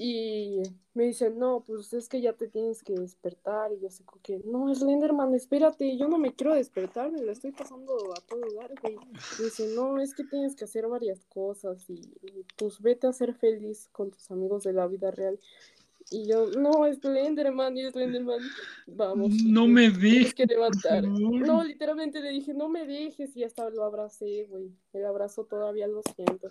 Y 0.00 0.62
me 0.94 1.06
dicen, 1.06 1.40
no, 1.40 1.64
pues 1.66 1.92
es 1.92 2.08
que 2.08 2.20
ya 2.20 2.32
te 2.32 2.46
tienes 2.46 2.84
que 2.84 2.94
despertar. 2.94 3.72
Y 3.72 3.80
yo 3.80 3.90
sé 3.90 4.04
que, 4.22 4.40
no, 4.44 4.72
Slenderman, 4.72 5.34
espérate, 5.34 5.96
yo 5.96 6.06
no 6.06 6.18
me 6.18 6.32
quiero 6.32 6.54
despertar, 6.54 7.10
me 7.10 7.20
la 7.20 7.32
estoy 7.32 7.50
pasando 7.50 7.94
a 8.16 8.20
todo 8.20 8.40
lugar, 8.40 8.72
güey. 8.80 8.96
Dice, 9.42 9.74
no, 9.74 10.00
es 10.00 10.14
que 10.14 10.22
tienes 10.22 10.54
que 10.54 10.64
hacer 10.64 10.86
varias 10.86 11.24
cosas 11.26 11.84
y, 11.90 11.94
y, 12.22 12.44
pues 12.56 12.80
vete 12.80 13.08
a 13.08 13.12
ser 13.12 13.34
feliz 13.34 13.88
con 13.90 14.12
tus 14.12 14.30
amigos 14.30 14.62
de 14.62 14.72
la 14.72 14.86
vida 14.86 15.10
real. 15.10 15.40
Y 16.10 16.26
yo, 16.26 16.46
no, 16.52 16.84
Slenderman, 16.92 17.76
y 17.76 17.90
Slenderman, 17.90 18.40
vamos. 18.86 19.34
No 19.44 19.66
me 19.66 19.90
dejes, 19.90 20.32
que 20.32 20.46
levantar. 20.46 21.02
No, 21.06 21.62
literalmente 21.64 22.20
le 22.20 22.30
dije, 22.30 22.54
no 22.54 22.68
me 22.68 22.86
dejes, 22.86 23.36
y 23.36 23.44
hasta 23.44 23.68
lo 23.68 23.84
abracé, 23.84 24.46
güey. 24.48 24.70
El 24.92 25.04
abrazo 25.04 25.44
todavía 25.44 25.86
lo 25.86 26.02
siento. 26.14 26.48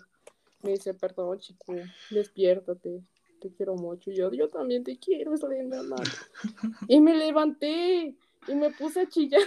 Me 0.62 0.72
dice, 0.72 0.94
perdón, 0.94 1.38
chico, 1.38 1.74
despiértate, 2.10 3.02
te 3.38 3.52
quiero 3.52 3.74
mucho. 3.74 4.10
Y 4.10 4.16
yo, 4.16 4.30
yo 4.32 4.48
también 4.48 4.84
te 4.84 4.98
quiero, 4.98 5.36
Slenderman. 5.36 6.04
Y 6.88 7.00
me 7.00 7.14
levanté 7.14 8.14
y 8.46 8.54
me 8.54 8.70
puse 8.70 9.00
a 9.00 9.08
chillar. 9.08 9.42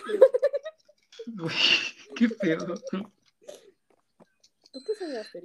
Güey, 1.27 1.53
qué 2.15 2.29
pedo. 2.29 2.75
¿Tú 4.71 4.83
qué 4.85 4.95
soñaste? 4.95 5.43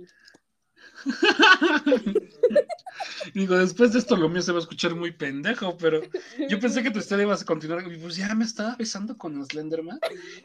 Digo, 3.34 3.57
después 3.57 3.92
de 3.92 3.99
esto 3.99 4.16
lo 4.16 4.28
mío 4.28 4.42
se 4.42 4.53
va 4.53 4.59
a 4.59 4.61
escuchar 4.62 4.94
muy 4.94 5.12
pendejo, 5.12 5.76
pero 5.76 6.01
yo 6.49 6.59
pensé 6.59 6.82
que 6.82 6.90
tu 6.90 6.99
historia 6.99 7.24
ibas 7.24 7.42
a 7.42 7.44
continuar. 7.44 7.84
Y 7.92 7.99
pues 7.99 8.16
ya 8.16 8.34
me 8.34 8.44
estaba 8.44 8.76
besando 8.76 9.16
con 9.16 9.44
Slenderman. 9.44 9.99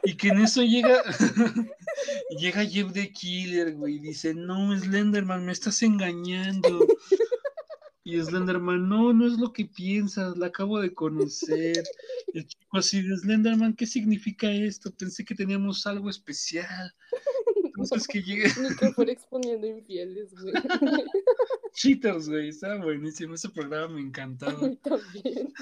Y 0.04 0.14
que 0.14 0.28
en 0.28 0.40
eso 0.40 0.62
llega. 0.62 1.02
llega 2.38 2.64
Jeff 2.64 2.92
the 2.92 3.10
Killer, 3.10 3.74
güey. 3.74 3.96
Y 3.96 4.00
dice: 4.00 4.34
No, 4.34 4.78
Slenderman, 4.78 5.44
me 5.44 5.52
estás 5.52 5.82
engañando. 5.82 6.86
Y 8.12 8.20
Slenderman, 8.20 8.90
no, 8.90 9.14
no 9.14 9.26
es 9.26 9.38
lo 9.38 9.54
que 9.54 9.64
piensas, 9.64 10.36
la 10.36 10.48
acabo 10.48 10.78
de 10.78 10.92
conocer. 10.92 11.82
Y 12.34 12.40
el 12.40 12.46
chico 12.46 12.76
así 12.76 13.00
de 13.00 13.16
Slenderman, 13.16 13.74
¿qué 13.74 13.86
significa 13.86 14.52
esto? 14.52 14.90
Pensé 14.94 15.24
que 15.24 15.34
teníamos 15.34 15.86
algo 15.86 16.10
especial. 16.10 16.94
Entonces 17.64 18.06
que 18.06 18.22
llegue 18.22 18.48
Ni 18.60 18.76
que 18.76 18.92
fuera 18.92 19.12
exponiendo 19.12 19.66
infieles, 19.66 20.34
güey. 20.34 20.52
Cheaters, 21.72 22.28
güey, 22.28 22.48
estaba 22.48 22.84
buenísimo. 22.84 23.32
Ese 23.32 23.48
programa 23.48 23.94
me 23.94 24.02
encantaba. 24.02 24.58
A 24.58 24.68
mí 24.68 24.76
también. 24.76 25.54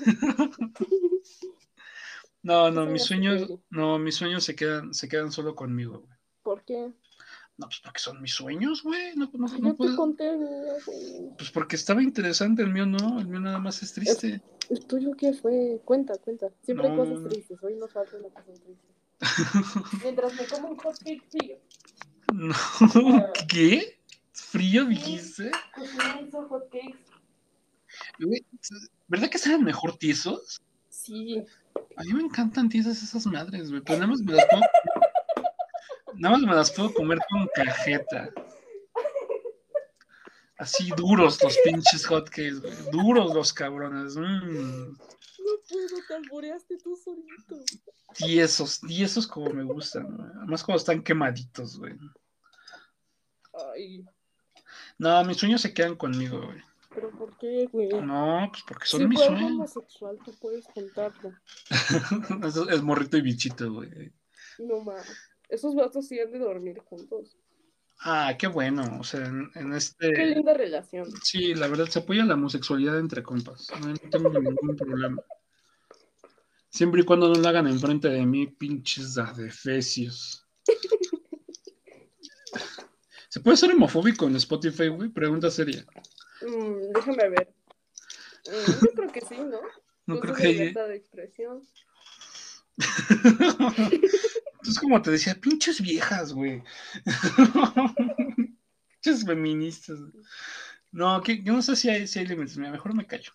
No, 2.42 2.68
no, 2.72 2.84
mis 2.86 3.04
sueños, 3.04 3.48
no, 3.70 3.96
mis 4.00 4.16
sueños 4.16 4.42
se 4.42 4.56
quedan, 4.56 4.92
se 4.92 5.08
quedan 5.08 5.30
solo 5.30 5.54
conmigo, 5.54 6.00
güey. 6.00 6.18
¿Por 6.42 6.64
qué? 6.64 6.90
No, 7.60 7.66
pues 7.66 7.80
porque 7.80 8.00
son 8.00 8.22
mis 8.22 8.32
sueños, 8.32 8.82
güey. 8.82 9.14
No, 9.16 9.30
no, 9.34 9.74
te 9.76 9.94
conté 9.94 10.34
güey. 10.34 11.30
Pues 11.36 11.50
porque 11.50 11.76
estaba 11.76 12.02
interesante, 12.02 12.62
el 12.62 12.72
mío 12.72 12.86
no, 12.86 13.20
el 13.20 13.26
mío 13.26 13.38
nada 13.38 13.58
más 13.58 13.82
es 13.82 13.92
triste. 13.92 14.40
¿El 14.70 14.86
tuyo 14.86 15.10
qué 15.14 15.34
fue? 15.34 15.78
Cuenta, 15.84 16.16
cuenta. 16.16 16.46
Siempre 16.62 16.88
hay 16.88 16.96
cosas 16.96 17.22
tristes. 17.28 17.62
Hoy 17.62 17.74
nos 17.76 17.92
falta 17.92 18.16
una 18.16 18.30
cosa 18.30 18.52
triste. 18.54 18.88
Mientras 20.02 20.34
me 20.36 20.46
como 20.46 20.68
un 20.68 20.76
hotcake 20.78 21.22
frío. 21.28 21.58
No, 22.32 22.54
¿qué? 23.48 24.00
¿Frío 24.32 24.86
dijiste? 24.86 25.50
Güey, 28.20 28.42
¿Verdad 29.06 29.28
que 29.28 29.36
saben 29.36 29.64
mejor 29.64 29.98
tiesos? 29.98 30.62
Sí. 30.88 31.44
A 31.96 32.04
mí 32.04 32.14
me 32.14 32.22
encantan 32.22 32.70
tiesas 32.70 33.02
esas 33.02 33.26
madres, 33.26 33.68
güey. 33.68 33.82
Pero 33.82 33.98
nada 33.98 34.12
más 34.12 34.22
me 34.22 34.32
las 34.32 34.46
puedo. 34.46 34.62
Nada 36.20 36.36
más 36.36 36.46
me 36.46 36.54
las 36.54 36.70
puedo 36.70 36.92
comer 36.92 37.18
con 37.30 37.48
cajeta. 37.54 38.30
Así 40.58 40.90
duros 40.94 41.42
los 41.42 41.56
pinches 41.64 42.04
hotcakes, 42.06 42.60
güey. 42.60 42.74
Duros 42.92 43.34
los 43.34 43.52
cabrones. 43.54 44.16
Mm. 44.16 44.92
No 44.92 45.52
puedo, 45.66 45.96
te 46.06 46.14
alboreaste 46.14 46.76
tú 46.76 46.94
solito. 47.02 47.64
Tiesos, 48.14 48.80
tiesos 48.80 49.26
como 49.26 49.48
me 49.50 49.62
gustan, 49.62 50.14
güey. 50.14 50.28
Además 50.36 50.62
cuando 50.62 50.80
están 50.80 51.02
quemaditos, 51.02 51.78
güey. 51.78 51.94
Ay, 53.74 54.04
No, 54.98 55.24
mis 55.24 55.38
sueños 55.38 55.62
se 55.62 55.72
quedan 55.72 55.96
conmigo, 55.96 56.42
güey. 56.44 56.62
pero 56.94 57.10
¿por 57.12 57.34
qué, 57.38 57.66
güey? 57.72 57.88
No, 58.02 58.46
pues 58.52 58.62
porque 58.68 58.86
son 58.86 59.00
si 59.00 59.06
mis 59.06 59.20
sueños. 59.20 59.52
homosexual, 59.52 60.18
tú 60.22 60.34
puedes 60.38 60.66
contarlo. 60.66 61.32
Eso 62.46 62.68
es 62.68 62.82
morrito 62.82 63.16
y 63.16 63.22
bichito, 63.22 63.72
güey. 63.72 64.12
No 64.58 64.80
mames. 64.84 65.29
Esos 65.50 65.74
vatos 65.74 66.06
sí 66.06 66.18
han 66.20 66.30
de 66.30 66.38
dormir 66.38 66.78
juntos. 66.78 67.36
Ah, 68.02 68.34
qué 68.38 68.46
bueno. 68.46 68.98
O 68.98 69.04
sea, 69.04 69.26
en, 69.26 69.50
en 69.54 69.70
Qué 69.72 69.76
este. 69.76 70.26
linda 70.26 70.54
relación. 70.54 71.10
Sí, 71.22 71.54
la 71.54 71.66
verdad, 71.66 71.86
se 71.86 71.98
apoya 71.98 72.24
la 72.24 72.34
homosexualidad 72.34 72.98
entre 72.98 73.22
compas. 73.22 73.68
No, 73.80 73.88
no 73.88 73.94
tengo 74.10 74.30
ningún 74.30 74.76
problema. 74.76 75.22
Siempre 76.70 77.02
y 77.02 77.04
cuando 77.04 77.28
no 77.28 77.34
la 77.40 77.48
hagan 77.50 77.66
enfrente 77.66 78.08
de 78.08 78.24
mí, 78.24 78.46
pinches 78.46 79.18
adefesios. 79.18 80.46
¿Se 83.28 83.40
puede 83.40 83.56
ser 83.56 83.72
homofóbico 83.72 84.26
en 84.26 84.36
Spotify, 84.36 84.88
güey? 84.88 85.08
Pregunta 85.08 85.50
seria. 85.50 85.84
Mm, 86.42 86.92
déjame 86.94 87.28
ver. 87.28 87.52
Mm, 88.46 88.84
yo 88.84 88.92
creo 88.94 89.12
que 89.12 89.20
sí, 89.20 89.36
¿no? 89.36 89.60
No 90.06 90.20
creo 90.20 90.34
que 90.34 90.42
haya. 90.44 90.52
libertad 90.52 90.88
de 90.88 90.96
expresión. 90.96 91.62
es 94.62 94.78
como 94.78 95.00
te 95.02 95.10
decía, 95.10 95.34
pinches 95.34 95.80
viejas, 95.80 96.32
güey. 96.32 96.62
pinches 99.02 99.24
feministas. 99.24 99.98
No, 100.92 101.22
que, 101.22 101.42
yo 101.42 101.52
no 101.52 101.62
sé 101.62 101.76
si 101.76 101.88
hay, 101.88 102.06
si 102.06 102.18
hay 102.18 102.26
límites, 102.26 102.56
mejor 102.56 102.94
me 102.94 103.06
callo. 103.06 103.32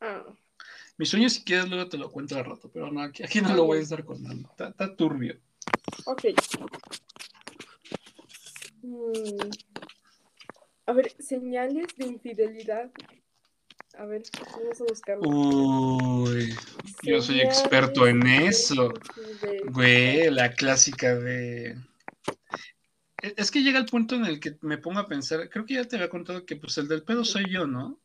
Ah, 0.00 0.24
Mi 0.96 1.04
sueño, 1.06 1.28
si 1.28 1.42
quieres, 1.44 1.68
luego 1.68 1.88
te 1.88 1.98
lo 1.98 2.10
cuento 2.10 2.36
al 2.36 2.44
rato, 2.44 2.70
pero 2.72 2.90
no, 2.90 3.02
aquí, 3.02 3.22
aquí 3.22 3.40
no 3.40 3.54
lo 3.54 3.64
voy 3.64 3.78
a 3.78 3.82
estar 3.82 4.04
contando. 4.04 4.48
Está, 4.48 4.68
está 4.68 4.96
turbio. 4.96 5.38
ok. 6.06 6.24
Mm, 8.82 9.50
A 10.86 10.92
ver, 10.92 11.14
señales 11.18 11.94
de 11.96 12.06
infidelidad. 12.06 12.90
A 14.00 14.06
ver, 14.06 14.22
vamos 14.56 14.80
a 14.80 14.84
buscarlo. 14.84 15.26
Uy, 15.28 16.56
yo 17.02 17.20
soy 17.20 17.42
experto 17.42 18.06
en 18.06 18.26
eso. 18.26 18.94
Güey, 19.66 20.30
la 20.30 20.54
clásica 20.54 21.14
de. 21.16 21.76
E- 23.20 23.34
Es 23.36 23.50
que 23.50 23.62
llega 23.62 23.78
el 23.78 23.84
punto 23.84 24.14
en 24.14 24.24
el 24.24 24.40
que 24.40 24.56
me 24.62 24.78
pongo 24.78 25.00
a 25.00 25.06
pensar, 25.06 25.50
creo 25.50 25.66
que 25.66 25.74
ya 25.74 25.84
te 25.84 25.96
había 25.96 26.08
contado 26.08 26.46
que 26.46 26.56
pues 26.56 26.78
el 26.78 26.88
del 26.88 27.02
pedo 27.02 27.26
soy 27.26 27.50
yo, 27.50 27.66
¿no? 27.66 28.00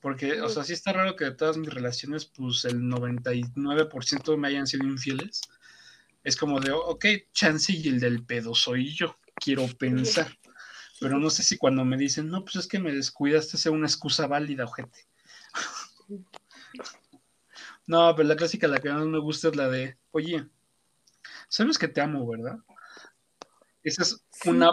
Porque, 0.00 0.40
o 0.40 0.48
sea, 0.48 0.64
sí 0.64 0.72
está 0.72 0.94
raro 0.94 1.16
que 1.16 1.26
de 1.26 1.32
todas 1.32 1.58
mis 1.58 1.68
relaciones, 1.68 2.24
pues 2.24 2.64
el 2.64 2.88
99% 2.88 4.38
me 4.38 4.48
hayan 4.48 4.66
sido 4.66 4.86
infieles. 4.86 5.42
Es 6.24 6.34
como 6.34 6.60
de, 6.60 6.72
ok, 6.72 7.04
chance 7.34 7.74
y 7.74 7.88
el 7.88 8.00
del 8.00 8.24
pedo 8.24 8.54
soy 8.54 8.94
yo, 8.94 9.18
quiero 9.34 9.66
pensar. 9.68 10.34
Pero 10.98 11.18
no 11.18 11.28
sé 11.28 11.42
si 11.42 11.58
cuando 11.58 11.84
me 11.84 11.98
dicen, 11.98 12.30
no, 12.30 12.42
pues 12.42 12.56
es 12.56 12.66
que 12.66 12.78
me 12.78 12.94
descuidaste 12.94 13.58
sea 13.58 13.70
una 13.72 13.86
excusa 13.86 14.26
válida, 14.26 14.64
ojete. 14.64 15.06
No, 17.86 18.14
pero 18.16 18.28
la 18.28 18.36
clásica, 18.36 18.66
la 18.68 18.80
que 18.80 18.90
más 18.90 19.06
me 19.06 19.18
gusta 19.18 19.48
es 19.48 19.56
la 19.56 19.68
de, 19.68 19.96
oye, 20.10 20.46
sabes 21.48 21.78
que 21.78 21.88
te 21.88 22.00
amo, 22.00 22.26
¿verdad? 22.26 22.58
Esa 23.82 24.02
es 24.02 24.24
Sí, 24.30 24.50
una, 24.50 24.70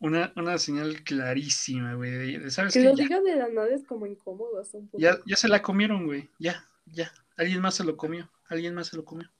una, 0.00 0.32
una 0.36 0.58
señal 0.58 1.02
clarísima, 1.02 1.94
güey. 1.94 2.10
de- 2.10 2.38
de, 2.38 2.50
¿Sabes 2.50 2.74
Que 2.74 2.80
lo 2.84 2.94
Ya, 2.94 3.04
diga 3.04 3.20
de 3.20 3.36
la 3.36 3.48
nada 3.48 3.74
es 3.74 3.84
como 3.84 4.06
incómodo 4.06 4.62
un 4.72 4.88
poco. 4.88 4.98
ya, 5.02 5.18
ya 5.26 5.36
se 5.36 5.48
la 5.48 5.62
comieron, 5.62 6.06
güey. 6.06 6.28
Ya, 6.38 6.64
ya. 6.86 7.10
Alguien 7.36 7.60
más 7.60 7.74
se 7.76 7.84
lo 7.84 7.96
comió. 7.96 8.30
Alguien 8.48 8.74
más 8.74 8.88
se 8.88 8.96
lo 8.96 9.04
comió. 9.04 9.30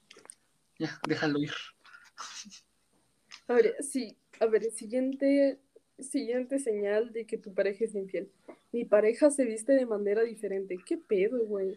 Ya, 0.79 0.99
déjalo 1.07 1.39
ir. 1.41 1.53
A 3.49 3.55
ver, 3.55 3.77
sí, 3.81 4.17
a 4.41 4.47
ver, 4.47 4.71
siguiente, 4.71 5.59
siguiente 6.01 6.59
señal 6.59 7.13
de 7.13 7.27
que 7.27 7.39
tu 7.39 7.53
pareja 7.55 7.85
es 7.85 7.95
infiel. 7.95 8.31
Mi 8.73 8.85
pareja 8.85 9.31
se 9.31 9.45
viste 9.45 9.73
de 9.73 9.87
manera 9.87 10.23
diferente. 10.23 10.77
¿Qué 10.85 10.97
pedo, 10.99 11.45
güey? 11.45 11.77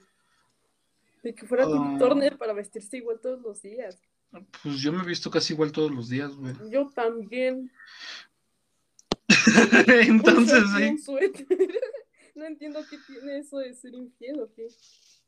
De 1.23 1.33
que 1.33 1.45
fuera 1.45 1.65
Ah. 1.65 1.67
Tim 1.71 1.97
Turner 1.99 2.37
para 2.37 2.53
vestirse 2.53 2.97
igual 2.97 3.19
todos 3.19 3.41
los 3.41 3.61
días. 3.61 3.99
Pues 4.63 4.79
yo 4.81 4.93
me 4.93 5.03
he 5.03 5.05
visto 5.05 5.29
casi 5.29 5.53
igual 5.53 5.71
todos 5.71 5.91
los 5.91 6.09
días, 6.09 6.35
güey. 6.35 6.53
Yo 6.69 6.89
también. 6.89 7.71
Entonces, 9.87 10.63
sí. 10.77 10.83
un 10.83 10.99
suéter. 10.99 11.47
No 12.33 12.45
entiendo 12.45 12.79
qué 12.89 12.97
tiene 13.05 13.39
eso 13.39 13.57
de 13.57 13.73
ser 13.73 13.93
infiel 13.93 14.39
o 14.39 14.51
qué. 14.53 14.65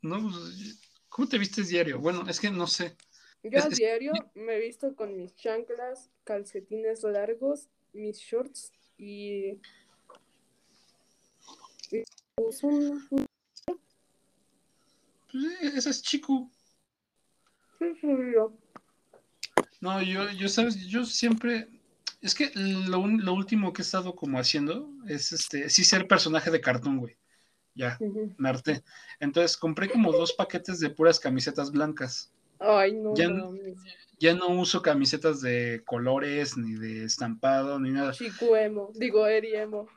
No, 0.01 0.21
pues, 0.21 0.79
¿cómo 1.09 1.27
te 1.27 1.37
vistes 1.37 1.67
diario? 1.67 1.99
Bueno, 1.99 2.23
es 2.29 2.39
que 2.39 2.49
no 2.49 2.65
sé. 2.65 2.95
Yo 3.43 3.61
a 3.61 3.67
diario 3.67 4.13
me 4.35 4.55
he 4.55 4.59
visto 4.61 4.95
con 4.95 5.17
mis 5.17 5.35
chanclas, 5.35 6.09
calcetines 6.23 7.03
largos, 7.03 7.67
mis 7.91 8.17
shorts 8.19 8.71
y... 8.97 9.59
uso 12.37 12.67
un- 12.67 13.27
ese 15.61 15.89
es 15.89 16.01
chico. 16.01 16.49
No, 19.81 20.01
yo, 20.01 20.29
yo, 20.31 20.47
sabes, 20.47 20.77
yo 20.87 21.05
siempre. 21.05 21.67
Es 22.21 22.33
que 22.35 22.51
lo, 22.55 23.05
lo 23.05 23.33
último 23.33 23.73
que 23.73 23.81
he 23.81 23.85
estado 23.85 24.15
como 24.15 24.39
haciendo 24.39 24.89
es 25.07 25.31
este, 25.33 25.69
sí 25.69 25.83
ser 25.83 26.07
personaje 26.07 26.51
de 26.51 26.61
cartón, 26.61 26.99
güey. 26.99 27.17
Ya, 27.75 27.97
me 28.37 28.49
harté. 28.49 28.83
Entonces 29.19 29.57
compré 29.57 29.89
como 29.89 30.11
dos 30.11 30.33
paquetes 30.33 30.79
de 30.79 30.91
puras 30.91 31.19
camisetas 31.19 31.71
blancas. 31.71 32.31
Ay, 32.59 32.93
no 32.93 33.13
Ya- 33.15 33.29
mames. 33.29 33.77
Ya 34.19 34.33
no 34.33 34.47
uso 34.49 34.81
camisetas 34.81 35.41
de 35.41 35.81
colores, 35.85 36.55
ni 36.55 36.75
de 36.75 37.03
estampado, 37.03 37.77
ni 37.79 37.91
nada. 37.91 38.13
Chico 38.13 38.55
emo, 38.55 38.89
digo 38.95 39.27
Eri 39.27 39.53
emo. 39.55 39.89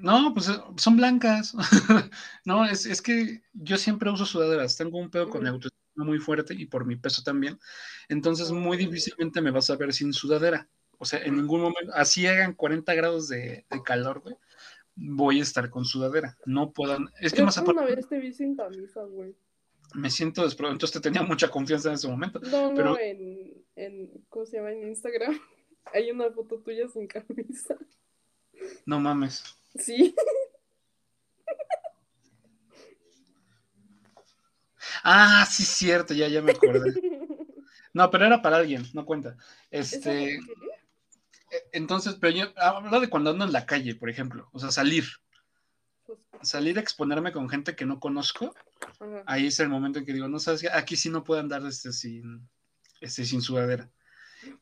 No, 0.00 0.32
pues 0.32 0.48
eh, 0.48 0.52
son 0.76 0.96
blancas. 0.96 1.54
no, 2.46 2.64
es, 2.64 2.86
es 2.86 3.02
que 3.02 3.42
yo 3.52 3.76
siempre 3.76 4.10
uso 4.10 4.24
sudaderas. 4.24 4.76
Tengo 4.76 4.98
un 4.98 5.10
pedo 5.10 5.28
con 5.28 5.42
mi 5.42 5.48
autoestima 5.48 6.04
muy 6.04 6.18
fuerte 6.18 6.54
y 6.54 6.64
por 6.66 6.86
mi 6.86 6.96
peso 6.96 7.22
también. 7.22 7.58
Entonces, 8.08 8.52
muy 8.52 8.76
difícilmente 8.78 9.42
me 9.42 9.50
vas 9.50 9.68
a 9.68 9.76
ver 9.76 9.92
sin 9.92 10.12
sudadera. 10.14 10.66
O 10.98 11.04
sea, 11.04 11.20
en 11.20 11.36
ningún 11.36 11.60
momento, 11.60 11.92
así 11.94 12.26
hagan 12.26 12.54
40 12.54 12.94
grados 12.94 13.28
de, 13.28 13.66
de 13.70 13.82
calor, 13.84 14.20
güey, 14.20 14.36
voy 14.96 15.40
a 15.40 15.42
estar 15.42 15.68
con 15.70 15.84
sudadera. 15.84 16.36
No 16.46 16.72
puedan. 16.72 17.08
Es 17.20 17.32
que 17.32 17.36
Creo 17.36 17.46
más 17.46 17.56
que 17.56 17.62
una 17.70 17.82
aparte, 17.82 17.96
vez 17.96 18.08
te 18.08 18.18
vi 18.18 18.32
sin 18.32 18.56
camisa, 18.56 19.02
güey. 19.04 19.34
Me 19.94 20.10
siento 20.10 20.42
desprovento. 20.42 20.76
Entonces, 20.86 21.00
te 21.02 21.08
tenía 21.08 21.22
mucha 21.26 21.48
confianza 21.48 21.88
en 21.88 21.94
ese 21.94 22.08
momento. 22.08 22.40
No, 22.40 22.68
no, 22.70 22.74
Pero- 22.74 22.98
en, 22.98 23.64
en, 23.76 24.10
¿cómo 24.28 24.46
se 24.46 24.56
llama? 24.58 24.72
En 24.72 24.88
Instagram. 24.88 25.38
Hay 25.92 26.10
una 26.10 26.30
foto 26.30 26.58
tuya 26.60 26.86
sin 26.88 27.06
camisa. 27.06 27.76
No 28.84 29.00
mames. 29.00 29.42
Sí. 29.78 30.14
Ah, 35.04 35.46
sí, 35.48 35.64
cierto, 35.64 36.14
ya, 36.14 36.28
ya 36.28 36.42
me 36.42 36.52
acordé. 36.52 36.92
No, 37.94 38.10
pero 38.10 38.26
era 38.26 38.42
para 38.42 38.58
alguien, 38.58 38.84
no 38.92 39.04
cuenta. 39.06 39.36
¿Esa 39.70 39.96
Este. 39.96 40.34
Eh, 40.36 40.40
Entonces, 41.72 42.16
pero 42.20 42.36
yo 42.36 42.44
hablo 42.56 43.00
de 43.00 43.08
cuando 43.08 43.30
ando 43.30 43.44
en 43.46 43.52
la 43.52 43.66
calle, 43.66 43.94
por 43.96 44.08
ejemplo, 44.10 44.48
o 44.52 44.58
sea, 44.60 44.70
salir, 44.70 45.04
salir 46.42 46.78
a 46.78 46.80
exponerme 46.80 47.32
con 47.32 47.48
gente 47.48 47.74
que 47.76 47.84
no 47.86 48.00
conozco, 48.00 48.54
ajá. 49.00 49.22
ahí 49.26 49.46
es 49.48 49.58
el 49.60 49.68
momento 49.68 49.98
en 49.98 50.04
que 50.06 50.12
digo, 50.12 50.28
no 50.28 50.38
sabes 50.38 50.64
aquí 50.72 50.96
sí 50.96 51.10
no 51.10 51.24
puedo 51.24 51.40
andar 51.40 51.64
este, 51.66 51.92
sin, 51.92 52.48
este, 53.00 53.24
sin 53.24 53.42
sudadera. 53.42 53.88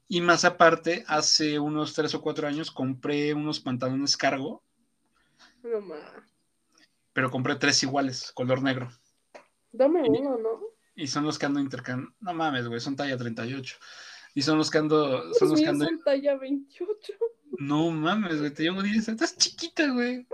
Y 0.09 0.21
más 0.23 0.45
aparte, 0.45 1.05
hace 1.07 1.59
unos 1.59 1.93
tres 1.95 2.15
o 2.15 2.23
cuatro 2.23 2.49
años 2.49 2.71
compré 2.71 3.35
unos 3.35 3.61
pantalones 3.61 4.17
cargo, 4.17 4.63
No 5.63 5.81
ma. 5.83 5.97
pero 7.13 7.31
compré 7.31 7.57
tres 7.57 7.83
iguales, 7.83 8.33
color 8.33 8.63
negro. 8.63 8.89
Dame 9.73 10.07
Y- 10.07 10.09
uno, 10.21 10.39
¿no? 10.39 10.61
Y 10.95 11.09
son 11.09 11.25
los 11.25 11.39
que 11.39 11.45
ando 11.45 11.61
intercambiando. 11.61 12.17
No 12.21 12.33
mames, 12.33 12.67
güey, 12.69 12.81
son 12.81 12.97
talla 12.97 13.19
38. 13.19 13.77
Y 14.35 14.41
son 14.43 14.57
los 14.57 14.71
que 14.71 14.79
ando, 14.79 15.21
son 15.35 15.51
Los 15.51 15.51
los 15.51 15.61
que 15.61 15.67
ando. 15.69 15.85
son 15.85 16.03
talla 16.03 16.37
28. 16.39 17.13
No 17.59 17.91
mames, 17.91 18.39
güey, 18.39 18.51
te 18.55 18.63
llevo 18.63 18.83
10. 18.83 19.09
Estás 19.09 19.37
chiquita, 19.37 19.91
güey. 19.93 20.27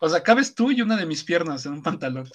O 0.00 0.08
sea, 0.08 0.22
cabes 0.22 0.54
tú 0.54 0.70
y 0.70 0.82
una 0.82 0.96
de 0.96 1.06
mis 1.06 1.24
piernas 1.24 1.66
en 1.66 1.72
un 1.72 1.82
pantalón. 1.82 2.28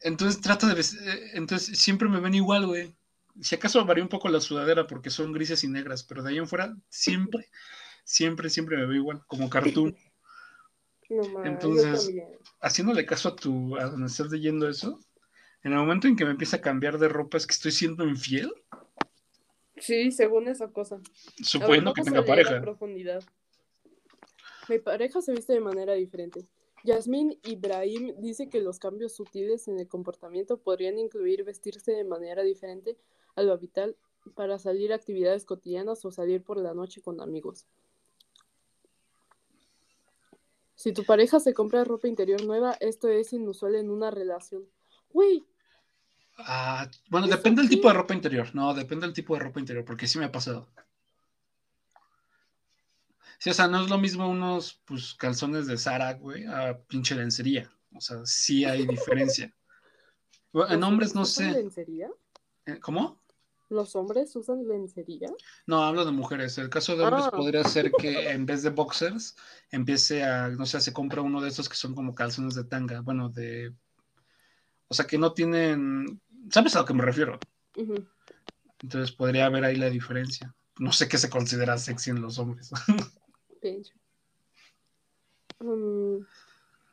Entonces 0.00 0.40
trato 0.40 0.66
de 0.66 0.80
eh, 0.80 1.30
entonces 1.34 1.78
siempre 1.78 2.08
me 2.08 2.20
ven 2.20 2.34
igual, 2.34 2.66
güey. 2.66 2.94
Si 3.40 3.54
acaso 3.54 3.84
varía 3.84 4.02
un 4.02 4.08
poco 4.08 4.28
la 4.28 4.40
sudadera 4.40 4.86
porque 4.86 5.10
son 5.10 5.32
grises 5.32 5.64
y 5.64 5.68
negras, 5.68 6.02
pero 6.02 6.22
de 6.22 6.30
ahí 6.30 6.38
en 6.38 6.48
fuera 6.48 6.76
siempre, 6.88 7.48
siempre, 8.04 8.50
siempre 8.50 8.76
me 8.76 8.86
veo 8.86 8.96
igual, 8.96 9.22
como 9.26 9.50
cartoon. 9.50 9.96
No 11.10 11.22
ma, 11.28 11.42
yo 11.42 11.50
Entonces-. 11.50 12.12
Haciéndole 12.60 13.06
caso 13.06 13.30
a 13.30 13.36
tu, 13.36 13.78
a 13.78 13.84
donde 13.84 14.08
estás 14.08 14.30
leyendo 14.30 14.68
eso, 14.68 15.00
en 15.62 15.72
el 15.72 15.78
momento 15.78 16.06
en 16.06 16.16
que 16.16 16.26
me 16.26 16.32
empieza 16.32 16.58
a 16.58 16.60
cambiar 16.60 16.98
de 16.98 17.08
ropa 17.08 17.38
es 17.38 17.46
que 17.46 17.54
estoy 17.54 17.72
siendo 17.72 18.06
infiel, 18.06 18.52
Sí, 19.80 20.10
según 20.10 20.48
esa 20.48 20.68
cosa. 20.68 20.96
Ver, 20.96 21.04
suponiendo 21.42 21.92
que 21.92 22.02
tenga 22.02 22.24
pareja. 22.24 22.60
profundidad. 22.60 23.22
Mi 24.68 24.78
pareja 24.78 25.20
se 25.22 25.32
viste 25.32 25.52
de 25.52 25.60
manera 25.60 25.94
diferente. 25.94 26.46
Yasmín 26.84 27.38
Ibrahim 27.44 28.14
dice 28.18 28.48
que 28.48 28.60
los 28.60 28.78
cambios 28.78 29.14
sutiles 29.14 29.66
en 29.68 29.78
el 29.78 29.88
comportamiento 29.88 30.58
podrían 30.58 30.98
incluir 30.98 31.44
vestirse 31.44 31.92
de 31.92 32.04
manera 32.04 32.42
diferente 32.42 32.96
a 33.34 33.42
lo 33.42 33.52
habitual 33.52 33.96
para 34.34 34.58
salir 34.58 34.92
a 34.92 34.96
actividades 34.96 35.44
cotidianas 35.44 36.04
o 36.04 36.10
salir 36.10 36.42
por 36.42 36.58
la 36.58 36.74
noche 36.74 37.00
con 37.00 37.20
amigos. 37.20 37.66
Si 40.74 40.92
tu 40.92 41.04
pareja 41.04 41.40
se 41.40 41.54
compra 41.54 41.82
ropa 41.82 42.06
interior 42.06 42.44
nueva, 42.44 42.76
esto 42.80 43.08
es 43.08 43.32
inusual 43.32 43.74
en 43.74 43.90
una 43.90 44.10
relación. 44.10 44.64
Güey, 45.12 45.44
Ah, 46.38 46.88
bueno, 47.10 47.26
¿Eso 47.26 47.36
depende 47.36 47.62
del 47.62 47.68
tipo 47.68 47.88
de 47.88 47.94
ropa 47.94 48.14
interior. 48.14 48.54
No, 48.54 48.72
depende 48.72 49.06
del 49.06 49.14
tipo 49.14 49.34
de 49.34 49.40
ropa 49.40 49.58
interior, 49.58 49.84
porque 49.84 50.06
sí 50.06 50.18
me 50.18 50.26
ha 50.26 50.32
pasado. 50.32 50.68
Sí, 53.38 53.50
o 53.50 53.54
sea, 53.54 53.68
no 53.68 53.82
es 53.82 53.88
lo 53.88 53.98
mismo 53.98 54.28
unos 54.28 54.82
pues, 54.84 55.14
calzones 55.14 55.66
de 55.66 55.78
Zara, 55.78 56.14
güey, 56.14 56.44
a 56.46 56.78
pinche 56.88 57.14
lencería. 57.14 57.70
O 57.94 58.00
sea, 58.00 58.18
sí 58.24 58.64
hay 58.64 58.86
diferencia. 58.86 59.52
En 60.70 60.80
¿los 60.80 60.88
hombres 60.88 61.14
no 61.14 61.20
usan 61.22 61.52
sé. 61.52 61.62
lencería? 61.62 62.08
Eh, 62.66 62.80
¿Cómo? 62.80 63.20
¿Los 63.68 63.94
hombres 63.94 64.34
usan 64.34 64.66
lencería? 64.66 65.30
No, 65.66 65.84
hablo 65.84 66.06
de 66.06 66.10
mujeres. 66.10 66.56
El 66.56 66.70
caso 66.70 66.96
de 66.96 67.04
hombres 67.04 67.26
Ah. 67.26 67.30
podría 67.30 67.62
ser 67.64 67.92
que 67.92 68.30
en 68.30 68.46
vez 68.46 68.62
de 68.62 68.70
boxers 68.70 69.36
empiece 69.70 70.24
a, 70.24 70.48
no 70.48 70.64
sé, 70.64 70.80
se 70.80 70.94
compra 70.94 71.20
uno 71.20 71.42
de 71.42 71.48
esos 71.50 71.68
que 71.68 71.76
son 71.76 71.94
como 71.94 72.14
calzones 72.14 72.54
de 72.54 72.64
tanga. 72.64 73.02
Bueno, 73.02 73.28
de. 73.28 73.74
O 74.88 74.94
sea, 74.94 75.06
que 75.06 75.18
no 75.18 75.34
tienen. 75.34 76.18
¿Sabes 76.50 76.74
a 76.76 76.80
lo 76.80 76.84
que 76.86 76.94
me 76.94 77.04
refiero? 77.04 77.38
Entonces 78.82 79.12
podría 79.12 79.46
haber 79.46 79.64
ahí 79.64 79.76
la 79.76 79.90
diferencia. 79.90 80.54
No 80.78 80.92
sé 80.92 81.08
qué 81.08 81.18
se 81.18 81.28
considera 81.28 81.76
sexy 81.76 82.08
en 82.10 82.22
los 82.22 82.38
hombres. 82.38 82.70
Pinche. 83.60 83.92
Mm, 85.60 86.18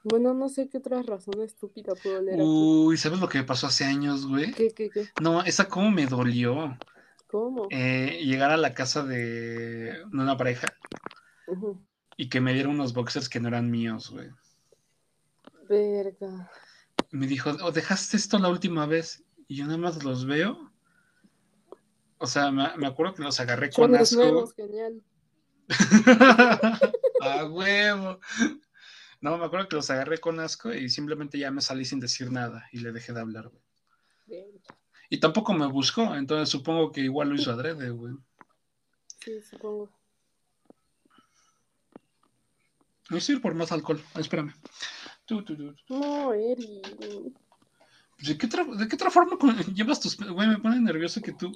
bueno, 0.03 0.33
no 0.33 0.49
sé 0.49 0.69
qué 0.69 0.77
otra 0.79 1.01
razón 1.03 1.41
estúpida 1.41 1.93
puedo 1.95 2.21
leer 2.21 2.39
aquí. 2.39 2.47
Uy, 2.47 2.97
¿sabes 2.97 3.19
lo 3.19 3.29
que 3.29 3.37
me 3.39 3.43
pasó 3.43 3.67
hace 3.67 3.85
años, 3.85 4.27
güey? 4.27 4.51
¿Qué, 4.53 4.71
qué, 4.71 4.89
qué? 4.89 5.07
No, 5.21 5.43
esa 5.43 5.67
cómo 5.67 5.91
me 5.91 6.05
dolió. 6.07 6.77
¿Cómo? 7.27 7.67
Eh, 7.69 8.21
llegar 8.23 8.51
a 8.51 8.57
la 8.57 8.73
casa 8.73 9.03
de 9.03 10.03
una 10.11 10.37
pareja 10.37 10.67
y 12.17 12.29
que 12.29 12.41
me 12.41 12.53
dieron 12.53 12.73
unos 12.73 12.93
boxers 12.93 13.29
que 13.29 13.39
no 13.39 13.47
eran 13.49 13.69
míos, 13.69 14.09
güey. 14.11 14.29
Verga. 15.67 16.51
Me 17.11 17.27
dijo, 17.27 17.51
"Oh, 17.63 17.71
dejaste 17.71 18.17
esto 18.17 18.37
la 18.39 18.49
última 18.49 18.85
vez 18.85 19.23
y 19.47 19.55
yo 19.57 19.65
nada 19.65 19.77
más 19.77 20.03
los 20.03 20.25
veo. 20.25 20.71
O 22.17 22.27
sea, 22.27 22.51
me, 22.51 22.75
me 22.77 22.87
acuerdo 22.87 23.13
que 23.15 23.23
los 23.23 23.39
agarré 23.39 23.71
Son 23.71 23.85
con 23.85 23.91
los 23.99 24.11
asco. 24.11 24.21
nuevos, 24.23 24.53
genial. 24.53 25.01
A 27.21 27.45
huevo. 27.45 28.19
No, 29.21 29.37
me 29.37 29.45
acuerdo 29.45 29.67
que 29.67 29.75
los 29.75 29.89
agarré 29.89 30.19
con 30.19 30.39
asco 30.39 30.73
y 30.73 30.89
simplemente 30.89 31.39
ya 31.39 31.49
me 31.51 31.61
salí 31.61 31.85
sin 31.85 31.99
decir 31.99 32.31
nada 32.31 32.67
y 32.71 32.79
le 32.79 32.91
dejé 32.91 33.13
de 33.13 33.21
hablar, 33.21 33.49
güey. 33.49 34.45
Y 35.09 35.19
tampoco 35.19 35.53
me 35.53 35.67
buscó, 35.67 36.15
entonces 36.15 36.49
supongo 36.49 36.91
que 36.91 37.01
igual 37.01 37.29
lo 37.29 37.35
hizo 37.35 37.51
adrede, 37.51 37.89
güey. 37.89 38.13
Sí, 39.23 39.41
supongo. 39.41 39.89
Voy 43.09 43.19
a 43.27 43.31
ir 43.31 43.41
por 43.41 43.53
más 43.53 43.71
alcohol. 43.71 44.01
Espérame. 44.15 44.53
Tú, 45.25 45.43
tú, 45.43 45.55
tú. 45.55 45.75
No, 45.89 46.33
Eri. 46.33 46.81
¿De 48.19 48.37
qué, 48.37 48.45
otra, 48.45 48.63
¿De 48.63 48.87
qué 48.87 48.95
otra 48.95 49.11
forma 49.11 49.37
llevas 49.73 49.99
tus... 49.99 50.17
Güey, 50.17 50.47
me 50.47 50.57
pone 50.57 50.79
nervioso 50.79 51.21
que 51.21 51.33
tú, 51.33 51.51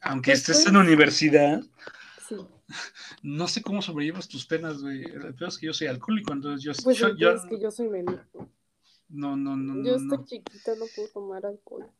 aunque 0.00 0.32
Pues, 0.32 0.48
estés 0.48 0.66
en 0.66 0.76
universidad, 0.76 1.62
Sí. 2.30 2.36
no 3.22 3.46
sé 3.48 3.60
cómo 3.60 3.82
sobrellevas 3.82 4.28
tus 4.28 4.46
penas, 4.46 4.80
güey. 4.80 5.02
El 5.04 5.34
peor 5.34 5.48
es 5.48 5.58
que 5.58 5.66
yo 5.66 5.72
soy 5.74 5.88
alcohólico, 5.88 6.32
entonces 6.32 6.62
yo... 6.62 6.72
Pues 6.84 6.96
yo, 6.96 7.08
el 7.08 7.16
yo- 7.16 7.32
es 7.32 7.44
que 7.44 7.60
yo 7.60 7.70
soy 7.70 7.88
menor. 7.88 8.26
No, 9.08 9.36
no, 9.36 9.56
no, 9.56 9.74
Yo 9.84 9.98
no, 9.98 10.14
estoy 10.14 10.18
no. 10.18 10.24
chiquita, 10.24 10.74
no 10.76 10.84
puedo 10.94 11.08
tomar 11.08 11.44
alcohol. 11.44 11.90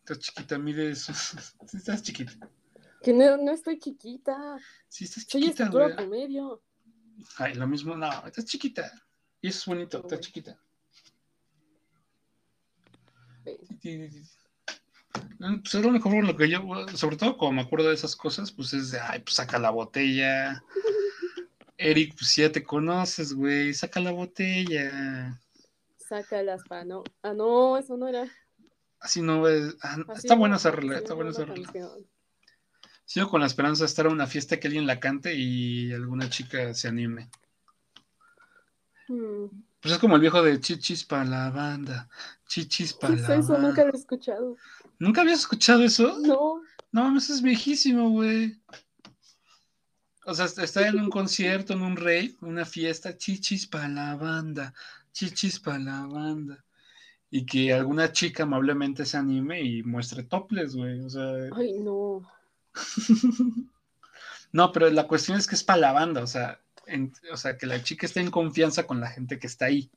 Estás 0.00 0.18
chiquita, 0.18 0.58
mides... 0.58 1.06
Sí, 1.68 1.76
estás 1.76 2.02
chiquita. 2.02 2.50
Que 3.02 3.12
no, 3.12 3.36
no 3.36 3.52
estoy 3.52 3.78
chiquita. 3.78 4.58
Sí, 4.88 5.04
estás 5.04 5.22
Soy 5.28 5.42
chiquita, 5.42 5.62
estatura 5.62 5.84
güey. 5.84 5.96
promedio. 5.96 6.60
Ay, 7.36 7.54
lo 7.54 7.66
mismo, 7.68 7.96
no, 7.96 8.10
estás 8.26 8.44
chiquita. 8.44 8.90
Y 9.40 9.48
eso 9.48 9.58
es 9.60 9.66
bonito, 9.66 9.98
estás 10.00 10.18
chiquita. 10.20 10.58
Ve. 13.44 13.58
Pues 15.38 15.74
es 15.74 15.82
lo 15.82 15.90
mejor 15.90 16.24
lo 16.24 16.36
que 16.36 16.48
yo, 16.48 16.62
sobre 16.94 17.16
todo 17.16 17.36
como 17.36 17.52
me 17.52 17.62
acuerdo 17.62 17.88
de 17.88 17.94
esas 17.94 18.16
cosas, 18.16 18.52
pues 18.52 18.72
es 18.72 18.90
de, 18.90 19.00
ay, 19.00 19.20
pues 19.20 19.36
saca 19.36 19.58
la 19.58 19.70
botella. 19.70 20.62
Eric, 21.76 22.14
pues 22.18 22.34
ya 22.34 22.50
te 22.50 22.64
conoces, 22.64 23.32
güey, 23.32 23.72
saca 23.72 24.00
la 24.00 24.10
botella. 24.10 25.38
Sácalas 25.96 26.62
pa' 26.68 26.84
no. 26.84 27.04
Ah, 27.22 27.34
no, 27.34 27.76
eso 27.78 27.96
no 27.96 28.08
era. 28.08 28.24
Así 28.98 29.22
no 29.22 29.42
ves. 29.42 29.76
ah, 29.82 29.96
Así 30.08 30.18
está 30.18 30.34
no, 30.34 30.40
buena 30.40 30.56
esa 30.56 30.72
no 30.72 30.92
está 30.92 31.14
buena 31.14 31.30
esa 31.30 31.46
canción. 31.46 32.06
Sigo 33.04 33.28
con 33.30 33.40
la 33.40 33.46
esperanza 33.46 33.84
de 33.84 33.86
estar 33.86 34.06
en 34.06 34.12
una 34.12 34.26
fiesta 34.26 34.58
que 34.58 34.66
alguien 34.66 34.86
la 34.86 35.00
cante 35.00 35.34
y 35.34 35.92
alguna 35.92 36.28
chica 36.28 36.74
se 36.74 36.88
anime. 36.88 37.30
Hmm. 39.06 39.46
Pues 39.80 39.94
es 39.94 40.00
como 40.00 40.16
el 40.16 40.20
viejo 40.20 40.42
de 40.42 40.60
chichis 40.60 41.04
para 41.04 41.24
la 41.24 41.50
banda, 41.50 42.08
chichis 42.48 42.92
¿Qué 42.94 42.98
para 43.00 43.14
es 43.14 43.28
la 43.28 43.36
eso? 43.36 43.52
banda. 43.52 43.68
Nunca 43.68 43.84
lo 43.84 43.92
he 43.92 43.96
escuchado. 43.96 44.56
¿Nunca 44.98 45.20
habías 45.22 45.40
escuchado 45.40 45.82
eso? 45.84 46.18
No. 46.18 46.62
No 46.90 47.02
mames, 47.04 47.28
es 47.30 47.42
viejísimo, 47.42 48.10
güey. 48.10 48.58
O 50.24 50.34
sea, 50.34 50.46
está 50.46 50.86
en 50.88 51.00
un 51.00 51.10
concierto, 51.10 51.72
en 51.74 51.82
un 51.82 51.96
rave, 51.96 52.34
una 52.40 52.64
fiesta, 52.64 53.16
chichis 53.16 53.66
para 53.66 53.88
la 53.88 54.14
banda, 54.16 54.74
chichis 55.12 55.58
para 55.60 55.78
la 55.78 56.06
banda. 56.06 56.64
Y 57.30 57.44
que 57.44 57.72
alguna 57.74 58.10
chica 58.12 58.44
amablemente 58.44 59.04
se 59.04 59.18
anime 59.18 59.60
y 59.62 59.82
muestre 59.82 60.22
toples, 60.22 60.74
güey. 60.74 61.00
O 61.00 61.10
sea, 61.10 61.30
Ay, 61.54 61.78
no. 61.80 62.22
no, 64.52 64.72
pero 64.72 64.90
la 64.90 65.06
cuestión 65.06 65.38
es 65.38 65.46
que 65.46 65.54
es 65.54 65.62
para 65.64 65.80
la 65.80 65.92
banda, 65.92 66.22
o 66.22 66.26
sea, 66.26 66.60
en- 66.86 67.12
o 67.30 67.36
sea, 67.36 67.56
que 67.58 67.66
la 67.66 67.82
chica 67.82 68.06
esté 68.06 68.20
en 68.20 68.30
confianza 68.30 68.86
con 68.86 69.00
la 69.00 69.08
gente 69.10 69.38
que 69.38 69.46
está 69.46 69.66
ahí. 69.66 69.90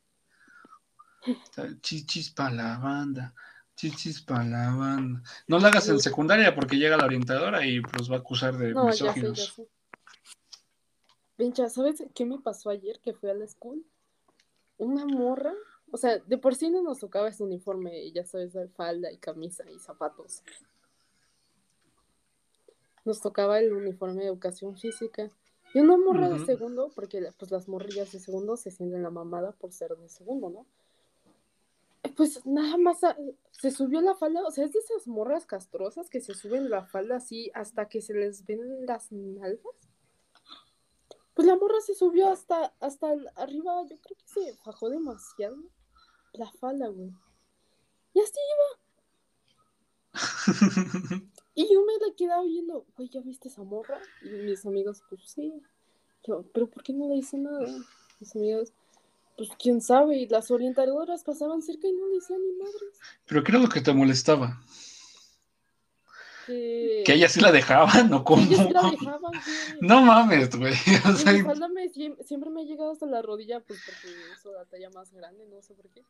Chichis 1.82 2.32
para 2.32 2.52
la 2.52 2.78
banda, 2.78 3.34
chichis 3.82 4.22
para 4.22 4.44
la 4.44 4.76
banda. 4.76 5.24
No 5.48 5.58
la 5.58 5.70
hagas 5.70 5.90
en 5.90 6.00
secundaria 6.00 6.54
porque 6.54 6.78
llega 6.78 6.98
la 6.98 7.06
orientadora 7.06 7.66
y 7.66 7.82
los 7.98 8.12
va 8.12 8.18
a 8.18 8.20
acusar 8.20 8.56
de 8.56 8.74
No, 8.74 8.86
ya 8.86 8.92
sé, 8.92 9.06
ya 9.06 9.14
misóginos. 9.14 9.54
sé. 9.56 9.68
Pincha, 11.36 11.68
¿sabes 11.70 12.04
qué 12.14 12.26
me 12.26 12.38
pasó 12.38 12.70
ayer 12.70 13.00
que 13.00 13.14
fui 13.14 13.30
a 13.30 13.34
la 13.34 13.48
school? 13.48 13.84
Una 14.78 15.06
morra, 15.06 15.54
o 15.90 15.98
sea, 15.98 16.20
de 16.20 16.38
por 16.38 16.54
sí 16.56 16.70
no 16.70 16.84
nos 16.84 17.00
tocaba 17.00 17.30
ese 17.30 17.44
uniforme, 17.44 18.12
ya 18.12 18.24
sabes, 18.24 18.54
de 18.54 18.68
falda 18.68 19.12
y 19.12 19.18
camisa 19.18 19.64
y 19.70 19.80
zapatos. 19.80 20.44
Nos 23.04 23.20
tocaba 23.20 23.60
el 23.60 23.74
uniforme 23.74 24.22
de 24.22 24.28
educación 24.28 24.78
física. 24.78 25.30
Y 25.74 25.80
una 25.80 25.98
morra 25.98 26.30
de 26.30 26.46
segundo, 26.46 26.92
porque 26.94 27.32
pues 27.40 27.50
las 27.50 27.68
morrillas 27.68 28.12
de 28.12 28.20
segundo 28.20 28.58
se 28.58 28.70
sienten 28.70 29.02
la 29.02 29.10
mamada 29.10 29.54
por 29.54 29.72
ser 29.72 29.96
de 29.96 30.10
segundo, 30.10 30.50
¿no? 30.50 30.66
Pues 32.16 32.46
nada 32.46 32.78
más 32.78 33.00
se 33.62 33.70
subió 33.70 34.02
la 34.02 34.16
falda, 34.16 34.42
o 34.44 34.50
sea, 34.50 34.66
es 34.66 34.74
de 34.74 34.80
esas 34.80 35.08
morras 35.08 35.46
castrosas 35.46 36.10
que 36.10 36.20
se 36.20 36.34
suben 36.34 36.72
la 36.72 36.88
falda 36.88 37.18
así 37.18 37.52
hasta 37.54 37.88
que 37.88 38.02
se 38.02 38.16
les 38.16 38.44
ven 38.44 38.88
las 38.88 39.12
nalgas. 39.12 39.76
Pues 41.36 41.48
la 41.48 41.56
morra 41.56 41.80
se 41.80 41.94
subió 41.94 42.30
hasta, 42.32 42.74
hasta 42.80 43.10
arriba, 43.36 43.84
yo 43.88 44.00
creo 44.00 44.18
que 44.18 44.28
se 44.28 44.58
bajó 44.66 44.90
demasiado 44.90 45.58
la 46.34 46.52
falda, 46.54 46.88
güey. 46.88 47.12
Y 48.16 48.20
así 48.22 48.40
iba. 51.14 51.22
Y 51.54 51.72
yo 51.72 51.86
me 51.86 52.08
la 52.08 52.16
quedaba 52.16 52.42
viendo, 52.42 52.88
güey, 52.98 53.10
¿ya 53.10 53.22
viste 53.22 53.50
esa 53.50 53.62
morra? 53.62 54.02
Y 54.24 54.30
mis 54.30 54.66
amigos, 54.66 55.04
pues 55.08 55.22
sí. 55.30 55.54
Yo, 56.24 56.44
pero 56.52 56.68
¿por 56.68 56.82
qué 56.82 56.94
no 56.94 57.08
le 57.08 57.18
hice 57.18 57.38
nada? 57.38 57.68
Mis 58.20 58.36
amigos, 58.36 58.74
pues 59.42 59.58
quién 59.58 59.82
sabe. 59.82 60.18
Y 60.18 60.28
las 60.28 60.52
orientadoras 60.52 61.24
pasaban 61.24 61.64
cerca 61.64 61.88
y 61.88 61.94
no 61.94 62.08
le 62.08 62.16
decían 62.16 62.40
ni 62.46 62.54
madres. 62.54 63.00
Pero 63.26 63.44
¿qué 63.44 63.52
era 63.52 63.60
lo 63.60 63.70
que 63.70 63.82
te 63.82 63.92
molestaba? 63.92 64.62
Que, 66.46 67.02
Que 67.04 67.14
ella 67.14 67.28
sí 67.28 67.40
la 67.40 67.52
dejaban, 67.52 68.14
¿o 68.14 68.24
cómo? 68.24 68.44
ellos 68.44 68.60
sí 68.68 68.72
la 68.72 68.92
dejaban, 68.92 69.20
güey. 69.20 69.42
No 69.82 70.02
mames, 70.02 70.56
güey. 70.56 70.74
O 71.10 71.14
sea, 71.16 71.34
me, 71.34 71.90
siempre 72.24 72.52
me 72.52 72.62
ha 72.62 72.66
llegado 72.66 72.92
hasta 72.92 73.08
la 73.08 73.24
rodilla, 73.24 73.62
pues 73.62 73.80
porque 73.84 74.16
uso 74.38 74.54
la 74.54 74.66
talla 74.66 74.92
más 74.92 75.12
grande, 75.12 75.44
no 75.48 75.60
sé 75.64 75.74
por 75.74 75.90
qué. 75.90 76.04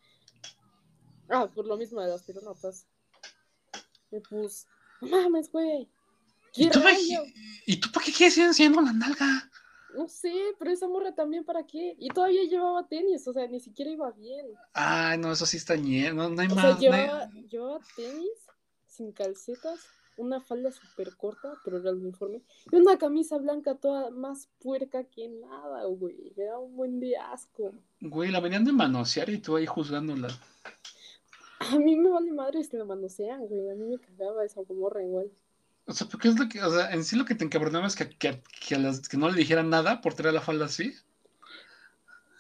Ah, 1.29 1.47
por 1.47 1.65
lo 1.65 1.77
mismo 1.77 2.01
de 2.01 2.09
las 2.09 2.23
pironotas. 2.23 2.86
Y 4.11 4.19
pues, 4.29 4.67
no 4.99 5.07
mames, 5.07 5.49
güey. 5.49 5.88
¿y 6.53 6.65
¿Qué 6.65 6.71
tú? 6.71 6.82
¿y 7.65 7.77
tú 7.77 7.89
para 7.93 8.05
qué 8.05 8.11
quieres 8.11 8.38
ir 8.38 8.43
enseñando 8.43 8.82
la 8.82 8.91
nalga? 8.91 9.49
No 9.95 10.07
sé, 10.07 10.33
pero 10.57 10.71
esa 10.71 10.87
morra 10.87 11.13
también, 11.13 11.43
¿para 11.43 11.65
qué? 11.65 11.95
Y 11.99 12.09
todavía 12.09 12.43
llevaba 12.43 12.87
tenis, 12.87 13.27
o 13.27 13.33
sea, 13.33 13.47
ni 13.47 13.59
siquiera 13.59 13.91
iba 13.91 14.11
bien. 14.11 14.45
Ay, 14.73 15.17
no, 15.17 15.31
eso 15.31 15.45
sí 15.45 15.57
está 15.57 15.75
ñe, 15.75 16.13
no, 16.13 16.29
no 16.29 16.41
hay 16.41 16.47
O 16.47 16.55
más. 16.55 16.61
sea, 16.79 16.89
no 16.89 16.95
hay- 16.95 17.01
llevaba, 17.03 17.29
llevaba 17.49 17.79
tenis 17.95 18.29
sin 18.85 19.11
calcetas, 19.11 19.79
una 20.17 20.39
falda 20.41 20.71
súper 20.71 21.15
corta, 21.17 21.53
pero 21.63 21.77
era 21.79 21.89
el 21.89 21.97
uniforme, 21.97 22.41
y 22.71 22.75
una 22.75 22.97
camisa 22.97 23.37
blanca 23.37 23.75
toda 23.75 24.11
más 24.11 24.49
puerca 24.59 25.03
que 25.05 25.27
nada, 25.29 25.85
güey. 25.85 26.33
Me 26.37 26.43
da 26.45 26.59
un 26.59 26.75
buen 26.75 26.99
de 26.99 27.17
asco. 27.17 27.71
Güey, 28.01 28.31
la 28.31 28.39
venían 28.39 28.63
de 28.65 28.71
manosear 28.73 29.29
y 29.29 29.39
tú 29.39 29.55
ahí 29.55 29.65
juzgándola. 29.65 30.27
A 31.59 31.77
mí 31.77 31.95
me 31.95 32.09
vale 32.09 32.31
madre 32.33 32.67
que 32.67 32.77
la 32.77 32.85
manosean, 32.85 33.45
güey. 33.47 33.69
A 33.69 33.75
mí 33.75 33.85
me 33.85 33.99
cagaba 33.99 34.43
esa 34.43 34.61
morra 34.69 35.03
igual. 35.03 35.31
O 35.86 35.93
sea, 35.93 36.07
porque 36.07 36.27
es 36.29 36.39
lo 36.39 36.47
que, 36.49 36.61
o 36.63 36.71
sea, 36.71 36.91
en 36.91 37.03
sí 37.03 37.15
lo 37.15 37.25
que 37.25 37.36
te 37.36 37.43
encabronaba 37.45 37.88
es 37.88 37.95
que, 37.95 38.09
que, 38.09 38.41
que 38.67 38.75
a 38.75 38.79
las, 38.79 39.07
que 39.07 39.17
no 39.17 39.29
le 39.29 39.38
dijeran 39.38 39.69
nada 39.69 40.01
por 40.01 40.13
traer 40.13 40.34
la 40.34 40.41
falda 40.41 40.65
así. 40.65 40.93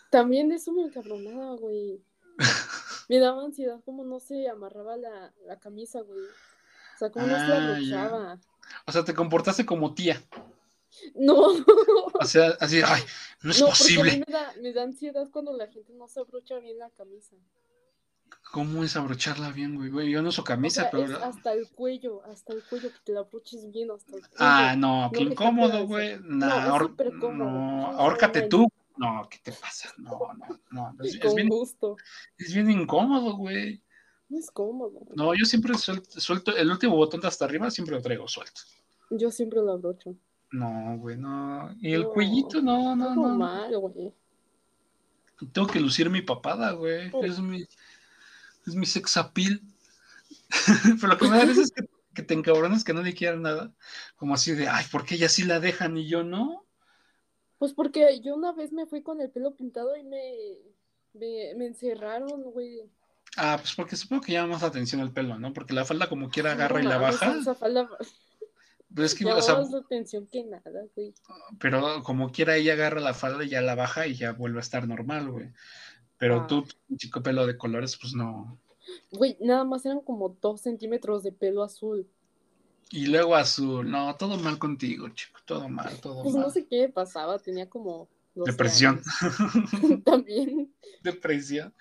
También 0.09 0.49
de 0.49 0.55
eso 0.55 0.71
me 0.73 0.83
encabronaba, 0.83 1.55
güey. 1.55 2.03
Me 3.09 3.19
daba 3.19 3.43
ansiedad 3.43 3.81
como 3.83 4.03
no 4.05 4.19
se 4.19 4.47
amarraba 4.49 4.97
la, 4.97 5.33
la 5.45 5.59
camisa, 5.59 6.01
güey. 6.01 6.27
O 6.93 6.97
sea, 6.97 7.11
como 7.11 7.27
no 7.27 7.39
se 7.39 7.47
la 7.47 7.57
Ah, 7.57 7.57
abrochaba. 7.57 8.41
O 8.85 8.91
sea, 8.91 9.03
te 9.03 9.13
comportaste 9.15 9.65
como 9.65 9.93
tía. 9.93 10.21
No. 11.15 11.35
O 12.19 12.25
sea, 12.25 12.49
así, 12.59 12.81
ay, 12.85 13.01
no 13.41 13.51
es 13.51 13.59
no, 13.59 13.67
porque 13.75 13.95
a 13.95 14.05
mí 14.05 14.15
posible. 14.15 14.23
me 14.27 14.33
da, 14.33 14.53
me 14.61 14.73
da 14.73 14.83
ansiedad 14.83 15.29
cuando 15.31 15.53
la 15.53 15.67
gente 15.67 15.93
no 15.93 16.07
se 16.07 16.19
abrocha 16.19 16.59
bien 16.59 16.77
la 16.77 16.89
camisa. 16.91 17.35
¿Cómo 18.51 18.83
es 18.83 18.97
abrocharla 18.97 19.51
bien, 19.51 19.75
güey? 19.75 19.89
Güey, 19.89 20.09
yo 20.11 20.21
no 20.21 20.29
uso 20.29 20.43
camisa, 20.43 20.81
o 20.81 20.83
sea, 20.83 20.91
pero. 20.91 21.03
es 21.17 21.23
hasta 21.23 21.53
el 21.53 21.69
cuello, 21.69 22.21
hasta 22.25 22.53
el 22.53 22.61
cuello, 22.63 22.89
que 22.89 22.99
te 23.05 23.13
la 23.13 23.21
abroches 23.21 23.71
bien 23.71 23.91
hasta 23.91 24.15
el 24.17 24.21
cuello. 24.21 24.35
Ah, 24.39 24.75
no, 24.77 25.09
qué 25.13 25.23
No 25.23 25.31
incómodo, 25.31 25.87
güey. 25.87 26.17
No, 26.21 26.47
Nah, 26.47 26.67
ahor- 26.67 26.95
cómodo. 27.19 27.31
no, 27.31 27.91
Sí, 27.91 27.95
ahórcate 27.97 28.41
no, 28.43 28.47
tú. 28.49 28.67
No, 28.97 29.27
¿qué 29.29 29.37
te 29.41 29.53
pasa? 29.53 29.89
No, 29.97 30.19
no, 30.37 30.59
no. 30.69 31.03
Es, 31.03 31.33
bien, 31.33 31.47
gusto. 31.47 31.95
es 32.37 32.53
bien 32.53 32.69
incómodo, 32.69 33.35
güey. 33.37 33.81
No 34.27 34.37
es 34.37 34.51
cómodo. 34.51 34.99
No, 35.15 35.33
yo 35.33 35.45
siempre 35.45 35.73
suelto, 35.77 36.19
suelto 36.19 36.55
el 36.55 36.69
último 36.69 36.95
botón 36.97 37.21
de 37.21 37.27
hasta 37.29 37.45
arriba, 37.45 37.71
siempre 37.71 37.95
lo 37.95 38.01
traigo 38.01 38.27
suelto. 38.27 38.61
Yo 39.09 39.31
siempre 39.31 39.59
lo 39.61 39.71
abrocho. 39.71 40.15
No, 40.51 40.97
güey, 40.97 41.15
no. 41.17 41.73
Y 41.79 41.93
el 41.93 42.03
No, 42.03 42.09
cuellito, 42.11 42.61
no, 42.61 42.95
no, 42.97 43.15
no. 43.15 43.35
mal, 43.37 43.77
güey. 43.77 44.13
Tengo 45.53 45.67
que 45.67 45.79
lucir 45.79 46.09
mi 46.09 46.21
papada, 46.21 46.71
güey. 46.73 47.11
Es 47.23 47.39
mi, 47.39 47.65
es 48.65 48.75
mi 48.75 48.85
sex 48.85 49.17
appeal. 49.17 49.61
Pero 50.99 51.07
lo 51.07 51.17
que 51.17 51.27
me 51.27 51.37
da 51.37 51.45
risa 51.45 51.61
es 51.61 51.71
que, 51.71 51.87
que 52.13 52.23
te 52.23 52.33
encabronas 52.33 52.83
que 52.83 52.93
nadie 52.93 53.13
quiera 53.13 53.37
nada. 53.37 53.73
Como 54.15 54.33
así 54.33 54.53
de, 54.53 54.67
ay, 54.67 54.85
¿por 54.91 55.05
qué 55.05 55.15
ella 55.15 55.29
sí 55.29 55.43
la 55.43 55.59
dejan 55.59 55.97
y 55.97 56.07
yo 56.07 56.23
no? 56.23 56.65
Pues 57.57 57.73
porque 57.73 58.19
yo 58.21 58.35
una 58.35 58.53
vez 58.53 58.71
me 58.73 58.87
fui 58.87 59.03
con 59.03 59.21
el 59.21 59.29
pelo 59.29 59.55
pintado 59.55 59.95
y 59.95 60.03
me, 60.03 60.57
me, 61.13 61.53
me 61.55 61.67
encerraron, 61.67 62.41
güey. 62.51 62.89
Ah, 63.37 63.57
pues 63.59 63.73
porque 63.75 63.95
supongo 63.95 64.23
que 64.23 64.33
llama 64.33 64.53
más 64.53 64.61
la 64.61 64.69
atención 64.69 65.01
el 65.01 65.11
pelo, 65.11 65.39
¿no? 65.39 65.53
Porque 65.53 65.73
la 65.73 65.85
falda 65.85 66.09
como 66.09 66.29
quiera 66.29 66.51
agarra 66.51 66.81
y 66.81 66.83
No 66.83 66.89
la 66.89 66.97
baja. 66.97 67.35
Esa 67.37 67.55
falda 67.55 67.89
Pero 68.93 69.05
es 69.05 69.15
que, 69.15 69.25
o 69.25 69.41
sea, 69.41 69.55
más 69.55 69.73
atención 69.73 70.27
que 70.27 70.43
nada, 70.43 70.81
güey. 70.95 71.13
pero 71.59 72.03
como 72.03 72.31
quiera 72.31 72.57
ella 72.57 72.73
agarra 72.73 72.99
la 72.99 73.13
falda 73.13 73.43
y 73.45 73.49
ya 73.49 73.61
la 73.61 73.75
baja 73.75 74.05
y 74.07 74.15
ya 74.15 74.33
vuelve 74.33 74.57
a 74.57 74.61
estar 74.61 74.87
normal, 74.87 75.29
güey. 75.29 75.53
Pero 76.21 76.41
Ah. 76.41 76.47
tú, 76.47 76.63
chico 76.97 77.23
pelo 77.23 77.47
de 77.47 77.57
colores, 77.57 77.97
pues 77.99 78.13
no. 78.13 78.59
Güey, 79.11 79.37
nada 79.41 79.63
más 79.63 79.83
eran 79.87 80.01
como 80.01 80.29
dos 80.39 80.61
centímetros 80.61 81.23
de 81.23 81.31
pelo 81.31 81.63
azul. 81.63 82.07
Y 82.91 83.07
luego 83.07 83.35
azul, 83.35 83.89
no, 83.89 84.15
todo 84.17 84.37
mal 84.37 84.59
contigo, 84.59 85.09
chico, 85.09 85.39
todo 85.45 85.67
mal, 85.67 85.99
todo 85.99 86.21
Pues 86.21 86.35
mal. 86.35 86.43
no 86.43 86.49
sé 86.51 86.67
qué 86.67 86.89
pasaba, 86.89 87.39
tenía 87.39 87.67
como... 87.67 88.07
12 88.35 88.51
Depresión. 88.51 89.01
También. 90.05 90.71
Depresión. 91.01 91.73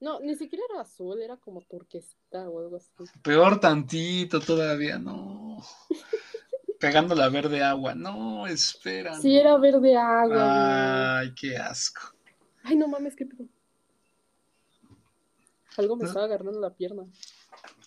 No, 0.00 0.20
ni 0.20 0.34
siquiera 0.36 0.64
era 0.70 0.80
azul, 0.82 1.20
era 1.20 1.36
como 1.36 1.60
turquesita 1.62 2.48
o 2.48 2.60
algo 2.60 2.76
así. 2.76 2.88
Peor 3.22 3.58
tantito 3.60 4.40
todavía, 4.40 4.98
no. 4.98 5.58
Pegando 6.78 7.14
la 7.14 7.28
verde 7.28 7.62
agua, 7.62 7.94
no, 7.94 8.46
espera. 8.46 9.20
Sí, 9.20 9.34
no. 9.34 9.40
era 9.40 9.56
verde 9.58 9.96
agua, 9.96 10.26
güey. 10.26 10.38
Ay, 11.28 11.34
qué 11.34 11.56
asco. 11.58 12.00
Ay, 12.62 12.76
no 12.76 12.88
mames, 12.88 13.16
qué 13.16 13.26
pedo. 13.26 13.46
Algo 15.76 15.96
me 15.96 16.02
¿No? 16.02 16.08
estaba 16.08 16.26
agarrando 16.26 16.60
la 16.60 16.74
pierna. 16.74 17.04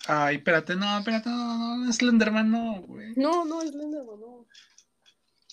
Ay, 0.06 0.36
espérate, 0.36 0.76
no, 0.76 0.98
espérate, 0.98 1.28
no, 1.28 1.58
no, 1.58 1.76
no, 1.78 1.92
Slenderman, 1.92 2.50
no, 2.50 2.82
güey. 2.82 3.14
No, 3.16 3.44
no, 3.44 3.62
es 3.62 3.70
Slenderman, 3.70 4.20
no. 4.20 4.46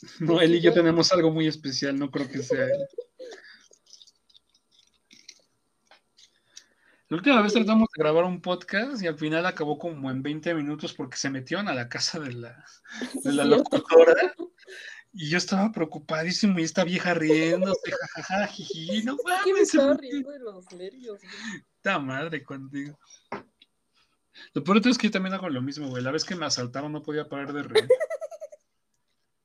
No, 0.19 0.41
él 0.41 0.55
y 0.55 0.61
yo 0.61 0.73
tenemos 0.73 1.11
algo 1.11 1.29
muy 1.29 1.47
especial, 1.47 1.97
no 1.97 2.09
creo 2.09 2.27
que 2.27 2.41
sea 2.41 2.65
él. 2.65 2.87
La 7.11 7.17
última 7.17 7.41
vez 7.41 7.53
tratamos 7.53 7.89
de 7.93 8.01
grabar 8.01 8.23
un 8.23 8.41
podcast 8.41 9.03
y 9.03 9.07
al 9.07 9.17
final 9.17 9.45
acabó 9.45 9.77
como 9.77 10.09
en 10.09 10.23
20 10.23 10.53
minutos 10.55 10.93
porque 10.93 11.17
se 11.17 11.29
metieron 11.29 11.67
a 11.67 11.73
la 11.73 11.89
casa 11.89 12.19
de 12.19 12.31
la, 12.31 12.65
de 13.23 13.33
la 13.33 13.43
locutora 13.43 14.33
y 15.13 15.29
yo 15.29 15.37
estaba 15.37 15.71
preocupadísimo 15.71 16.59
y 16.59 16.63
esta 16.63 16.83
vieja 16.83 17.13
riéndose, 17.13 17.91
jajaja, 17.91 18.47
jiji, 18.47 19.03
no 19.03 19.15
Es 19.15 19.43
que 19.43 19.51
me 19.51 19.53
mames, 19.53 19.73
estaba 19.73 19.93
riendo 19.95 20.31
de 20.31 20.39
los 20.39 20.71
nervios, 20.73 21.19
güey. 21.21 21.63
Puta 21.77 21.99
madre 21.99 22.43
contigo. 22.43 22.97
Lo 24.53 24.63
peor 24.63 24.85
es 24.85 24.97
que 24.97 25.07
yo 25.07 25.11
también 25.11 25.33
hago 25.33 25.49
lo 25.49 25.61
mismo, 25.61 25.89
güey. 25.89 26.03
La 26.03 26.11
vez 26.11 26.23
que 26.23 26.35
me 26.35 26.45
asaltaron 26.45 26.91
no 26.91 27.03
podía 27.03 27.27
parar 27.27 27.53
de 27.53 27.63
reír. 27.63 27.87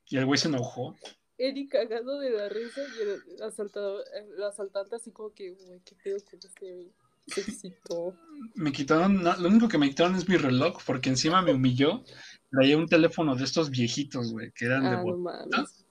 Y 0.09 0.19
el 0.19 0.25
güey 0.25 0.39
se 0.39 0.47
enojó. 0.47 0.95
Eric 1.37 1.73
cagado 1.73 2.21
de 2.21 2.31
la 2.31 2.49
risa 2.49 2.81
y 2.81 3.03
el, 3.03 3.43
asaltado, 3.43 4.05
el 4.07 4.41
asaltante 4.41 4.95
así 4.95 5.11
como 5.11 5.35
que, 5.35 5.51
güey, 5.51 5.81
qué 5.81 5.97
pedo 5.97 6.19
con 6.25 6.39
este 6.39 6.73
güey. 6.73 6.93
Se 7.27 7.41
excitó. 7.41 8.15
Me 8.55 8.71
quitaron, 8.73 9.23
no, 9.23 9.37
lo 9.37 9.49
único 9.49 9.69
que 9.69 9.79
me 9.79 9.89
quitaron 9.89 10.15
es 10.17 10.29
mi 10.29 10.37
reloj, 10.37 10.79
porque 10.87 11.09
encima 11.09 11.43
me 11.43 11.53
humilló. 11.53 12.05
Traía 12.51 12.77
un 12.79 12.87
teléfono 12.87 13.35
de 13.35 13.45
estos 13.45 13.71
viejitos, 13.71 14.33
güey, 14.33 14.53
que 14.53 14.67
eran 14.67 14.83
de 14.85 14.89
Ah, 14.91 14.97
no 14.99 15.03
bot- 15.05 15.19
mames. 15.19 15.85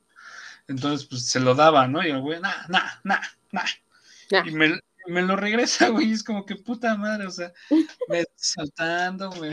Entonces, 0.67 1.07
pues 1.07 1.25
se 1.25 1.39
lo 1.39 1.53
daba, 1.53 1.87
¿no? 1.87 2.05
Y 2.05 2.09
el 2.09 2.21
güey, 2.21 2.39
nah, 2.39 2.67
nah, 2.69 2.87
nah, 3.03 3.19
nah. 3.51 3.63
Nah. 4.31 4.47
Y 4.47 4.51
me, 4.51 4.79
me 5.07 5.21
lo 5.21 5.35
regresa, 5.35 5.89
güey. 5.89 6.09
y 6.09 6.13
Es 6.13 6.23
como 6.23 6.45
que 6.45 6.55
puta 6.55 6.95
madre, 6.95 7.27
o 7.27 7.31
sea, 7.31 7.51
me 8.09 8.21
estás 8.21 8.53
saltando, 8.55 9.29
me, 9.33 9.49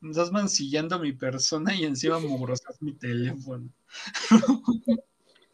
me 0.00 0.10
estás 0.10 0.32
mancillando 0.32 0.98
mi 0.98 1.12
persona 1.12 1.74
y 1.74 1.84
encima 1.84 2.18
mugrosas 2.18 2.80
mi 2.80 2.92
teléfono. 2.94 3.68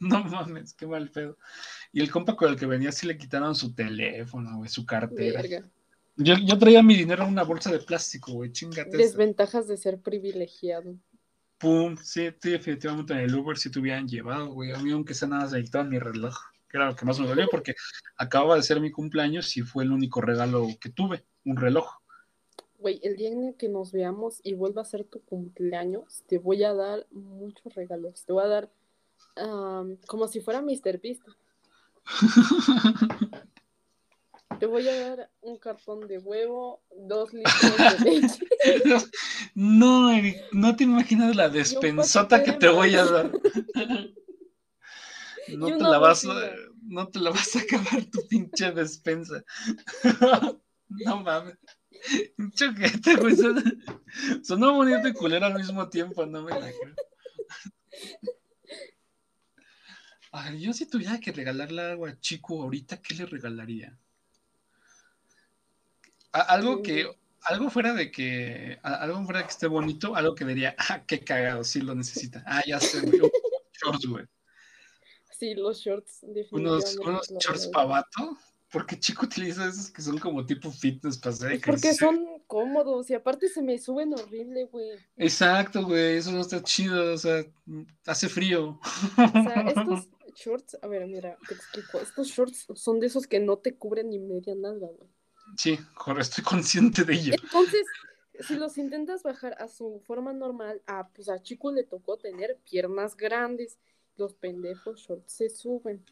No 0.01 0.23
mames, 0.23 0.75
qué 0.75 0.87
mal 0.87 1.11
pedo. 1.11 1.37
Y 1.93 2.01
el 2.01 2.11
compa 2.11 2.37
con 2.37 2.51
el 2.51 2.57
que 2.57 2.67
venía 2.67 2.93
sí 2.93 3.07
le 3.07 3.17
quitaron 3.17 3.55
su 3.55 3.75
teléfono, 3.75 4.59
güey, 4.59 4.69
su 4.69 4.85
cartera. 4.85 5.43
Verga. 5.43 5.69
Yo, 6.17 6.35
yo 6.45 6.59
traía 6.59 6.83
mi 6.83 6.97
dinero 6.97 7.23
en 7.25 7.31
una 7.31 7.45
bolsa 7.45 7.71
de 7.71 7.79
plástico, 7.79 8.33
güey, 8.33 8.53
chingate. 8.53 8.91
esa. 8.91 8.99
Desventajas 8.99 9.69
de 9.69 9.77
ser 9.77 10.01
privilegiado. 10.01 10.97
Pum, 11.59 11.97
sí, 11.97 12.29
sí, 12.41 12.51
definitivamente 12.51 13.13
en 13.13 13.21
el 13.21 13.35
Uber 13.35 13.57
sí 13.57 13.71
te 13.71 13.79
hubieran 13.79 14.07
llevado, 14.07 14.53
güey. 14.53 14.73
A 14.73 14.79
mí, 14.79 14.91
aunque 14.93 15.15
sea 15.15 15.29
nada, 15.29 15.51
me 15.51 15.63
quitaron 15.63 15.89
mi 15.89 15.99
reloj, 15.99 16.37
que 16.69 16.77
era 16.77 16.87
lo 16.87 16.97
que 16.97 17.05
más 17.05 17.19
me 17.19 17.27
dolió, 17.27 17.47
porque 17.51 17.75
acababa 18.17 18.57
de 18.57 18.63
ser 18.63 18.81
mi 18.81 18.91
cumpleaños 18.91 19.57
y 19.57 19.63
fue 19.63 19.85
el 19.85 19.93
único 19.93 20.21
regalo 20.21 20.69
que 20.81 20.91
tuve, 20.91 21.25
un 21.45 21.57
reloj. 21.57 21.89
Güey, 22.79 23.01
el 23.03 23.17
día 23.17 23.31
en 23.31 23.43
el 23.43 23.55
que 23.57 23.69
nos 23.69 23.91
veamos 23.91 24.41
y 24.45 24.55
vuelva 24.55 24.83
a 24.83 24.85
ser 24.85 25.05
tu 25.05 25.21
cumpleaños, 25.23 26.23
te 26.29 26.39
voy 26.39 26.63
a 26.63 26.75
dar 26.75 27.07
muchos 27.11 27.75
regalos. 27.75 28.25
Te 28.25 28.33
voy 28.33 28.45
a 28.45 28.49
dar 28.49 28.71
como 30.07 30.29
si 30.29 30.41
fuera 30.41 30.63
Mr. 30.63 31.01
Beast. 31.01 31.23
Te 34.59 34.67
voy 34.67 34.89
a 34.89 35.09
dar 35.09 35.31
un 35.41 35.59
cartón 35.59 36.09
de 36.09 36.19
huevo, 36.19 36.83
dos 36.91 37.33
litros 37.33 37.77
de 38.05 38.11
leche. 38.11 38.45
No, 39.55 40.11
Eric, 40.11 40.43
no 40.53 40.75
te 40.75 40.85
imaginas 40.85 41.37
la 41.37 41.49
despensota 41.49 42.43
que 42.43 42.53
te 42.53 42.69
voy 42.69 42.95
a 42.95 43.05
dar. 43.05 43.33
No 45.57 45.67
te 45.67 45.83
la 45.83 45.99
vas 45.99 46.27
no 46.83 47.09
te 47.09 47.21
la 47.21 47.31
vas 47.31 47.57
a 47.57 47.61
acabar 47.61 48.05
tu 48.05 48.27
pinche 48.29 48.71
despensa. 48.73 49.43
No 50.89 51.23
mames. 51.23 51.57
Choquete, 52.55 53.17
güey. 53.17 53.37
Sonó, 53.37 53.63
sonó 54.43 54.73
bonito 54.73 55.07
y 55.07 55.13
culero 55.13 55.45
al 55.45 55.55
mismo 55.55 55.89
tiempo, 55.91 56.25
no 56.25 56.43
me 56.43 56.53
la 56.53 56.71
creo. 56.71 56.95
Ay, 60.33 60.61
yo 60.61 60.73
si 60.73 60.87
tuviera 60.87 61.19
que 61.19 61.33
regalarle 61.33 61.83
algo 61.83 62.07
a 62.07 62.19
Chico 62.21 62.63
ahorita, 62.63 63.01
¿qué 63.01 63.15
le 63.15 63.27
regalaría? 63.27 63.97
A- 66.33 66.41
algo 66.43 66.83
que, 66.83 67.11
algo 67.43 67.71
fuera 67.71 67.95
de 67.95 68.11
que, 68.11 68.79
algo 68.83 69.25
fuera 69.25 69.41
de 69.41 69.47
que 69.47 69.51
esté 69.51 69.67
bonito, 69.67 70.15
algo 70.15 70.35
que 70.35 70.45
diría, 70.45 70.75
ah, 70.79 71.03
qué 71.07 71.21
cagado, 71.21 71.65
sí 71.65 71.81
lo 71.81 71.95
necesita. 71.95 72.43
Ah, 72.47 72.63
ya 72.67 72.79
sé, 72.81 73.01
güey. 73.01 73.21
Unos 73.21 73.33
shorts, 73.83 74.07
güey. 74.07 74.25
Sí, 75.31 75.55
los 75.55 75.79
shorts, 75.81 76.23
Unos, 76.23 76.35
definitivamente. 76.35 77.01
unos 77.01 77.31
lo 77.31 77.39
shorts 77.41 77.67
pavato. 77.69 78.39
Porque 78.71 79.01
Chico 79.01 79.25
utiliza 79.25 79.67
esos 79.67 79.91
que 79.91 80.03
son 80.03 80.19
como 80.19 80.45
tipo 80.45 80.71
fitness 80.71 81.17
para 81.17 81.35
hacer 81.35 81.53
Es 81.53 81.63
porque 81.63 81.95
son 81.95 82.43
cómodos 82.47 83.09
y 83.09 83.15
aparte 83.15 83.49
se 83.49 83.63
me 83.63 83.79
suben 83.79 84.13
horrible, 84.13 84.65
güey. 84.65 84.91
Exacto, 85.17 85.87
güey, 85.87 86.19
eso 86.19 86.33
no 86.33 86.43
está 86.43 86.63
chido, 86.63 87.15
o 87.15 87.17
sea, 87.17 87.47
hace 88.05 88.29
frío. 88.29 88.79
O 89.17 89.43
sea, 89.43 89.63
estos 89.69 90.09
shorts, 90.39 90.79
a 90.83 90.87
ver, 90.87 91.07
mira, 91.07 91.37
te 91.49 91.55
explico. 91.55 92.01
Estos 92.01 92.29
shorts 92.29 92.67
son 92.75 93.01
de 93.01 93.07
esos 93.09 93.27
que 93.27 93.41
no 93.41 93.59
te 93.59 93.75
cubren 93.75 94.11
ni 94.11 94.19
media 94.19 94.55
nalga, 94.55 94.87
güey. 94.87 95.09
Sí, 95.57 95.79
estoy 96.19 96.45
consciente 96.45 97.05
de 97.05 97.15
ello. 97.15 97.35
Entonces, 97.43 97.87
si 98.41 98.55
los 98.57 98.79
intentas 98.79 99.23
bajar 99.23 99.57
a 99.59 99.69
su 99.69 100.01
forma 100.07 100.33
normal, 100.33 100.83
ah, 100.87 101.09
pues 101.15 101.29
a 101.29 101.43
Chico 101.43 101.73
le 101.73 101.85
tocó 101.85 102.17
tener 102.17 102.59
piernas 102.71 103.17
grandes. 103.17 103.79
Los 104.17 104.35
pendejos 104.35 105.01
shorts 105.01 105.33
se 105.33 105.49
suben. 105.49 106.05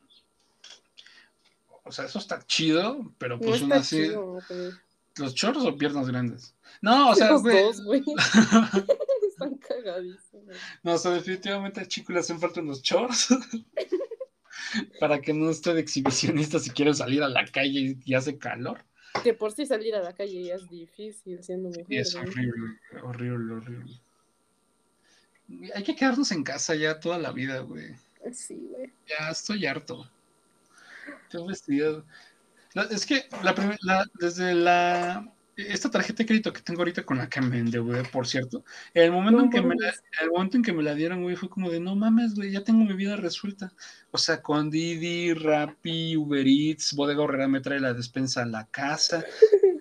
O 1.84 1.92
sea, 1.92 2.06
eso 2.06 2.18
está 2.18 2.44
chido, 2.46 3.12
pero 3.18 3.36
No 3.36 3.42
pues 3.42 3.60
aún 3.62 3.72
está 3.72 3.76
así, 3.76 3.96
chido. 4.04 4.38
¿los 5.18 5.34
shorts 5.34 5.64
o 5.64 5.76
piernas 5.76 6.08
grandes? 6.08 6.54
No, 6.82 7.10
o 7.10 7.14
sea, 7.14 7.30
Los 7.30 7.42
güey, 7.42 7.62
dos, 7.62 7.84
güey. 7.84 8.02
Están 9.28 9.54
cagadísimos. 9.56 10.56
no, 10.82 10.94
o 10.94 10.98
sea, 10.98 11.10
definitivamente 11.12 11.80
a 11.80 11.86
Chico 11.86 12.12
le 12.12 12.20
hacen 12.20 12.40
falta 12.40 12.60
unos 12.60 12.82
shorts 12.82 13.28
para 15.00 15.20
que 15.20 15.32
no 15.32 15.50
esté 15.50 15.74
de 15.74 15.80
exhibicionista 15.80 16.58
si 16.58 16.70
quiere 16.70 16.94
salir 16.94 17.22
a 17.22 17.28
la 17.28 17.44
calle 17.46 17.96
y, 18.04 18.14
hace 18.14 18.38
calor. 18.38 18.84
Que 19.22 19.32
por 19.34 19.52
si 19.52 19.66
salir 19.66 19.94
a 19.94 20.02
la 20.02 20.12
calle 20.12 20.42
ya 20.42 20.56
es 20.56 20.68
difícil 20.68 21.42
siendo 21.42 21.68
mujer. 21.68 21.86
Y 21.88 21.98
es 21.98 22.14
horrible, 22.14 22.78
horrible, 23.02 23.54
horrible. 23.54 24.00
Hay 25.74 25.84
que 25.84 25.94
quedarnos 25.94 26.32
en 26.32 26.42
casa 26.42 26.74
ya 26.74 26.98
toda 27.00 27.18
la 27.18 27.32
vida, 27.32 27.60
güey. 27.60 27.94
Sí, 28.32 28.68
güey. 28.70 28.92
Ya 29.08 29.30
estoy 29.30 29.64
harto. 29.64 30.10
Estoy 31.24 31.48
vestido. 31.48 32.04
Es 32.90 33.06
que 33.06 33.26
la, 33.42 33.54
la- 33.82 34.10
desde 34.14 34.54
la 34.54 35.32
esta 35.56 35.90
tarjeta 35.90 36.18
de 36.18 36.26
crédito 36.26 36.52
que 36.52 36.60
tengo 36.60 36.80
ahorita 36.80 37.04
con 37.04 37.18
la 37.18 37.28
que 37.28 37.40
me 37.40 37.58
endeudé, 37.58 38.04
por 38.04 38.26
cierto, 38.26 38.64
el 38.92 39.10
momento 39.10 39.38
No 39.38 39.44
en 39.44 39.50
que 39.50 39.62
me 39.62 39.74
la, 39.74 39.94
el 40.22 40.30
momento 40.30 40.56
en 40.58 40.62
que 40.62 40.72
me 40.72 40.82
la 40.82 40.94
dieron, 40.94 41.22
güey, 41.22 41.36
fue 41.36 41.48
como 41.48 41.70
de 41.70 41.80
no 41.80 41.96
mames, 41.96 42.34
güey, 42.34 42.50
ya 42.50 42.62
tengo 42.62 42.84
mi 42.84 42.92
vida 42.92 43.16
resuelta. 43.16 43.72
O 44.10 44.18
sea, 44.18 44.42
con 44.42 44.70
Didi, 44.70 45.32
Rappi, 45.32 46.16
Uber 46.16 46.46
Eats, 46.46 46.94
Bodega 46.94 47.22
Horrera 47.22 47.48
me 47.48 47.60
trae 47.60 47.80
la 47.80 47.94
despensa 47.94 48.42
a 48.42 48.46
la 48.46 48.66
casa. 48.66 49.24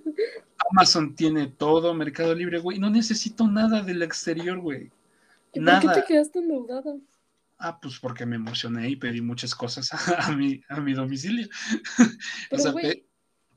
Amazon 0.72 1.16
tiene 1.16 1.48
todo, 1.48 1.94
Mercado 1.94 2.34
Libre, 2.34 2.60
güey. 2.60 2.80
No 2.80 2.90
necesito 2.90 3.48
nada 3.48 3.82
del 3.82 4.02
exterior, 4.02 4.60
güey. 4.60 4.92
¿Y 5.54 5.60
Nada. 5.60 5.82
por 5.82 5.94
qué 5.94 6.02
te 6.02 6.08
quedaste 6.08 6.40
endeudada? 6.40 6.96
Ah, 7.58 7.80
pues 7.80 8.00
porque 8.00 8.26
me 8.26 8.36
emocioné 8.36 8.90
y 8.90 8.96
pedí 8.96 9.22
muchas 9.22 9.56
cosas 9.56 9.90
a, 10.20 10.32
mi, 10.32 10.62
a 10.68 10.82
mi 10.82 10.94
domicilio. 10.94 11.48
Pero, 12.50 12.62
sea, 12.62 12.72
güey, 12.72 13.05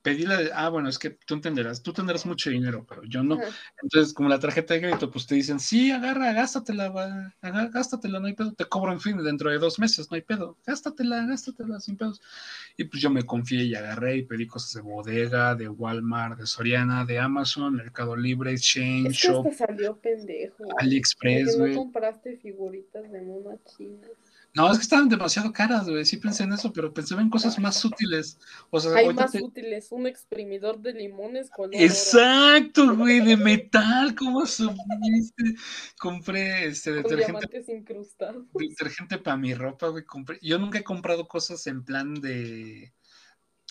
pe- 0.08 0.14
pedí 0.14 0.26
la 0.26 0.36
de, 0.38 0.50
ah, 0.54 0.68
bueno, 0.68 0.88
es 0.88 0.98
que 0.98 1.10
tú 1.10 1.34
entenderás, 1.34 1.82
tú 1.82 1.92
tendrás 1.92 2.26
mucho 2.26 2.50
dinero, 2.50 2.84
pero 2.88 3.02
yo 3.04 3.22
no. 3.22 3.38
Entonces, 3.82 4.12
como 4.14 4.28
la 4.28 4.38
tarjeta 4.38 4.74
de 4.74 4.80
crédito, 4.80 5.10
pues 5.10 5.26
te 5.26 5.34
dicen, 5.34 5.60
sí, 5.60 5.90
agarra, 5.90 6.32
gástatela, 6.32 6.88
va, 6.90 7.34
gástatela, 7.42 8.20
no 8.20 8.26
hay 8.26 8.34
pedo, 8.34 8.52
te 8.52 8.64
cobro 8.64 8.92
en 8.92 9.00
fin 9.00 9.22
dentro 9.22 9.50
de 9.50 9.58
dos 9.58 9.78
meses, 9.78 10.10
no 10.10 10.14
hay 10.16 10.22
pedo, 10.22 10.56
gástatela, 10.66 11.24
gástatela, 11.26 11.80
sin 11.80 11.96
pedos. 11.96 12.20
Y 12.76 12.84
pues 12.84 13.02
yo 13.02 13.10
me 13.10 13.22
confié 13.24 13.64
y 13.64 13.74
agarré 13.74 14.16
y 14.18 14.22
pedí 14.22 14.46
cosas 14.46 14.72
de 14.74 14.80
bodega, 14.80 15.54
de 15.54 15.68
Walmart, 15.68 16.38
de 16.38 16.46
Soriana, 16.46 17.04
de 17.04 17.18
Amazon, 17.18 17.74
Mercado 17.74 18.16
Libre, 18.16 18.52
Exchange, 18.52 19.08
Es 19.10 19.20
que 19.20 19.28
Shop, 19.28 19.46
hasta 19.46 19.66
salió 19.66 19.96
pendejo. 19.98 20.64
AliExpress, 20.78 21.58
güey. 21.58 21.74
no 21.74 21.78
compraste 21.82 22.36
figuritas 22.36 23.10
de 23.10 23.20
monas 23.22 23.58
chinas. 23.76 24.10
No, 24.54 24.70
es 24.72 24.78
que 24.78 24.82
estaban 24.82 25.08
demasiado 25.08 25.52
caras, 25.52 25.88
güey. 25.88 26.04
Sí 26.04 26.16
pensé 26.16 26.42
en 26.42 26.52
eso, 26.52 26.72
pero 26.72 26.92
pensaba 26.92 27.20
en 27.22 27.30
cosas 27.30 27.58
más 27.58 27.84
útiles. 27.84 28.38
O 28.70 28.80
sea, 28.80 28.92
Hay 28.94 29.12
más 29.12 29.30
te- 29.30 29.42
útiles, 29.42 29.92
un 29.92 30.06
exprimidor 30.06 30.80
de 30.80 30.94
limones 30.94 31.50
oro. 31.56 31.70
Exacto, 31.72 32.96
güey, 32.96 33.20
de 33.20 33.36
metal, 33.36 34.14
¿cómo 34.16 34.46
supiste? 34.46 35.54
Compré 36.00 36.66
este 36.66 36.90
con 36.90 37.02
detergente, 37.02 37.24
diamantes 37.46 37.68
incrustados. 37.68 38.44
detergente 38.54 39.18
para 39.18 39.36
mi 39.36 39.54
ropa, 39.54 39.88
güey. 39.88 40.04
Compré. 40.04 40.38
Yo 40.42 40.58
nunca 40.58 40.78
he 40.78 40.84
comprado 40.84 41.28
cosas 41.28 41.66
en 41.66 41.84
plan 41.84 42.14
de. 42.14 42.92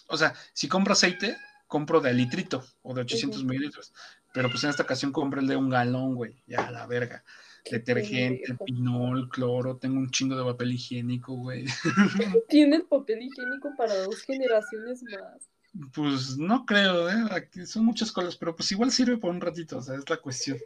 O 0.08 0.16
sea, 0.16 0.34
si 0.54 0.68
compro 0.70 0.94
aceite, 0.94 1.36
compro 1.68 2.00
de 2.00 2.14
litrito 2.14 2.64
o 2.84 2.94
de 2.94 3.02
800 3.02 3.40
Ujú. 3.42 3.50
mililitros. 3.50 3.92
Pero 4.34 4.50
pues 4.50 4.64
en 4.64 4.70
esta 4.70 4.84
ocasión 4.84 5.12
compré 5.12 5.42
el 5.42 5.48
de 5.48 5.58
un 5.58 5.70
galón, 5.70 6.16
güey. 6.16 6.42
Ya, 6.46 6.70
la 6.72 6.86
verga. 6.86 7.24
Detergente, 7.72 8.44
pendejo. 8.48 8.66
pinol, 8.66 9.30
cloro, 9.30 9.78
tengo 9.78 10.00
un 10.00 10.10
chingo 10.12 10.36
de 10.38 10.44
papel 10.44 10.74
higiénico, 10.74 11.34
güey. 11.36 11.66
Tiene 12.50 12.78
el 12.78 12.84
papel 12.84 13.22
higiénico 13.24 13.70
para 13.78 13.96
dos 14.04 14.22
generaciones 14.22 15.04
más. 15.04 15.50
Pues 15.94 16.38
no 16.38 16.66
creo, 16.66 17.10
¿eh? 17.10 17.26
Aquí 17.32 17.66
son 17.66 17.86
muchas 17.86 18.12
cosas, 18.12 18.36
pero 18.36 18.56
pues 18.56 18.72
igual 18.72 18.92
sirve 18.92 19.18
por 19.18 19.30
un 19.32 19.42
ratito, 19.42 19.78
o 19.78 19.82
sea, 19.82 19.96
es 19.96 20.10
la 20.10 20.18
cuestión. 20.18 20.58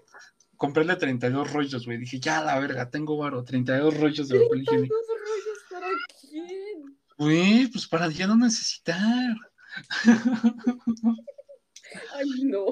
De 0.63 0.95
32 0.95 1.51
rollos, 1.53 1.85
güey. 1.87 1.97
Dije, 1.97 2.19
ya 2.19 2.43
la 2.43 2.59
verga, 2.59 2.87
tengo 2.91 3.17
varo, 3.17 3.43
32 3.43 3.97
rollos 3.99 4.27
de 4.29 4.39
papel 4.41 4.61
higiénico. 4.61 4.93
¿Tantos 4.95 5.17
rollos 5.27 5.57
para 5.71 5.87
quién? 6.29 6.97
Güey, 7.17 7.67
pues 7.67 7.87
para 7.87 8.09
ya 8.11 8.27
no 8.27 8.37
necesitar. 8.37 9.35
Ay, 12.15 12.43
no. 12.43 12.65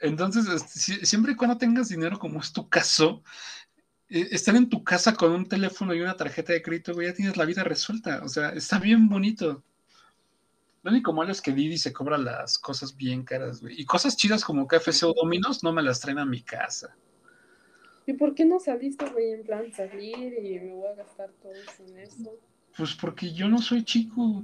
Entonces, 0.00 0.46
este, 0.48 0.78
si- 0.78 1.06
siempre 1.06 1.32
y 1.32 1.36
cuando 1.36 1.58
tengas 1.58 1.88
dinero, 1.88 2.18
como 2.18 2.40
es 2.40 2.52
tu 2.52 2.68
caso, 2.68 3.22
estar 4.12 4.54
en 4.56 4.68
tu 4.68 4.84
casa 4.84 5.14
con 5.14 5.32
un 5.32 5.46
teléfono 5.46 5.94
y 5.94 6.00
una 6.00 6.16
tarjeta 6.16 6.52
de 6.52 6.62
crédito, 6.62 6.92
güey, 6.94 7.08
ya 7.08 7.14
tienes 7.14 7.36
la 7.36 7.44
vida 7.44 7.64
resuelta. 7.64 8.20
O 8.22 8.28
sea, 8.28 8.50
está 8.50 8.78
bien 8.78 9.08
bonito. 9.08 9.62
Lo 10.82 10.90
único 10.90 11.12
malo 11.12 11.32
es 11.32 11.40
que 11.40 11.52
Didi 11.52 11.78
se 11.78 11.92
cobra 11.92 12.18
las 12.18 12.58
cosas 12.58 12.96
bien 12.96 13.22
caras, 13.22 13.60
güey. 13.60 13.80
Y 13.80 13.84
cosas 13.84 14.16
chidas 14.16 14.44
como 14.44 14.66
KFC 14.66 15.04
o 15.04 15.14
Dominos 15.14 15.62
no 15.62 15.72
me 15.72 15.82
las 15.82 16.00
traen 16.00 16.18
a 16.18 16.26
mi 16.26 16.42
casa. 16.42 16.94
¿Y 18.04 18.14
por 18.14 18.34
qué 18.34 18.44
no 18.44 18.58
saliste, 18.58 19.08
güey, 19.10 19.32
en 19.32 19.44
plan 19.44 19.72
salir 19.72 20.34
y 20.42 20.58
me 20.58 20.72
voy 20.74 20.88
a 20.88 20.94
gastar 20.96 21.30
todo 21.40 21.52
en 21.52 21.98
eso? 21.98 22.36
Pues 22.76 22.94
porque 22.94 23.32
yo 23.32 23.48
no 23.48 23.62
soy 23.62 23.84
chico. 23.84 24.42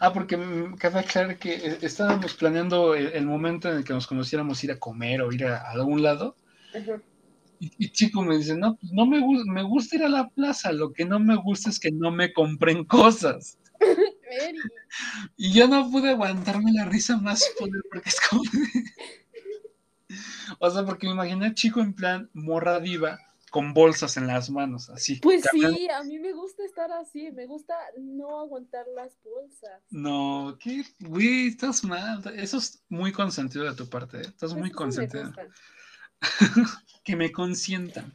Ah, 0.00 0.12
porque 0.12 0.36
cabe 0.78 0.98
aclarar 0.98 1.38
que 1.38 1.54
eh, 1.54 1.78
estábamos 1.82 2.34
planeando 2.34 2.94
el, 2.94 3.12
el 3.12 3.24
momento 3.24 3.70
en 3.70 3.78
el 3.78 3.84
que 3.84 3.92
nos 3.92 4.08
conociéramos 4.08 4.62
ir 4.64 4.72
a 4.72 4.78
comer 4.78 5.22
o 5.22 5.32
ir 5.32 5.44
a, 5.44 5.58
a 5.58 5.70
algún 5.70 6.02
lado. 6.02 6.34
Ajá. 6.74 7.00
Y, 7.60 7.72
y 7.78 7.92
chico 7.92 8.22
me 8.22 8.38
dice, 8.38 8.56
no, 8.56 8.76
pues 8.76 8.90
no 8.92 9.06
me 9.06 9.20
gusta, 9.20 9.52
me 9.52 9.62
gusta 9.62 9.96
ir 9.96 10.02
a 10.02 10.08
la 10.08 10.28
plaza, 10.28 10.72
lo 10.72 10.92
que 10.92 11.04
no 11.04 11.20
me 11.20 11.36
gusta 11.36 11.70
es 11.70 11.78
que 11.78 11.92
no 11.92 12.10
me 12.10 12.32
compren 12.32 12.84
cosas. 12.84 13.58
Y 15.36 15.52
yo 15.52 15.68
no 15.68 15.90
pude 15.90 16.10
aguantarme 16.10 16.72
la 16.72 16.84
risa 16.84 17.16
más 17.18 17.48
poder 17.58 17.82
porque 17.90 18.08
es 18.08 18.20
como... 18.28 18.42
o 20.58 20.70
sea, 20.70 20.84
porque 20.84 21.06
me 21.06 21.14
imaginé 21.14 21.46
a 21.46 21.54
chico 21.54 21.80
en 21.80 21.94
plan 21.94 22.30
morra 22.32 22.80
diva 22.80 23.18
con 23.50 23.74
bolsas 23.74 24.16
en 24.16 24.28
las 24.28 24.48
manos, 24.48 24.90
así. 24.90 25.16
Pues 25.16 25.42
caminando. 25.42 25.76
sí, 25.76 25.88
a 25.88 26.04
mí 26.04 26.20
me 26.20 26.32
gusta 26.32 26.64
estar 26.64 26.92
así, 26.92 27.32
me 27.32 27.46
gusta 27.46 27.74
no 27.98 28.40
aguantar 28.40 28.86
las 28.94 29.12
bolsas. 29.24 29.82
No, 29.90 30.56
¿qué? 30.60 30.84
Güey, 31.00 31.48
estás 31.48 31.82
mal. 31.82 32.22
Eso 32.36 32.58
es 32.58 32.84
muy 32.88 33.10
consentido 33.10 33.64
de 33.64 33.74
tu 33.74 33.88
parte, 33.88 34.18
¿eh? 34.18 34.26
Estás 34.26 34.52
muy 34.52 34.70
Pues 34.70 34.74
consentido. 34.74 35.32
Que 37.02 37.16
me 37.16 37.32
consientan. 37.32 38.12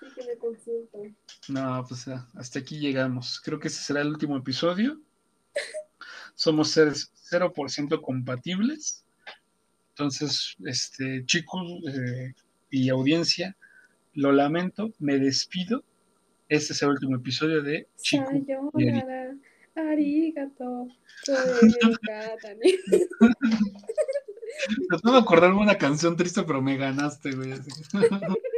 Sí, 0.00 0.06
que 0.14 0.26
me 0.26 0.36
consientan. 0.38 1.16
No, 1.48 1.84
pues 1.86 2.08
ah, 2.08 2.28
hasta 2.34 2.60
aquí 2.60 2.78
llegamos. 2.78 3.40
Creo 3.44 3.58
que 3.58 3.68
ese 3.68 3.82
será 3.82 4.00
el 4.00 4.08
último 4.08 4.36
episodio. 4.36 4.98
Somos 6.34 6.70
seres 6.70 7.12
0% 7.30 8.00
compatibles. 8.00 9.04
Entonces, 9.90 10.56
este, 10.64 11.24
chicos 11.26 11.62
eh, 11.88 12.32
y 12.70 12.88
audiencia, 12.88 13.56
lo 14.14 14.32
lamento, 14.32 14.92
me 14.98 15.18
despido. 15.18 15.84
Este 16.48 16.72
es 16.72 16.82
el 16.82 16.90
último 16.90 17.16
episodio 17.16 17.62
de 17.62 17.86
Chico. 17.96 18.30
Sayonara, 18.74 19.36
arigato. 19.74 20.88
Tratando 24.88 25.12
de 25.12 25.22
acordarme 25.22 25.60
una 25.60 25.78
canción 25.78 26.16
triste, 26.16 26.42
pero 26.42 26.62
me 26.62 26.76
ganaste, 26.76 27.32
güey. 27.32 27.54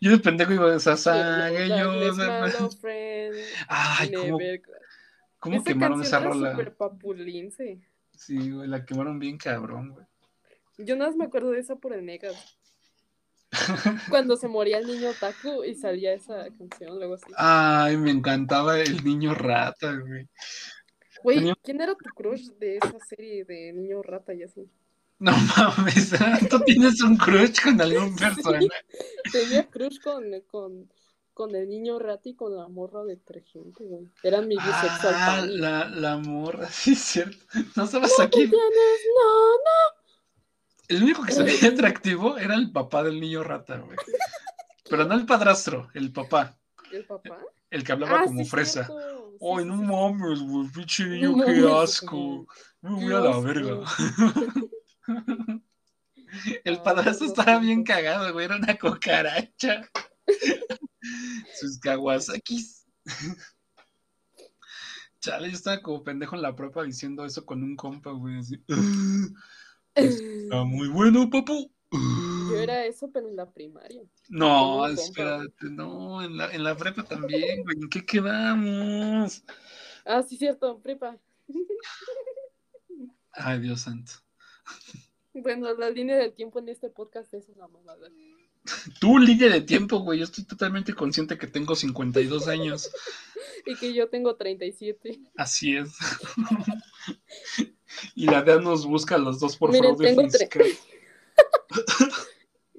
Yo 0.00 0.10
de 0.10 0.18
pendejo 0.18 0.52
iba 0.52 0.74
a 0.74 0.80
Sasage, 0.80 1.68
yo. 1.68 1.92
Ay, 3.68 4.12
¿cómo, 4.12 4.38
cómo 5.38 5.56
Esa 5.56 5.64
quemaron 5.64 6.02
esa 6.02 6.18
era 6.18 6.30
rola? 6.30 6.74
papulince. 6.76 7.80
Sí, 8.16 8.50
güey, 8.50 8.68
la 8.68 8.84
quemaron 8.84 9.18
bien 9.18 9.38
cabrón, 9.38 9.90
güey. 9.90 10.06
Yo 10.78 10.96
nada 10.96 11.10
más 11.10 11.16
me 11.16 11.24
acuerdo 11.24 11.50
de 11.50 11.60
esa 11.60 11.76
por 11.76 11.92
el 11.92 12.04
Negas. 12.04 12.58
Cuando 14.10 14.36
se 14.36 14.48
moría 14.48 14.78
el 14.78 14.86
niño 14.86 15.10
Taku 15.18 15.64
y 15.64 15.74
salía 15.74 16.12
esa 16.12 16.46
canción, 16.56 16.98
luego 16.98 17.14
así. 17.14 17.26
Ay, 17.36 17.96
me 17.96 18.10
encantaba 18.10 18.78
el 18.78 19.02
niño 19.04 19.34
rata, 19.34 19.92
güey. 19.94 20.28
Güey, 21.22 21.52
¿quién 21.62 21.80
era 21.80 21.94
tu 21.94 22.04
crush 22.14 22.48
de 22.58 22.76
esa 22.76 22.98
serie 23.08 23.44
de 23.44 23.72
niño 23.72 24.02
rata 24.02 24.32
y 24.34 24.42
así? 24.44 24.68
No 25.18 25.32
mames, 25.32 26.10
tú 26.50 26.60
tienes 26.60 27.00
un 27.02 27.16
crush 27.16 27.60
con 27.62 27.80
algún 27.80 28.14
personaje. 28.16 28.68
Tenía 29.32 29.68
crush 29.68 29.98
con, 30.00 30.24
con, 30.46 30.88
con 31.34 31.54
el 31.56 31.68
niño 31.68 31.98
rata 31.98 32.28
y 32.28 32.34
con 32.34 32.56
la 32.56 32.68
morra 32.68 33.02
detergente, 33.04 33.82
güey. 33.84 34.06
Eran 34.22 34.46
mi 34.46 34.54
bisexual 34.56 35.14
Ah, 35.16 35.44
la, 35.46 35.88
la 35.88 36.16
morra, 36.18 36.68
sí, 36.70 36.92
es 36.92 37.00
cierto. 37.00 37.36
No 37.74 37.86
sabes 37.86 38.12
¿Qué 38.16 38.22
aquí. 38.22 38.36
tienes? 38.48 39.00
No, 39.16 39.52
no. 39.56 39.98
El 40.88 41.02
único 41.02 41.22
que 41.24 41.32
se 41.32 41.42
veía 41.42 41.68
atractivo 41.70 42.38
era 42.38 42.54
el 42.54 42.70
papá 42.72 43.02
del 43.02 43.20
niño 43.20 43.42
rata, 43.42 43.76
güey. 43.78 43.98
Pero 44.88 45.04
no 45.04 45.14
el 45.16 45.26
padrastro, 45.26 45.90
el 45.94 46.12
papá. 46.12 46.56
¿El 46.92 47.04
papá? 47.04 47.38
El 47.70 47.84
que 47.84 47.92
hablaba 47.92 48.20
Ah, 48.20 48.24
como 48.24 48.42
sí, 48.44 48.48
fresa. 48.48 48.84
cierto. 48.86 49.17
Ay, 49.40 49.64
sí, 49.64 49.68
no 49.68 49.76
mames, 49.82 50.40
güey, 50.40 50.68
pinche 50.68 51.04
niño, 51.06 51.36
No 51.36 51.44
qué 51.44 51.52
mames, 51.60 51.90
asco. 51.90 52.46
Me 52.80 52.90
voy 52.90 53.12
a 53.12 53.20
la 53.20 53.38
verga. 53.40 53.80
El 56.64 56.82
padrastro 56.82 57.26
estaba 57.26 57.58
bien 57.58 57.84
cagado, 57.84 58.32
güey, 58.32 58.44
era 58.44 58.56
una 58.56 58.76
cucaracha. 58.78 59.88
Sus 61.60 61.78
kawasakis. 61.78 62.86
Chale, 65.20 65.48
yo 65.48 65.56
estaba 65.56 65.82
como 65.82 66.04
pendejo 66.04 66.36
en 66.36 66.42
la 66.42 66.54
prepa 66.54 66.84
diciendo 66.84 67.24
eso 67.24 67.44
con 67.44 67.62
un 67.62 67.74
compa, 67.76 68.12
güey, 68.12 68.38
así. 68.38 68.62
Está 69.94 70.64
muy 70.64 70.88
bueno, 70.88 71.28
papu. 71.28 71.72
Yo 72.58 72.62
era 72.64 72.84
eso, 72.84 73.10
pero 73.10 73.28
en 73.28 73.36
la 73.36 73.50
primaria. 73.50 74.02
No, 74.28 74.86
espérate, 74.86 75.66
no, 75.70 76.22
en 76.22 76.36
la, 76.36 76.52
en 76.52 76.64
la 76.64 76.76
prepa 76.76 77.02
también, 77.04 77.62
güey, 77.62 77.76
¿en 77.80 77.88
qué 77.88 78.04
quedamos? 78.04 79.42
Ah, 80.04 80.22
sí, 80.22 80.36
cierto, 80.36 80.78
prepa. 80.80 81.16
Ay, 83.32 83.60
Dios 83.60 83.82
santo. 83.82 84.12
Bueno, 85.34 85.72
la 85.74 85.90
línea 85.90 86.16
del 86.16 86.32
tiempo 86.32 86.58
en 86.58 86.68
este 86.68 86.90
podcast 86.90 87.32
es 87.34 87.48
una 87.48 87.68
mamada. 87.68 88.08
Tú, 89.00 89.18
línea 89.18 89.48
de 89.50 89.60
tiempo, 89.60 90.00
güey, 90.00 90.18
yo 90.18 90.24
estoy 90.24 90.44
totalmente 90.44 90.92
consciente 90.92 91.38
que 91.38 91.46
tengo 91.46 91.74
52 91.74 92.48
años. 92.48 92.90
Y 93.66 93.74
que 93.74 93.92
yo 93.92 94.08
tengo 94.08 94.34
37. 94.36 95.20
Así 95.36 95.76
es. 95.76 95.92
y 98.14 98.24
la 98.24 98.42
DEA 98.42 98.60
nos 98.60 98.86
busca 98.86 99.16
a 99.16 99.18
los 99.18 99.40
dos 99.40 99.58
por 99.58 99.72
Miren, 99.72 99.94
fraude 99.96 100.06
tengo 100.06 100.22
tre- 100.22 100.48
fiscal. 100.48 102.07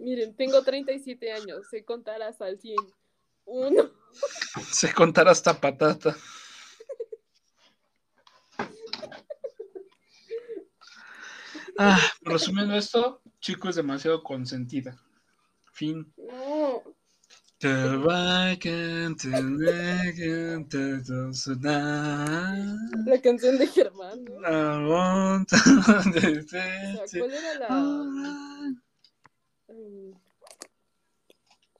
Miren, 0.09 0.35
tengo 0.35 0.63
37 0.63 1.31
años, 1.33 1.67
sé 1.69 1.85
contar 1.85 2.19
hasta 2.23 2.49
el 2.49 2.59
100. 2.59 2.77
Uno, 3.45 3.91
Sé 4.71 4.91
contar 4.91 5.27
hasta 5.27 5.53
patata. 5.53 6.17
Ah, 11.77 11.99
resumiendo 12.21 12.73
esto, 12.73 13.21
chico 13.39 13.69
es 13.69 13.75
demasiado 13.75 14.23
consentida. 14.23 14.99
Fin. 15.73 16.11
No. 16.17 16.81
La 23.05 23.21
canción 23.21 23.59
de 23.59 23.67
Germán, 23.67 24.25
¿no? 24.25 24.39
¿cuál 27.19 27.31
era 27.31 27.59
la. 27.59 28.88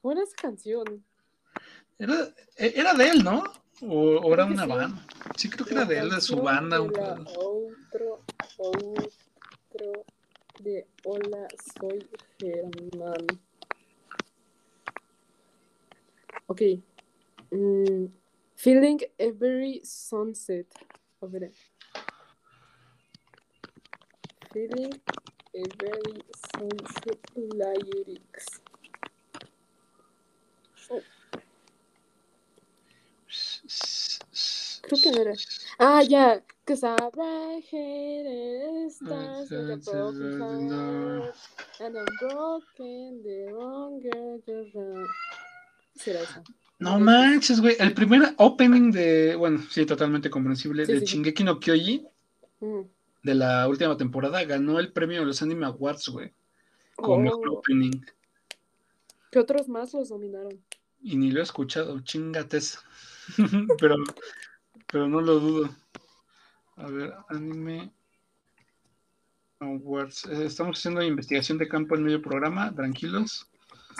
¿Cómo 0.00 0.12
era 0.12 0.22
esa 0.22 0.36
canción? 0.36 1.04
Era, 1.98 2.34
e, 2.56 2.72
era 2.74 2.94
de 2.94 3.08
él, 3.08 3.22
¿no? 3.22 3.42
O, 3.82 4.16
o 4.18 4.32
era 4.32 4.46
una 4.46 4.64
sí. 4.64 4.68
banda. 4.68 5.06
Sí, 5.36 5.50
creo 5.50 5.66
que 5.66 5.74
La 5.74 5.80
era 5.82 5.88
de 5.90 5.98
él, 5.98 6.10
de 6.10 6.20
su 6.20 6.40
banda. 6.40 6.80
un. 6.80 6.92
Outro, 7.36 8.20
outro 8.58 10.04
de 10.60 10.86
Hola, 11.04 11.46
soy 11.78 12.08
Germán. 12.38 13.26
Ok. 16.46 16.62
Mm, 17.50 18.06
feeling 18.54 18.98
every 19.18 19.80
sunset. 19.84 20.66
A 21.20 21.26
ver. 21.26 21.52
Feeling 24.52 24.92
every 25.54 26.22
sunset 26.52 27.20
lyrics. 27.36 28.60
Oh, 30.92 31.00
que 34.96 35.10
no 35.10 35.20
era. 35.20 35.34
Ah, 35.78 36.02
ya. 36.02 36.42
Headed 37.70 38.90
stars 38.90 39.50
with 39.50 39.70
a 39.70 39.76
broken 39.76 40.70
heart. 40.70 41.34
And 41.80 41.96
I'm 41.96 42.06
broken 42.20 43.22
the 43.22 43.50
longer 43.52 44.40
you 44.46 44.70
run. 44.74 45.06
¿Será 45.96 46.20
esa? 46.22 46.42
No 46.78 46.98
manches, 46.98 47.60
güey. 47.60 47.76
El 47.78 47.92
primer 47.92 48.34
opening 48.38 48.90
de. 48.92 49.34
Bueno, 49.36 49.62
sí, 49.70 49.84
totalmente 49.84 50.30
comprensible. 50.30 50.86
Sí, 50.86 50.92
de 50.92 51.00
sí. 51.00 51.06
Shingeki 51.06 51.44
no 51.44 51.58
Kyoji, 51.60 52.06
Mm. 52.60 52.82
de 53.22 53.34
la 53.34 53.66
última 53.68 53.96
temporada, 53.96 54.44
ganó 54.44 54.78
el 54.78 54.92
premio 54.92 55.20
de 55.20 55.26
los 55.26 55.42
Anime 55.42 55.66
Awards, 55.66 56.08
güey. 56.08 56.32
Como 56.96 57.18
mejor 57.18 57.48
Oh, 57.48 57.58
opening. 57.58 58.00
¿Qué 59.30 59.38
otros 59.38 59.68
más 59.68 59.92
los 59.94 60.08
dominaron? 60.10 60.58
Y 61.02 61.16
ni 61.16 61.30
lo 61.30 61.40
he 61.40 61.42
escuchado, 61.42 61.98
chingates. 62.00 62.78
pero, 63.80 63.96
pero 64.90 65.08
no 65.08 65.20
lo 65.20 65.38
dudo. 65.38 65.70
A 66.76 66.86
ver, 66.86 67.14
Anime 67.28 67.92
Awards. 69.60 70.24
Eh, 70.26 70.44
Estamos 70.46 70.78
haciendo 70.78 71.02
investigación 71.02 71.58
de 71.58 71.68
campo 71.68 71.94
en 71.94 72.04
medio 72.04 72.22
programa, 72.22 72.74
tranquilos. 72.74 73.46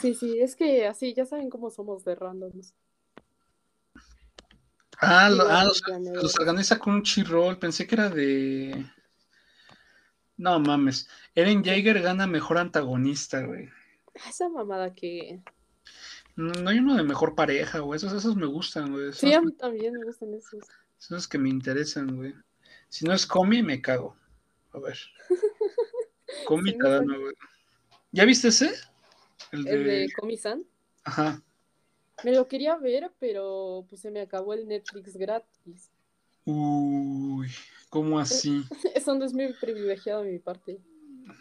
Sí, 0.01 0.15
sí, 0.15 0.41
es 0.41 0.57
que 0.57 0.87
así, 0.87 1.13
ya 1.15 1.27
saben 1.27 1.51
cómo 1.51 1.71
somos 1.71 2.05
de 2.05 2.15
randoms. 2.15 2.75
Ah, 5.03 5.31
lo- 5.31 5.49
ah, 5.49 5.65
los, 5.65 5.83
los 6.15 6.39
organiza 6.39 6.79
Crunchyroll. 6.79 7.59
Pensé 7.59 7.87
que 7.87 7.95
era 7.95 8.11
de. 8.11 8.87
No 10.37 10.59
mames. 10.61 11.09
Eren 11.35 11.63
Jaeger 11.65 12.01
gana 12.01 12.27
mejor 12.27 12.59
antagonista, 12.59 13.43
güey. 13.43 13.69
Esa 14.29 14.49
mamada 14.49 14.93
que... 14.95 15.41
No, 16.37 16.53
no 16.53 16.71
hay 16.71 16.79
uno 16.79 16.97
de 16.97 17.03
mejor 17.03 17.35
pareja, 17.35 17.79
güey. 17.81 17.97
Esos, 17.99 18.13
esos 18.13 18.37
me 18.37 18.47
gustan, 18.47 18.91
güey. 18.93 19.09
Esos, 19.11 19.21
Sí, 19.21 19.33
a 19.35 19.41
mí 19.41 19.53
también 19.53 19.93
me 19.95 20.05
gustan 20.05 20.33
esos. 20.35 20.61
Esos 21.01 21.27
que 21.29 21.39
me 21.39 21.49
interesan, 21.49 22.17
güey. 22.17 22.35
Si 22.89 23.05
no 23.05 23.13
es 23.13 23.27
Comi, 23.27 23.63
me 23.63 23.81
cago. 23.81 24.17
A 24.73 24.79
ver. 24.79 24.99
Comi 26.47 26.71
Sí, 26.73 26.77
no 26.77 26.85
sé. 26.85 26.91
Tadano, 26.91 27.21
güey. 27.21 27.35
¿Ya 28.13 28.25
viste 28.25 28.49
ese? 28.49 28.73
El 29.53 29.65
de. 29.65 29.71
El 29.73 29.85
de 29.85 30.13
Komi-san. 30.19 30.65
Ajá. 31.05 31.43
Me 32.25 32.33
lo 32.35 32.47
quería 32.49 32.77
ver, 32.77 33.11
pero 33.19 33.87
pues 33.89 34.03
se 34.03 34.11
me 34.11 34.21
acabó 34.21 34.53
el 34.53 34.69
Netflix 34.69 35.17
gratis. 35.17 35.91
Uy, 36.45 37.49
¿cómo 37.89 38.19
así? 38.19 38.65
Eso 38.95 39.15
no 39.15 39.25
es 39.25 39.33
muy 39.33 39.53
privilegiado 39.55 40.23
de 40.23 40.33
mi 40.33 40.39
parte. 40.39 40.81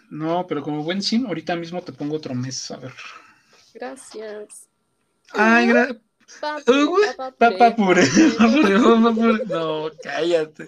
No, 0.10 0.46
pero 0.48 0.62
como 0.62 0.84
buen 0.84 1.02
sim, 1.02 1.26
ahorita 1.26 1.56
mismo 1.56 1.82
te 1.82 1.92
pongo 1.92 2.16
otro 2.16 2.34
mes. 2.34 2.72
A 2.72 2.78
ver. 2.78 2.94
Gracias. 3.74 4.70
Ay, 5.32 5.68
gra- 5.68 5.88
Papi, 5.88 6.00
güey, 6.00 6.09
Papá 6.42 6.62
puré, 6.66 7.08
papá 7.16 7.76
puré, 7.76 8.04
papá 8.38 9.14
puré. 9.14 9.46
No, 9.48 9.90
cállate. 10.04 10.68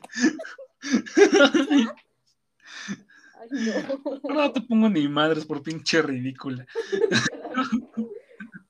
Ay, 3.40 3.50
no. 3.52 4.34
No 4.34 4.52
te 4.52 4.62
pongo 4.62 4.90
ni 4.90 5.08
madres 5.08 5.46
por 5.46 5.62
pinche 5.64 6.02
ridícula. 6.02 6.66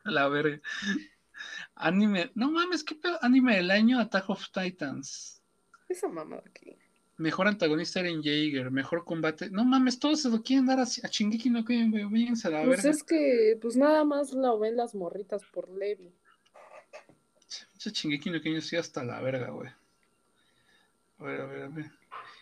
La 0.04 0.28
verga. 0.28 0.60
Anime. 1.76 2.32
No 2.36 2.52
mames, 2.52 2.84
¿qué 2.84 2.96
pedo? 2.96 3.18
Anime 3.22 3.56
del 3.56 3.72
año, 3.72 4.00
Attack 4.00 4.30
of 4.30 4.50
Titans. 4.52 5.42
Esa 5.90 6.08
mamada 6.08 6.44
que... 6.54 6.78
Mejor 7.18 7.48
antagonista 7.48 8.00
Eren 8.00 8.22
Jaeger. 8.24 8.72
Mejor 8.72 9.04
combate. 9.06 9.50
No 9.52 9.64
mames, 9.64 10.00
todos 10.00 10.22
se 10.22 10.30
lo 10.30 10.42
quieren 10.42 10.66
dar 10.66 10.80
a, 10.80 10.84
a 10.84 11.08
Shingeki 11.08 11.50
no 11.52 11.64
Kyojin, 11.64 11.92
güey. 11.92 12.06
Váyanse 12.06 12.48
a 12.48 12.52
la 12.52 12.64
Pues 12.64 12.78
verga. 12.84 12.90
es 12.92 13.04
que, 13.04 13.58
pues 13.62 13.76
nada 13.76 14.04
más 14.04 14.32
la 14.34 14.56
ven 14.56 14.76
las 14.76 14.96
morritas 14.96 15.44
por 15.54 15.70
Levi. 15.70 16.12
Ese 17.78 17.92
Shingeki 17.92 18.30
no 18.30 18.42
Kyojin 18.42 18.80
hasta 18.80 19.04
la 19.04 19.22
verga, 19.22 19.50
güey. 19.50 19.70
A 21.20 21.24
ver, 21.24 21.42
a 21.42 21.46
ver, 21.46 21.64
a 21.64 21.68
ver. 21.68 21.92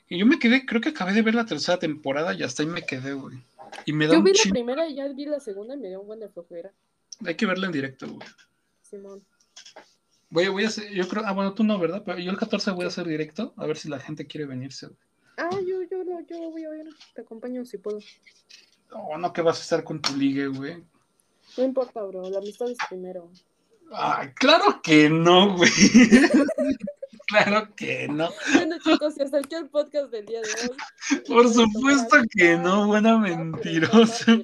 Y 0.08 0.18
yo 0.18 0.26
me 0.26 0.40
quedé, 0.40 0.66
creo 0.66 0.82
que 0.82 0.90
acabé 0.90 1.14
de 1.14 1.22
ver 1.22 1.36
la 1.36 1.46
tercera 1.46 1.78
temporada 1.78 2.34
y 2.34 2.44
hasta 2.44 2.64
ahí 2.64 2.70
me 2.70 2.84
quedé, 2.84 3.14
güey. 3.14 3.38
Y 3.86 3.94
me 3.94 4.08
da 4.08 4.14
Yo 4.14 4.24
vi 4.24 4.34
la 4.34 4.50
primera 4.50 4.88
y 4.88 4.96
ya 4.96 5.08
vi 5.08 5.26
la 5.26 5.40
segunda 5.40 5.76
y 5.76 5.78
me 5.78 5.90
dio 5.90 6.02
un 6.02 6.08
buen 6.08 6.20
de 6.20 6.30
flojera. 6.30 6.72
Hay 7.26 7.36
que 7.36 7.46
verla 7.46 7.68
en 7.68 7.72
directo, 7.72 8.08
güey. 8.08 8.28
Simón. 8.82 9.24
Voy, 10.32 10.48
voy 10.48 10.64
a 10.64 10.68
hacer, 10.68 10.92
yo 10.92 11.08
creo, 11.08 11.24
ah, 11.26 11.34
bueno, 11.34 11.54
tú 11.54 11.64
no, 11.64 11.78
¿verdad? 11.80 12.04
Pero 12.06 12.20
yo 12.20 12.32
el 12.32 12.38
14 12.38 12.72
voy 12.72 12.86
a 12.86 12.88
hacer 12.88 13.08
directo, 13.08 13.54
a 13.58 13.66
ver 13.66 13.78
si 13.78 13.90
la 13.90 14.00
gente 14.00 14.28
quiere 14.28 14.46
venirse. 14.46 14.88
güey. 14.88 15.00
Ah, 15.38 15.50
yo, 15.52 15.82
yo, 15.84 16.04
yo 16.28 16.50
voy 16.50 16.66
a 16.66 16.70
ver. 16.70 16.88
Te 17.16 17.22
acompaño 17.22 17.66
si 17.66 17.78
puedo. 17.78 18.00
Oh, 18.92 19.18
no, 19.18 19.32
que 19.32 19.42
vas 19.42 19.60
a 19.60 19.62
estar 19.62 19.84
con 19.84 20.02
tu 20.02 20.16
ligue, 20.16 20.48
güey. 20.48 20.84
No 21.58 21.64
importa, 21.64 22.04
bro. 22.04 22.30
La 22.30 22.40
amistad 22.40 22.70
es 22.70 22.78
primero. 22.90 23.32
Claro 24.36 24.82
que 24.84 25.10
no, 25.10 25.58
güey. 25.58 25.72
claro 27.28 27.74
que 27.76 28.08
no. 28.08 28.30
Bueno, 28.54 28.78
chicos, 28.84 29.20
hasta 29.20 29.40
aquí 29.40 29.56
el 29.56 29.70
podcast 29.70 30.12
del 30.12 30.26
día 30.26 30.42
de 30.42 30.48
hoy. 30.48 31.22
Por 31.28 31.52
supuesto 31.52 32.18
que 32.36 32.58
no, 32.58 32.88
buena 32.88 33.18
mentirosa. 33.18 34.38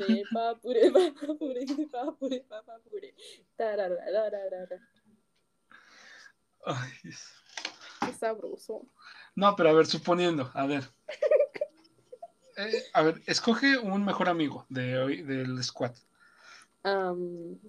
Ay, 6.65 6.91
Qué 8.01 8.13
sabroso. 8.13 8.87
no, 9.35 9.55
pero 9.55 9.69
a 9.69 9.73
ver, 9.73 9.85
suponiendo, 9.85 10.51
a 10.53 10.65
ver. 10.65 10.83
Eh, 12.57 12.85
a 12.93 13.01
ver, 13.01 13.21
escoge 13.25 13.77
un 13.77 14.05
mejor 14.05 14.29
amigo 14.29 14.65
de 14.69 14.97
hoy, 14.97 15.21
del 15.23 15.61
squad. 15.61 15.91
Um. 16.85 17.59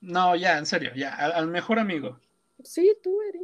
No, 0.00 0.34
ya, 0.36 0.58
en 0.58 0.66
serio, 0.66 0.92
ya, 0.94 1.14
al, 1.14 1.32
al 1.32 1.46
mejor 1.48 1.78
amigo. 1.78 2.18
Sí, 2.64 2.94
tú, 3.02 3.20
Eri. 3.28 3.40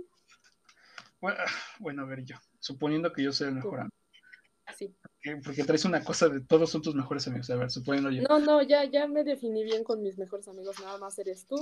Bueno, 1.21 1.39
bueno, 1.79 2.03
a 2.03 2.07
ver, 2.07 2.25
yo. 2.25 2.37
Suponiendo 2.61 3.13
que 3.13 3.23
yo 3.23 3.33
soy 3.33 3.49
el 3.49 3.55
mejor 3.55 3.81
amigo. 3.81 3.95
Sí. 4.77 4.93
que- 5.21 5.37
Porque 5.37 5.63
traes 5.65 5.85
una 5.85 6.03
cosa 6.03 6.29
de 6.29 6.41
todos 6.41 6.71
son 6.71 6.83
tus 6.83 6.95
mejores 6.95 7.27
amigos. 7.29 7.49
A 7.51 7.57
ver, 7.57 7.71
suponiendo 7.71 8.11
yo. 8.11 8.23
No, 8.29 8.39
no, 8.41 8.63
ya, 8.63 8.85
ya 8.85 9.07
me 9.07 9.23
definí 9.23 9.63
bien 9.65 9.85
con 9.85 10.03
mis 10.03 10.19
mejores 10.19 10.49
amigos. 10.49 10.81
Nada 10.81 10.99
más 10.99 11.19
eres 11.19 11.47
tú, 11.47 11.57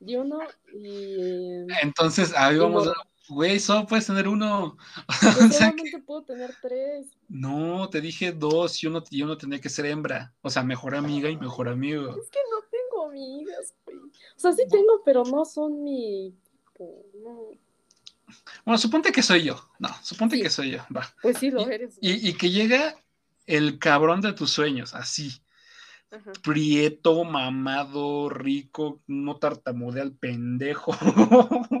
Juno 0.00 0.38
y. 0.72 1.66
Entonces, 1.82 2.32
ahí 2.36 2.56
vamos. 2.58 2.90
Güey, 3.28 3.60
solo 3.60 3.86
puedes 3.86 4.06
tener 4.06 4.26
uno. 4.28 4.76
Pues 5.06 5.36
O 5.36 5.38
sea 5.38 5.48
que- 5.48 5.54
solamente 5.54 5.98
puedo 6.00 6.22
tener 6.24 6.54
tres. 6.60 7.06
no, 7.28 7.88
te 7.90 8.00
dije 8.00 8.32
dos 8.32 8.82
y 8.82 8.86
uno, 8.88 9.02
y 9.10 9.22
uno 9.22 9.36
tenía 9.36 9.60
que 9.60 9.68
ser 9.68 9.86
hembra. 9.86 10.32
O 10.42 10.48
sea, 10.50 10.62
mejor 10.64 10.94
amiga 10.94 11.28
y 11.30 11.36
mejor 11.36 11.68
amigo. 11.68 12.16
Es 12.16 12.30
que 12.30 12.40
no 12.50 12.62
tengo 12.70 13.08
amigas, 13.10 13.74
sea, 14.42 14.52
sí 14.52 14.64
tengo, 14.70 15.02
pero 15.04 15.24
no 15.24 15.44
son 15.44 15.82
mi. 15.84 16.34
tipo, 16.66 17.06
No. 17.22 17.50
Bueno, 18.64 18.78
suponte 18.78 19.12
que 19.12 19.22
soy 19.22 19.42
yo. 19.44 19.68
No, 19.78 19.88
suponte 20.02 20.36
Sí. 20.36 20.42
que 20.42 20.50
soy 20.50 20.70
yo. 20.72 20.78
Va. 20.94 21.06
Pues 21.22 21.38
sí, 21.38 21.50
lo 21.50 21.68
eres. 21.68 21.98
Y, 22.00 22.28
y 22.28 22.34
que 22.34 22.50
llega 22.50 22.96
el 23.46 23.78
cabrón 23.78 24.20
de 24.22 24.32
tus 24.32 24.50
sueños, 24.50 24.94
así. 24.94 25.42
Ajá. 26.10 26.32
Prieto, 26.42 27.24
mamado, 27.24 28.28
rico, 28.28 29.02
no 29.06 29.36
tartamudea 29.36 30.02
al 30.02 30.12
pendejo. 30.12 30.92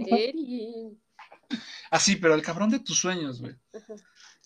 Eri. 0.06 0.98
Así, 1.90 2.16
pero 2.16 2.34
el 2.34 2.42
cabrón 2.42 2.70
de 2.70 2.80
tus 2.80 2.98
sueños, 2.98 3.40
güey. 3.40 3.54
Ajá. 3.74 3.94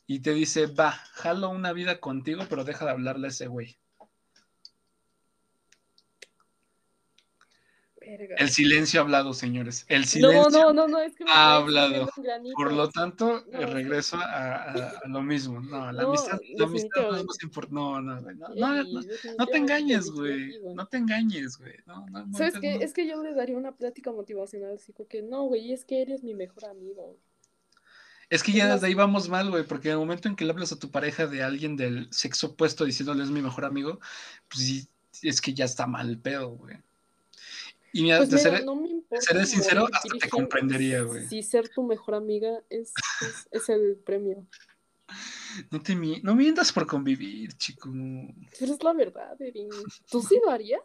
Y 0.08 0.20
te 0.20 0.32
dice, 0.34 0.66
va, 0.66 0.92
jalo 1.14 1.50
una 1.50 1.72
vida 1.72 1.98
contigo, 2.00 2.44
pero 2.48 2.62
deja 2.64 2.84
de 2.84 2.92
hablarle 2.92 3.26
a 3.26 3.30
ese 3.30 3.48
güey. 3.48 3.76
Verga. 8.06 8.36
El 8.38 8.50
silencio 8.50 9.00
ha 9.00 9.02
hablado, 9.02 9.34
señores. 9.34 9.84
El 9.88 10.04
silencio 10.04 10.50
No, 10.50 10.72
no, 10.72 10.72
no, 10.72 10.88
no, 10.88 11.00
es 11.00 11.14
que 11.16 11.24
me 11.24 11.30
ha 11.32 11.56
hablado. 11.56 12.08
Por 12.54 12.72
lo 12.72 12.88
tanto, 12.90 13.44
regreso 13.52 14.16
a, 14.16 14.22
a- 14.54 14.88
a 15.04 15.08
lo 15.08 15.22
mismo. 15.22 15.60
No, 15.60 15.90
la 15.92 16.02
amistad, 16.04 16.38
la 16.56 16.64
amistad 16.66 17.02
no 17.02 17.16
es 17.16 17.24
más 17.24 17.42
importante. 17.42 17.74
No, 17.74 18.00
no, 18.00 18.14
no, 19.38 19.46
te 19.46 19.56
engañes, 19.56 20.10
güey. 20.10 20.60
No 20.74 20.86
te 20.86 20.96
engañes, 20.98 21.58
güey. 21.58 21.74
¿Sabes 22.32 22.54
qué? 22.60 22.76
Es 22.76 22.92
que 22.92 23.06
yo 23.06 23.22
le 23.22 23.34
daría 23.34 23.56
una 23.56 23.72
plática 23.72 24.12
motivacional, 24.12 24.74
así 24.74 24.92
que 25.08 25.22
no, 25.22 25.44
güey, 25.44 25.72
es 25.72 25.84
que 25.84 26.02
eres 26.02 26.22
mi 26.22 26.34
mejor 26.34 26.64
amigo. 26.66 27.18
Es 28.28 28.42
que 28.42 28.50
ya 28.52 28.72
desde 28.72 28.88
ahí 28.88 28.94
vamos 28.94 29.28
mal, 29.28 29.50
güey, 29.50 29.64
porque 29.64 29.88
en 29.88 29.92
el 29.92 29.98
momento 30.00 30.28
en 30.28 30.34
que 30.34 30.44
le 30.44 30.50
hablas 30.50 30.72
a 30.72 30.78
tu 30.78 30.90
pareja 30.90 31.26
de 31.28 31.44
alguien 31.44 31.76
del 31.76 32.08
sexo 32.12 32.48
opuesto 32.48 32.84
diciéndole 32.84 33.22
es 33.22 33.30
mi 33.30 33.40
mejor 33.40 33.64
amigo, 33.64 34.00
pues 34.48 34.64
sí, 34.66 34.88
es 35.22 35.40
que 35.40 35.54
ya 35.54 35.64
está 35.64 35.86
mal 35.86 36.08
el 36.08 36.18
pedo, 36.18 36.48
güey. 36.50 36.76
Y 37.92 38.02
mira, 38.02 38.18
Pues 38.18 38.32
mira, 38.32 38.60
no 38.60 38.76
me 38.76 38.88
importa. 38.88 39.24
seré 39.24 39.46
sincero, 39.46 39.86
hasta 39.92 40.16
te 40.18 40.28
comprendería, 40.28 41.02
güey. 41.02 41.26
Si 41.26 41.42
ser 41.42 41.68
tu 41.68 41.82
mejor 41.82 42.14
amiga 42.14 42.62
es, 42.68 42.92
es, 43.20 43.48
es 43.50 43.68
el 43.68 43.96
premio. 44.04 44.46
no, 45.70 45.80
te 45.80 45.94
mi- 45.94 46.20
no 46.22 46.34
mientas 46.34 46.72
por 46.72 46.86
convivir, 46.86 47.52
chico. 47.54 47.90
Pero 48.58 48.74
es 48.74 48.82
la 48.82 48.92
verdad, 48.92 49.40
Erin. 49.40 49.70
¿Tú 50.10 50.20
sí 50.22 50.38
lo 50.44 50.50
harías? 50.50 50.82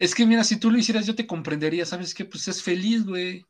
Es 0.00 0.14
que 0.14 0.26
mira, 0.26 0.42
si 0.42 0.58
tú 0.58 0.70
lo 0.70 0.78
hicieras, 0.78 1.06
yo 1.06 1.14
te 1.14 1.26
comprendería, 1.26 1.86
¿sabes 1.86 2.14
qué? 2.14 2.24
Pues 2.24 2.48
es 2.48 2.62
feliz, 2.62 3.04
güey. 3.04 3.44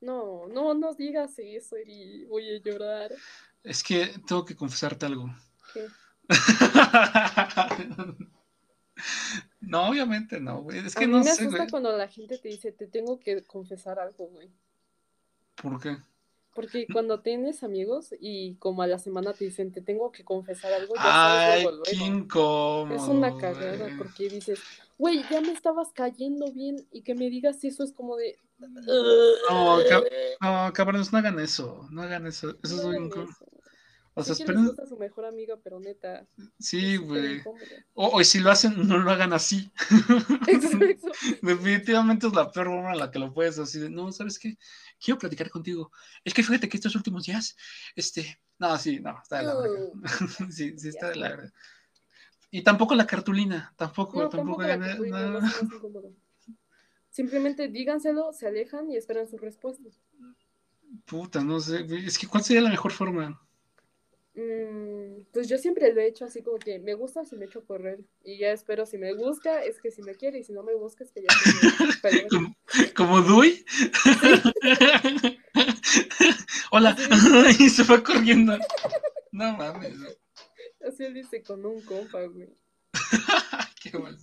No, 0.00 0.46
no, 0.48 0.72
no 0.72 0.94
digas 0.94 1.32
eso, 1.38 1.76
Erin. 1.76 2.26
Voy 2.28 2.48
a 2.48 2.58
llorar. 2.62 3.12
Es 3.62 3.82
que 3.82 4.06
tengo 4.26 4.44
que 4.46 4.56
confesarte 4.56 5.04
algo. 5.04 5.28
¿Qué? 5.74 5.86
no, 9.60 9.88
obviamente 9.90 10.40
no, 10.40 10.62
güey. 10.62 10.78
Es 10.78 10.94
que 10.94 11.04
a 11.04 11.06
mí 11.06 11.12
no 11.12 11.18
me 11.18 11.24
sé, 11.24 11.30
asusta 11.32 11.56
güey. 11.58 11.70
cuando 11.70 11.96
la 11.96 12.08
gente 12.08 12.38
te 12.38 12.48
dice, 12.48 12.72
te 12.72 12.86
tengo 12.86 13.18
que 13.20 13.42
confesar 13.44 13.98
algo, 13.98 14.26
güey. 14.28 14.48
¿Por 15.60 15.80
qué? 15.80 15.96
Porque 16.54 16.86
cuando 16.92 17.20
tienes 17.20 17.62
amigos 17.62 18.12
y 18.18 18.54
como 18.56 18.82
a 18.82 18.86
la 18.88 18.98
semana 18.98 19.32
te 19.32 19.44
dicen, 19.44 19.70
te 19.70 19.80
tengo 19.82 20.10
que 20.10 20.24
confesar 20.24 20.72
algo, 20.72 20.94
ya 20.96 21.52
Ay, 21.52 21.62
sabes 21.64 21.78
qué 21.88 21.96
incómodo. 21.96 22.94
Es 22.96 23.02
una 23.02 23.36
cagada 23.38 23.76
güey. 23.76 23.96
porque 23.98 24.28
dices, 24.28 24.58
güey, 24.98 25.22
ya 25.30 25.40
me 25.40 25.52
estabas 25.52 25.88
cayendo 25.94 26.50
bien 26.52 26.84
y 26.90 27.02
que 27.02 27.14
me 27.14 27.30
digas 27.30 27.62
eso 27.62 27.84
es 27.84 27.92
como 27.92 28.16
de... 28.16 28.36
No, 28.58 29.78
cab- 29.88 30.06
No, 30.40 30.72
cabrones, 30.72 31.12
no 31.12 31.18
hagan 31.18 31.38
eso. 31.38 31.86
No 31.90 32.02
hagan 32.02 32.26
eso. 32.26 32.50
Eso 32.62 32.76
es 32.76 32.84
muy 32.84 32.96
incómodo. 32.96 33.30
eso. 33.30 33.46
O 34.20 34.24
sea, 34.24 34.32
esperen. 34.34 34.66
gusta 34.66 34.86
su 34.86 34.96
mejor 34.96 35.24
amiga, 35.24 35.56
pero 35.62 35.80
neta. 35.80 36.26
Sí, 36.58 36.96
güey. 36.96 37.40
O, 37.94 38.18
o 38.18 38.24
si 38.24 38.38
lo 38.40 38.50
hacen, 38.50 38.86
no 38.86 38.98
lo 38.98 39.10
hagan 39.10 39.32
así. 39.32 39.70
Exacto. 40.48 41.08
Definitivamente 41.42 42.26
es 42.26 42.32
la 42.34 42.50
peor 42.50 42.66
forma 42.66 42.92
en 42.92 42.98
la 42.98 43.10
que 43.10 43.18
lo 43.18 43.32
puedes 43.32 43.56
decir. 43.56 43.90
No, 43.90 44.10
¿sabes 44.12 44.38
qué? 44.38 44.56
Quiero 44.98 45.18
platicar 45.18 45.50
contigo. 45.50 45.90
Es 46.24 46.34
que 46.34 46.42
fíjate 46.42 46.68
que 46.68 46.76
estos 46.76 46.94
últimos 46.96 47.24
días, 47.24 47.56
este. 47.96 48.40
No, 48.58 48.76
sí, 48.78 49.00
no, 49.00 49.18
está 49.22 49.38
de 49.38 49.44
la 49.44 49.54
verga. 49.58 49.86
Sí, 50.50 50.74
sí, 50.78 50.88
está 50.88 51.08
de 51.10 51.16
la 51.16 51.28
verga. 51.30 51.52
Y 52.50 52.62
tampoco 52.62 52.94
la 52.94 53.06
cartulina. 53.06 53.72
Tampoco, 53.76 54.22
No, 54.22 54.28
tampoco. 54.28 54.62
tampoco 54.66 55.08
la 55.08 55.26
no. 55.30 55.40
más 55.40 55.62
incómodo. 55.62 56.12
Simplemente 57.08 57.68
díganselo, 57.68 58.32
se 58.32 58.46
alejan 58.46 58.90
y 58.90 58.96
esperan 58.96 59.28
su 59.28 59.36
respuesta. 59.38 59.88
Puta, 61.06 61.42
no 61.42 61.60
sé. 61.60 61.86
Es 62.06 62.18
que, 62.18 62.26
¿cuál 62.26 62.44
sería 62.44 62.62
la 62.62 62.70
mejor 62.70 62.92
forma? 62.92 63.40
Mm, 64.34 65.24
pues 65.32 65.48
yo 65.48 65.58
siempre 65.58 65.92
lo 65.92 66.00
he 66.00 66.06
hecho 66.06 66.24
así 66.24 66.40
como 66.42 66.58
que 66.58 66.78
me 66.78 66.94
gusta 66.94 67.24
si 67.24 67.34
me 67.36 67.46
echo 67.46 67.58
a 67.58 67.64
correr 67.64 67.98
y 68.22 68.38
ya 68.38 68.52
espero 68.52 68.86
si 68.86 68.96
me 68.96 69.12
busca 69.12 69.64
es 69.64 69.80
que 69.80 69.90
si 69.90 70.02
me 70.02 70.14
quiere 70.14 70.38
y 70.38 70.44
si 70.44 70.52
no 70.52 70.62
me 70.62 70.72
busca 70.76 71.02
es 71.02 71.10
que 71.10 71.22
ya 71.22 71.28
Como, 72.94 73.24
como. 73.24 73.42
Hola. 76.70 76.96
y 77.58 77.68
se 77.68 77.84
fue 77.84 78.02
corriendo. 78.02 78.56
No 79.32 79.56
mames. 79.56 79.94
Así 80.86 81.04
él 81.04 81.14
dice 81.14 81.42
con 81.42 81.66
un 81.66 81.80
compa, 81.82 82.24
güey. 82.26 82.48
Qué 83.82 83.98
mal. 83.98 84.16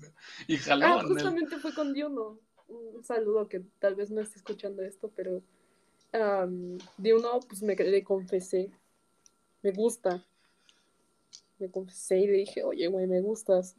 Y 0.47 0.57
jaló. 0.57 0.85
Ah, 0.85 1.03
justamente 1.05 1.57
fue 1.57 1.73
con 1.73 1.93
Diono. 1.93 2.39
Un 2.67 3.03
saludo 3.03 3.47
que 3.47 3.61
tal 3.79 3.95
vez 3.95 4.11
no 4.11 4.21
esté 4.21 4.37
escuchando 4.37 4.83
esto, 4.83 5.11
pero 5.15 5.43
am, 6.13 6.77
Diono, 6.97 7.39
pues 7.41 7.61
me 7.61 7.75
le 7.75 8.03
confesé. 8.03 8.71
Me 9.61 9.71
gusta. 9.71 10.25
Me 11.59 11.69
confesé 11.71 12.19
y 12.19 12.27
le 12.27 12.33
dije, 12.33 12.63
oye, 12.63 12.87
güey, 12.87 13.07
me 13.07 13.21
gustas. 13.21 13.75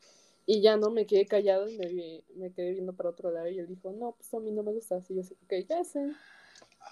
Y 0.47 0.62
ya 0.62 0.76
no 0.76 0.91
me 0.91 1.07
quedé 1.07 1.26
callado 1.26 1.68
y 1.68 1.76
me, 1.79 1.87
vi- 1.89 2.24
me 2.35 2.53
quedé 2.53 2.72
viendo 2.72 2.95
para 2.95 3.11
otro 3.11 3.31
lado. 3.31 3.49
Y 3.49 3.59
él 3.59 3.68
dijo, 3.68 3.93
no, 3.93 4.12
pues 4.16 4.33
a 4.35 4.41
mí 4.41 4.51
no 4.51 4.62
me 4.62 4.72
gustas. 4.72 5.09
Y 5.11 5.16
yo 5.16 5.22
sé, 5.22 5.35
ok, 5.45 5.53
ya 5.68 5.85
sé. 5.85 6.01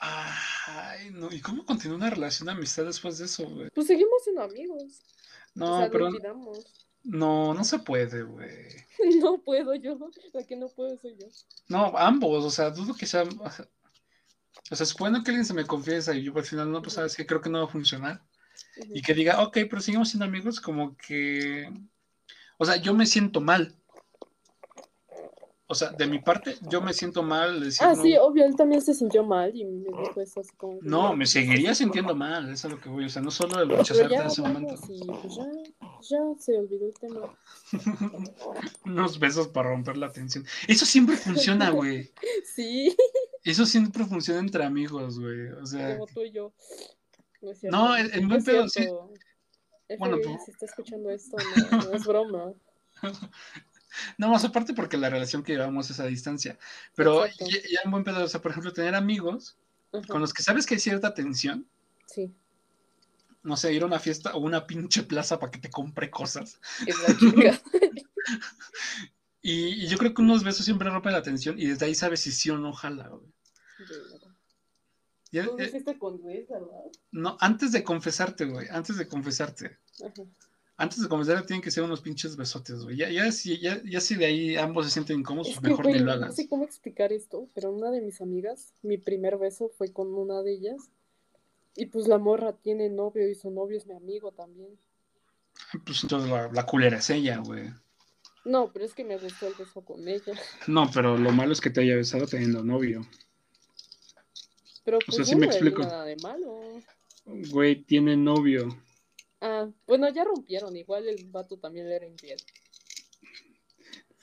Ay, 0.01 1.11
no. 1.11 1.32
¿Y 1.32 1.41
cómo 1.41 1.64
continúa 1.64 1.97
una 1.97 2.11
relación 2.11 2.47
de 2.47 2.53
amistad 2.53 2.84
después 2.84 3.18
de 3.18 3.24
eso, 3.24 3.49
güey? 3.49 3.68
Pues 3.74 3.87
seguimos 3.87 4.22
siendo 4.22 4.43
amigos. 4.43 5.01
No, 5.55 5.72
o 5.72 5.78
sea, 5.78 5.91
pero 5.91 6.11
no, 7.05 7.55
no 7.55 7.64
se 7.64 7.78
puede, 7.78 8.22
güey. 8.22 8.87
No 9.22 9.39
puedo 9.43 9.74
yo. 9.74 9.99
La 10.32 10.45
que 10.45 10.57
no 10.57 10.68
puedo 10.68 10.97
soy 10.99 11.16
yo. 11.18 11.26
No, 11.68 11.97
ambos, 11.97 12.45
o 12.45 12.51
sea, 12.51 12.70
dudo 12.70 12.95
que 12.95 13.07
sea. 13.07 13.24
O 13.24 14.74
sea, 14.76 14.84
es 14.84 14.95
bueno 14.95 15.22
que 15.22 15.30
alguien 15.30 15.45
se 15.47 15.55
me 15.55 15.66
confiesa 15.66 16.14
y 16.14 16.22
yo 16.24 16.37
al 16.37 16.45
final 16.45 16.70
no, 16.70 16.82
pues 16.82 16.95
sabes 16.95 17.16
que 17.16 17.26
creo 17.26 17.41
que 17.41 17.49
no 17.51 17.59
va 17.61 17.64
a 17.64 17.68
funcionar. 17.68 18.26
Y 18.93 19.03
que 19.03 19.14
diga, 19.14 19.43
ok, 19.43 19.59
pero 19.68 19.81
seguimos 19.81 20.09
siendo 20.11 20.24
amigos, 20.27 20.61
como 20.61 20.97
que. 20.97 21.70
O 22.59 22.64
sea, 22.64 22.77
yo 22.77 22.95
me 22.95 23.07
siento 23.07 23.41
mal. 23.41 23.74
O 25.68 25.74
sea, 25.74 25.91
de 25.91 26.07
mi 26.07 26.20
parte, 26.20 26.55
yo 26.70 26.81
me 26.81 26.93
siento 26.93 27.24
mal. 27.24 27.59
Decir, 27.59 27.85
Ah, 27.85 27.95
no, 27.95 28.03
sí, 28.03 28.16
obvio, 28.16 28.45
él 28.45 28.55
también 28.55 28.81
se 28.81 28.95
sintió 28.95 29.24
mal 29.24 29.51
y 29.55 29.64
me 29.64 29.91
dijo 30.01 30.20
eso 30.20 30.39
así 30.39 30.51
como... 30.57 30.79
no, 30.81 31.16
me 31.16 31.27
seguiría 31.27 31.74
sintiendo 31.74 32.14
mal, 32.14 32.49
eso 32.51 32.68
es 32.68 32.74
lo 32.74 32.81
que 32.81 32.89
voy. 32.89 33.05
O 33.07 33.09
sea, 33.09 33.20
no 33.20 33.33
solo 33.33 33.61
el 33.61 33.70
rechazarte 33.70 34.14
en 34.14 34.27
ese 34.27 34.43
momento. 34.43 34.74
y 34.89 35.05
pues 35.05 35.35
ya, 35.37 35.47
ya 36.03 36.18
se 36.39 36.57
olvidó 36.57 36.87
el 36.87 36.95
tema. 36.95 37.37
Unos 38.85 39.18
besos 39.18 39.49
para 39.49 39.70
romper 39.70 39.97
la 39.97 40.12
tensión. 40.12 40.45
Eso 40.68 40.87
siempre 40.87 41.16
funciona, 41.16 41.70
güey. 41.70 42.12
Sí, 42.45 42.95
Eso 43.43 43.66
siempre 43.66 44.05
funciona 44.05 44.39
entre 44.39 44.64
amigos, 44.64 45.18
güey. 45.18 45.49
O 45.49 45.66
sea, 45.66 45.99
como 45.99 46.07
tú 46.07 46.22
y 46.22 46.31
yo. 46.31 46.53
No, 47.70 47.97
es 47.97 48.12
en 48.12 48.22
No 48.22 48.28
buen 48.28 48.44
pedo, 48.44 48.68
sí. 48.68 48.86
Bueno, 49.99 50.18
pues- 50.22 50.44
si 50.44 50.51
está 50.51 50.66
escuchando 50.66 51.11
esto, 51.11 51.36
no, 51.70 51.82
no 51.82 51.92
es 51.92 52.05
broma. 52.05 52.53
no 54.18 54.30
más 54.30 54.44
aparte 54.44 54.74
porque 54.74 54.97
la 54.97 55.11
relación 55.11 55.42
que 55.42 55.53
llevamos 55.53 55.90
es 55.90 56.01
a 56.01 56.07
distancia. 56.07 56.59
Pero 56.94 57.26
ya, 57.26 57.32
ya 57.47 57.80
en 57.84 57.90
buen 57.90 58.05
pedo, 58.05 58.24
o 58.24 58.28
sea, 58.28 58.42
por 58.42 58.51
ejemplo, 58.51 58.72
tener 58.72 58.94
amigos 58.94 59.57
con 60.09 60.20
los 60.20 60.34
que 60.34 60.42
sabes 60.42 60.66
que 60.66 60.74
hay 60.74 60.80
cierta 60.80 61.14
tensión. 61.14 61.66
Sí, 62.07 62.34
No 63.42 63.57
sé, 63.57 63.72
ir 63.72 63.82
a 63.82 63.86
una 63.86 64.01
fiesta 64.01 64.34
o 64.34 64.38
una 64.40 64.66
pinche 64.66 65.03
plaza 65.03 65.38
para 65.38 65.51
que 65.53 65.59
te 65.59 65.70
compre 65.70 66.11
cosas. 66.11 66.61
Y, 69.42 69.53
y 69.84 69.86
yo 69.86 69.99
creo 69.99 70.14
que 70.14 70.22
unos 70.22 70.44
besos 70.44 70.64
siempre 70.64 70.90
rompen 70.90 71.12
la 71.12 71.22
tensión 71.22 71.59
y 71.59 71.66
desde 71.66 71.86
ahí 71.86 71.94
sabes 71.94 72.20
si 72.20 72.32
sí 72.32 72.51
o 72.51 72.59
no 72.59 72.72
jala, 72.72 73.09
güey. 73.09 73.26
Tú 75.31 75.53
lo 75.57 75.59
eh, 75.59 75.66
hiciste 75.66 75.99
con 75.99 76.16
Luis, 76.22 76.49
¿verdad? 76.49 76.85
no, 77.12 77.37
antes 77.41 77.72
de 77.72 77.83
confesarte, 77.85 78.45
güey, 78.47 78.66
antes 78.70 78.97
de 78.97 79.09
confesarte. 79.09 79.79
Ajá. 80.05 80.22
Antes 80.79 81.00
de 81.03 81.09
confesarte 81.09 81.46
tienen 81.46 81.63
que 81.63 81.71
ser 81.71 81.84
unos 81.84 82.03
pinches 82.03 82.37
besotes, 82.37 82.84
güey. 82.84 82.96
Ya, 82.96 83.09
ya, 83.11 83.33
si, 83.33 83.59
ya, 83.59 83.80
ya 83.83 84.00
si 84.00 84.14
de 84.14 84.26
ahí 84.26 84.57
ambos 84.57 84.84
se 84.84 84.92
sienten 84.92 85.21
incómodos, 85.21 85.49
Es 85.49 85.61
que, 85.61 85.68
mejor 85.68 85.84
güey, 85.84 85.95
ni 85.95 86.00
lo 86.00 86.07
no 86.07 86.13
hagas. 86.13 86.37
sé 86.37 86.49
cómo 86.49 86.64
explicar 86.64 87.13
esto, 87.13 87.49
pero 87.55 87.72
una 87.72 87.91
de 87.91 88.03
mis 88.03 88.21
amigas, 88.21 88.75
mi 88.83 88.99
primer 88.99 89.38
beso 89.38 89.71
fue 89.71 89.92
con 89.92 90.14
una 90.14 90.42
de 90.42 90.53
ellas. 90.53 90.91
Y 91.75 91.87
pues 91.87 92.09
la 92.09 92.18
morra 92.18 92.53
tiene 92.55 92.88
novio 92.91 93.29
y 93.29 93.34
su 93.34 93.50
novio 93.50 93.76
es 93.79 93.87
mi 93.87 93.95
amigo 93.95 94.33
también. 94.33 94.79
Pues 95.84 96.03
entonces 96.03 96.30
la, 96.30 96.50
la 96.53 96.67
culera 96.67 96.99
es 96.99 97.09
ella, 97.11 97.38
güey. 97.38 97.71
No, 98.45 98.71
pero 98.72 98.84
es 98.84 98.95
que 98.95 99.05
me 99.05 99.17
gustó 99.18 99.49
el 99.49 99.55
beso 99.59 99.80
con 99.83 100.07
ella. 100.07 100.34
No, 100.67 100.91
pero 100.92 101.17
lo 101.18 101.33
malo 101.33 101.53
es 101.53 101.61
que 101.61 101.71
te 101.71 101.80
haya 101.80 101.96
besado 101.96 102.26
teniendo 102.26 102.63
novio. 102.63 103.07
Pero 104.87 104.99
O 104.99 105.00
pues 105.04 105.17
sea, 105.17 105.25
sí 105.26 105.33
no 105.33 105.41
me 105.41 105.46
explico. 105.46 105.83
nada 105.83 106.04
de 106.04 106.17
malo. 106.22 106.80
Güey, 107.26 107.83
tiene 107.83 108.17
novio. 108.17 108.68
Ah, 109.41 109.68
bueno, 109.87 110.08
ya 110.08 110.22
rompieron, 110.25 110.75
igual 110.76 111.08
el 111.08 111.26
vato 111.26 111.58
también 111.58 111.88
le 111.88 111.96
era 111.96 112.07
infiel. 112.07 112.38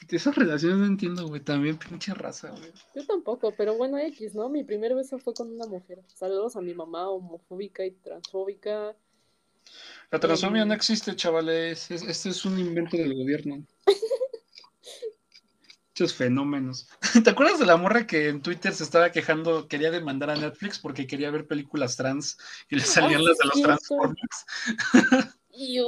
Esas 0.09 0.35
relaciones 0.35 0.77
no 0.77 0.85
entiendo, 0.85 1.27
güey. 1.27 1.41
También 1.41 1.77
pinche 1.77 2.13
raza, 2.13 2.51
güey. 2.51 2.71
Yo 2.95 3.05
tampoco, 3.05 3.53
pero 3.57 3.75
bueno, 3.75 3.97
X, 3.97 4.35
¿no? 4.35 4.47
Mi 4.47 4.63
primer 4.63 4.93
beso 4.95 5.17
fue 5.19 5.33
con 5.33 5.51
una 5.51 5.65
mujer. 5.65 6.01
Saludos 6.13 6.55
a 6.55 6.61
mi 6.61 6.73
mamá 6.73 7.09
homofóbica 7.09 7.83
y 7.85 7.91
transfóbica. 7.91 8.95
La 10.11 10.19
transfobia 10.19 10.61
Em. 10.61 10.67
no 10.67 10.73
existe, 10.75 11.15
chavales. 11.15 11.89
Es- 11.91 12.03
este 12.03 12.29
es 12.29 12.45
un 12.45 12.57
invento 12.59 12.95
del 12.95 13.13
gobierno. 13.15 13.65
Fenómenos. 16.11 16.89
¿Te 17.23 17.29
acuerdas 17.29 17.59
de 17.59 17.67
la 17.67 17.77
morra 17.77 18.07
que 18.07 18.29
en 18.29 18.41
Twitter 18.41 18.73
se 18.73 18.83
estaba 18.83 19.11
quejando, 19.11 19.67
quería 19.67 19.91
demandar 19.91 20.31
a 20.31 20.35
Netflix 20.35 20.79
porque 20.79 21.05
quería 21.05 21.29
ver 21.29 21.45
películas 21.45 21.95
trans 21.95 22.37
y 22.69 22.77
le 22.77 22.81
salían 22.81 23.23
las 23.23 23.37
de 23.37 23.45
los. 23.45 23.61
Transformers? 23.61 24.45
Iu. 25.55 25.85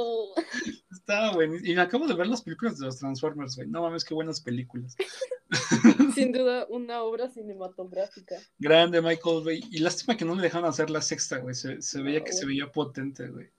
Estaba 0.92 1.32
buenísimo. 1.32 1.68
Y 1.68 1.74
me 1.74 1.82
acabo 1.82 2.06
de 2.06 2.14
ver 2.14 2.28
las 2.28 2.42
películas 2.42 2.78
de 2.78 2.86
los 2.86 2.98
Transformers, 2.98 3.56
güey. 3.56 3.66
No 3.66 3.82
mames, 3.82 4.04
qué 4.04 4.14
buenas 4.14 4.40
películas. 4.40 4.94
Sin 6.14 6.30
duda, 6.30 6.66
una 6.68 7.02
obra 7.02 7.28
cinematográfica. 7.28 8.36
Grande 8.60 9.02
Michael 9.02 9.44
Bay. 9.44 9.64
Y 9.72 9.80
lástima 9.80 10.16
que 10.16 10.24
no 10.24 10.36
le 10.36 10.42
dejaron 10.42 10.68
hacer 10.68 10.88
la 10.88 11.02
sexta, 11.02 11.38
güey. 11.38 11.56
Se, 11.56 11.82
se 11.82 12.00
veía 12.00 12.22
que 12.22 12.32
se 12.32 12.46
veía 12.46 12.70
potente, 12.70 13.26
güey. 13.26 13.50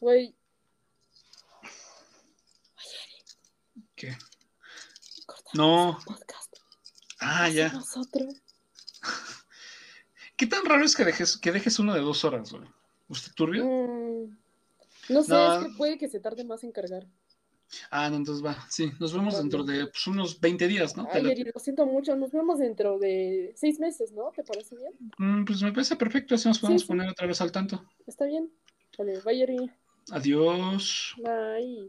Güey, 0.00 0.34
¿Qué? 4.02 4.16
No. 5.54 5.98
podcast. 6.04 6.56
Ah, 7.20 7.48
ya. 7.48 7.72
Otro. 7.96 8.26
¿Qué 10.36 10.46
tan 10.46 10.64
raro 10.64 10.84
es 10.84 10.96
que 10.96 11.04
dejes, 11.04 11.36
que 11.36 11.52
dejes 11.52 11.78
uno 11.78 11.94
de 11.94 12.00
dos 12.00 12.24
horas, 12.24 12.52
güey? 12.52 12.66
¿Usted 13.08 13.32
turbio? 13.34 13.64
Mm, 13.64 14.36
no 15.10 15.22
sé, 15.22 15.32
No. 15.32 15.54
es 15.54 15.66
que 15.66 15.72
puede 15.76 15.98
que 15.98 16.08
se 16.08 16.20
tarde 16.20 16.44
más 16.44 16.64
en 16.64 16.72
cargar. 16.72 17.06
Ah, 17.90 18.10
no, 18.10 18.16
entonces 18.16 18.44
va. 18.44 18.66
Sí, 18.68 18.92
nos 19.00 19.12
vemos 19.14 19.34
Vale. 19.34 19.42
dentro 19.44 19.64
de 19.64 19.86
pues, 19.86 20.06
unos 20.06 20.38
20 20.40 20.68
días, 20.68 20.96
¿no? 20.96 21.06
Te 21.06 21.18
Ay, 21.18 21.22
late? 21.22 21.40
Eri, 21.40 21.50
lo 21.54 21.60
siento 21.60 21.86
mucho. 21.86 22.14
Nos 22.16 22.30
vemos 22.32 22.58
dentro 22.58 22.98
de 22.98 23.52
seis 23.56 23.78
meses, 23.78 24.12
¿no? 24.12 24.30
¿Te 24.34 24.42
parece 24.42 24.76
bien? 24.76 24.92
Mm, 25.18 25.44
pues 25.44 25.62
me 25.62 25.72
parece 25.72 25.96
perfecto, 25.96 26.34
así 26.34 26.48
nos 26.48 26.58
podemos 26.58 26.82
sí. 26.82 26.88
poner 26.88 27.08
otra 27.08 27.26
vez 27.26 27.40
al 27.40 27.52
tanto. 27.52 27.82
Está 28.06 28.26
bien. 28.26 28.50
Vale, 28.98 29.20
bye, 29.24 29.42
Eri. 29.42 29.70
Adiós. 30.10 31.14
Bye. 31.18 31.88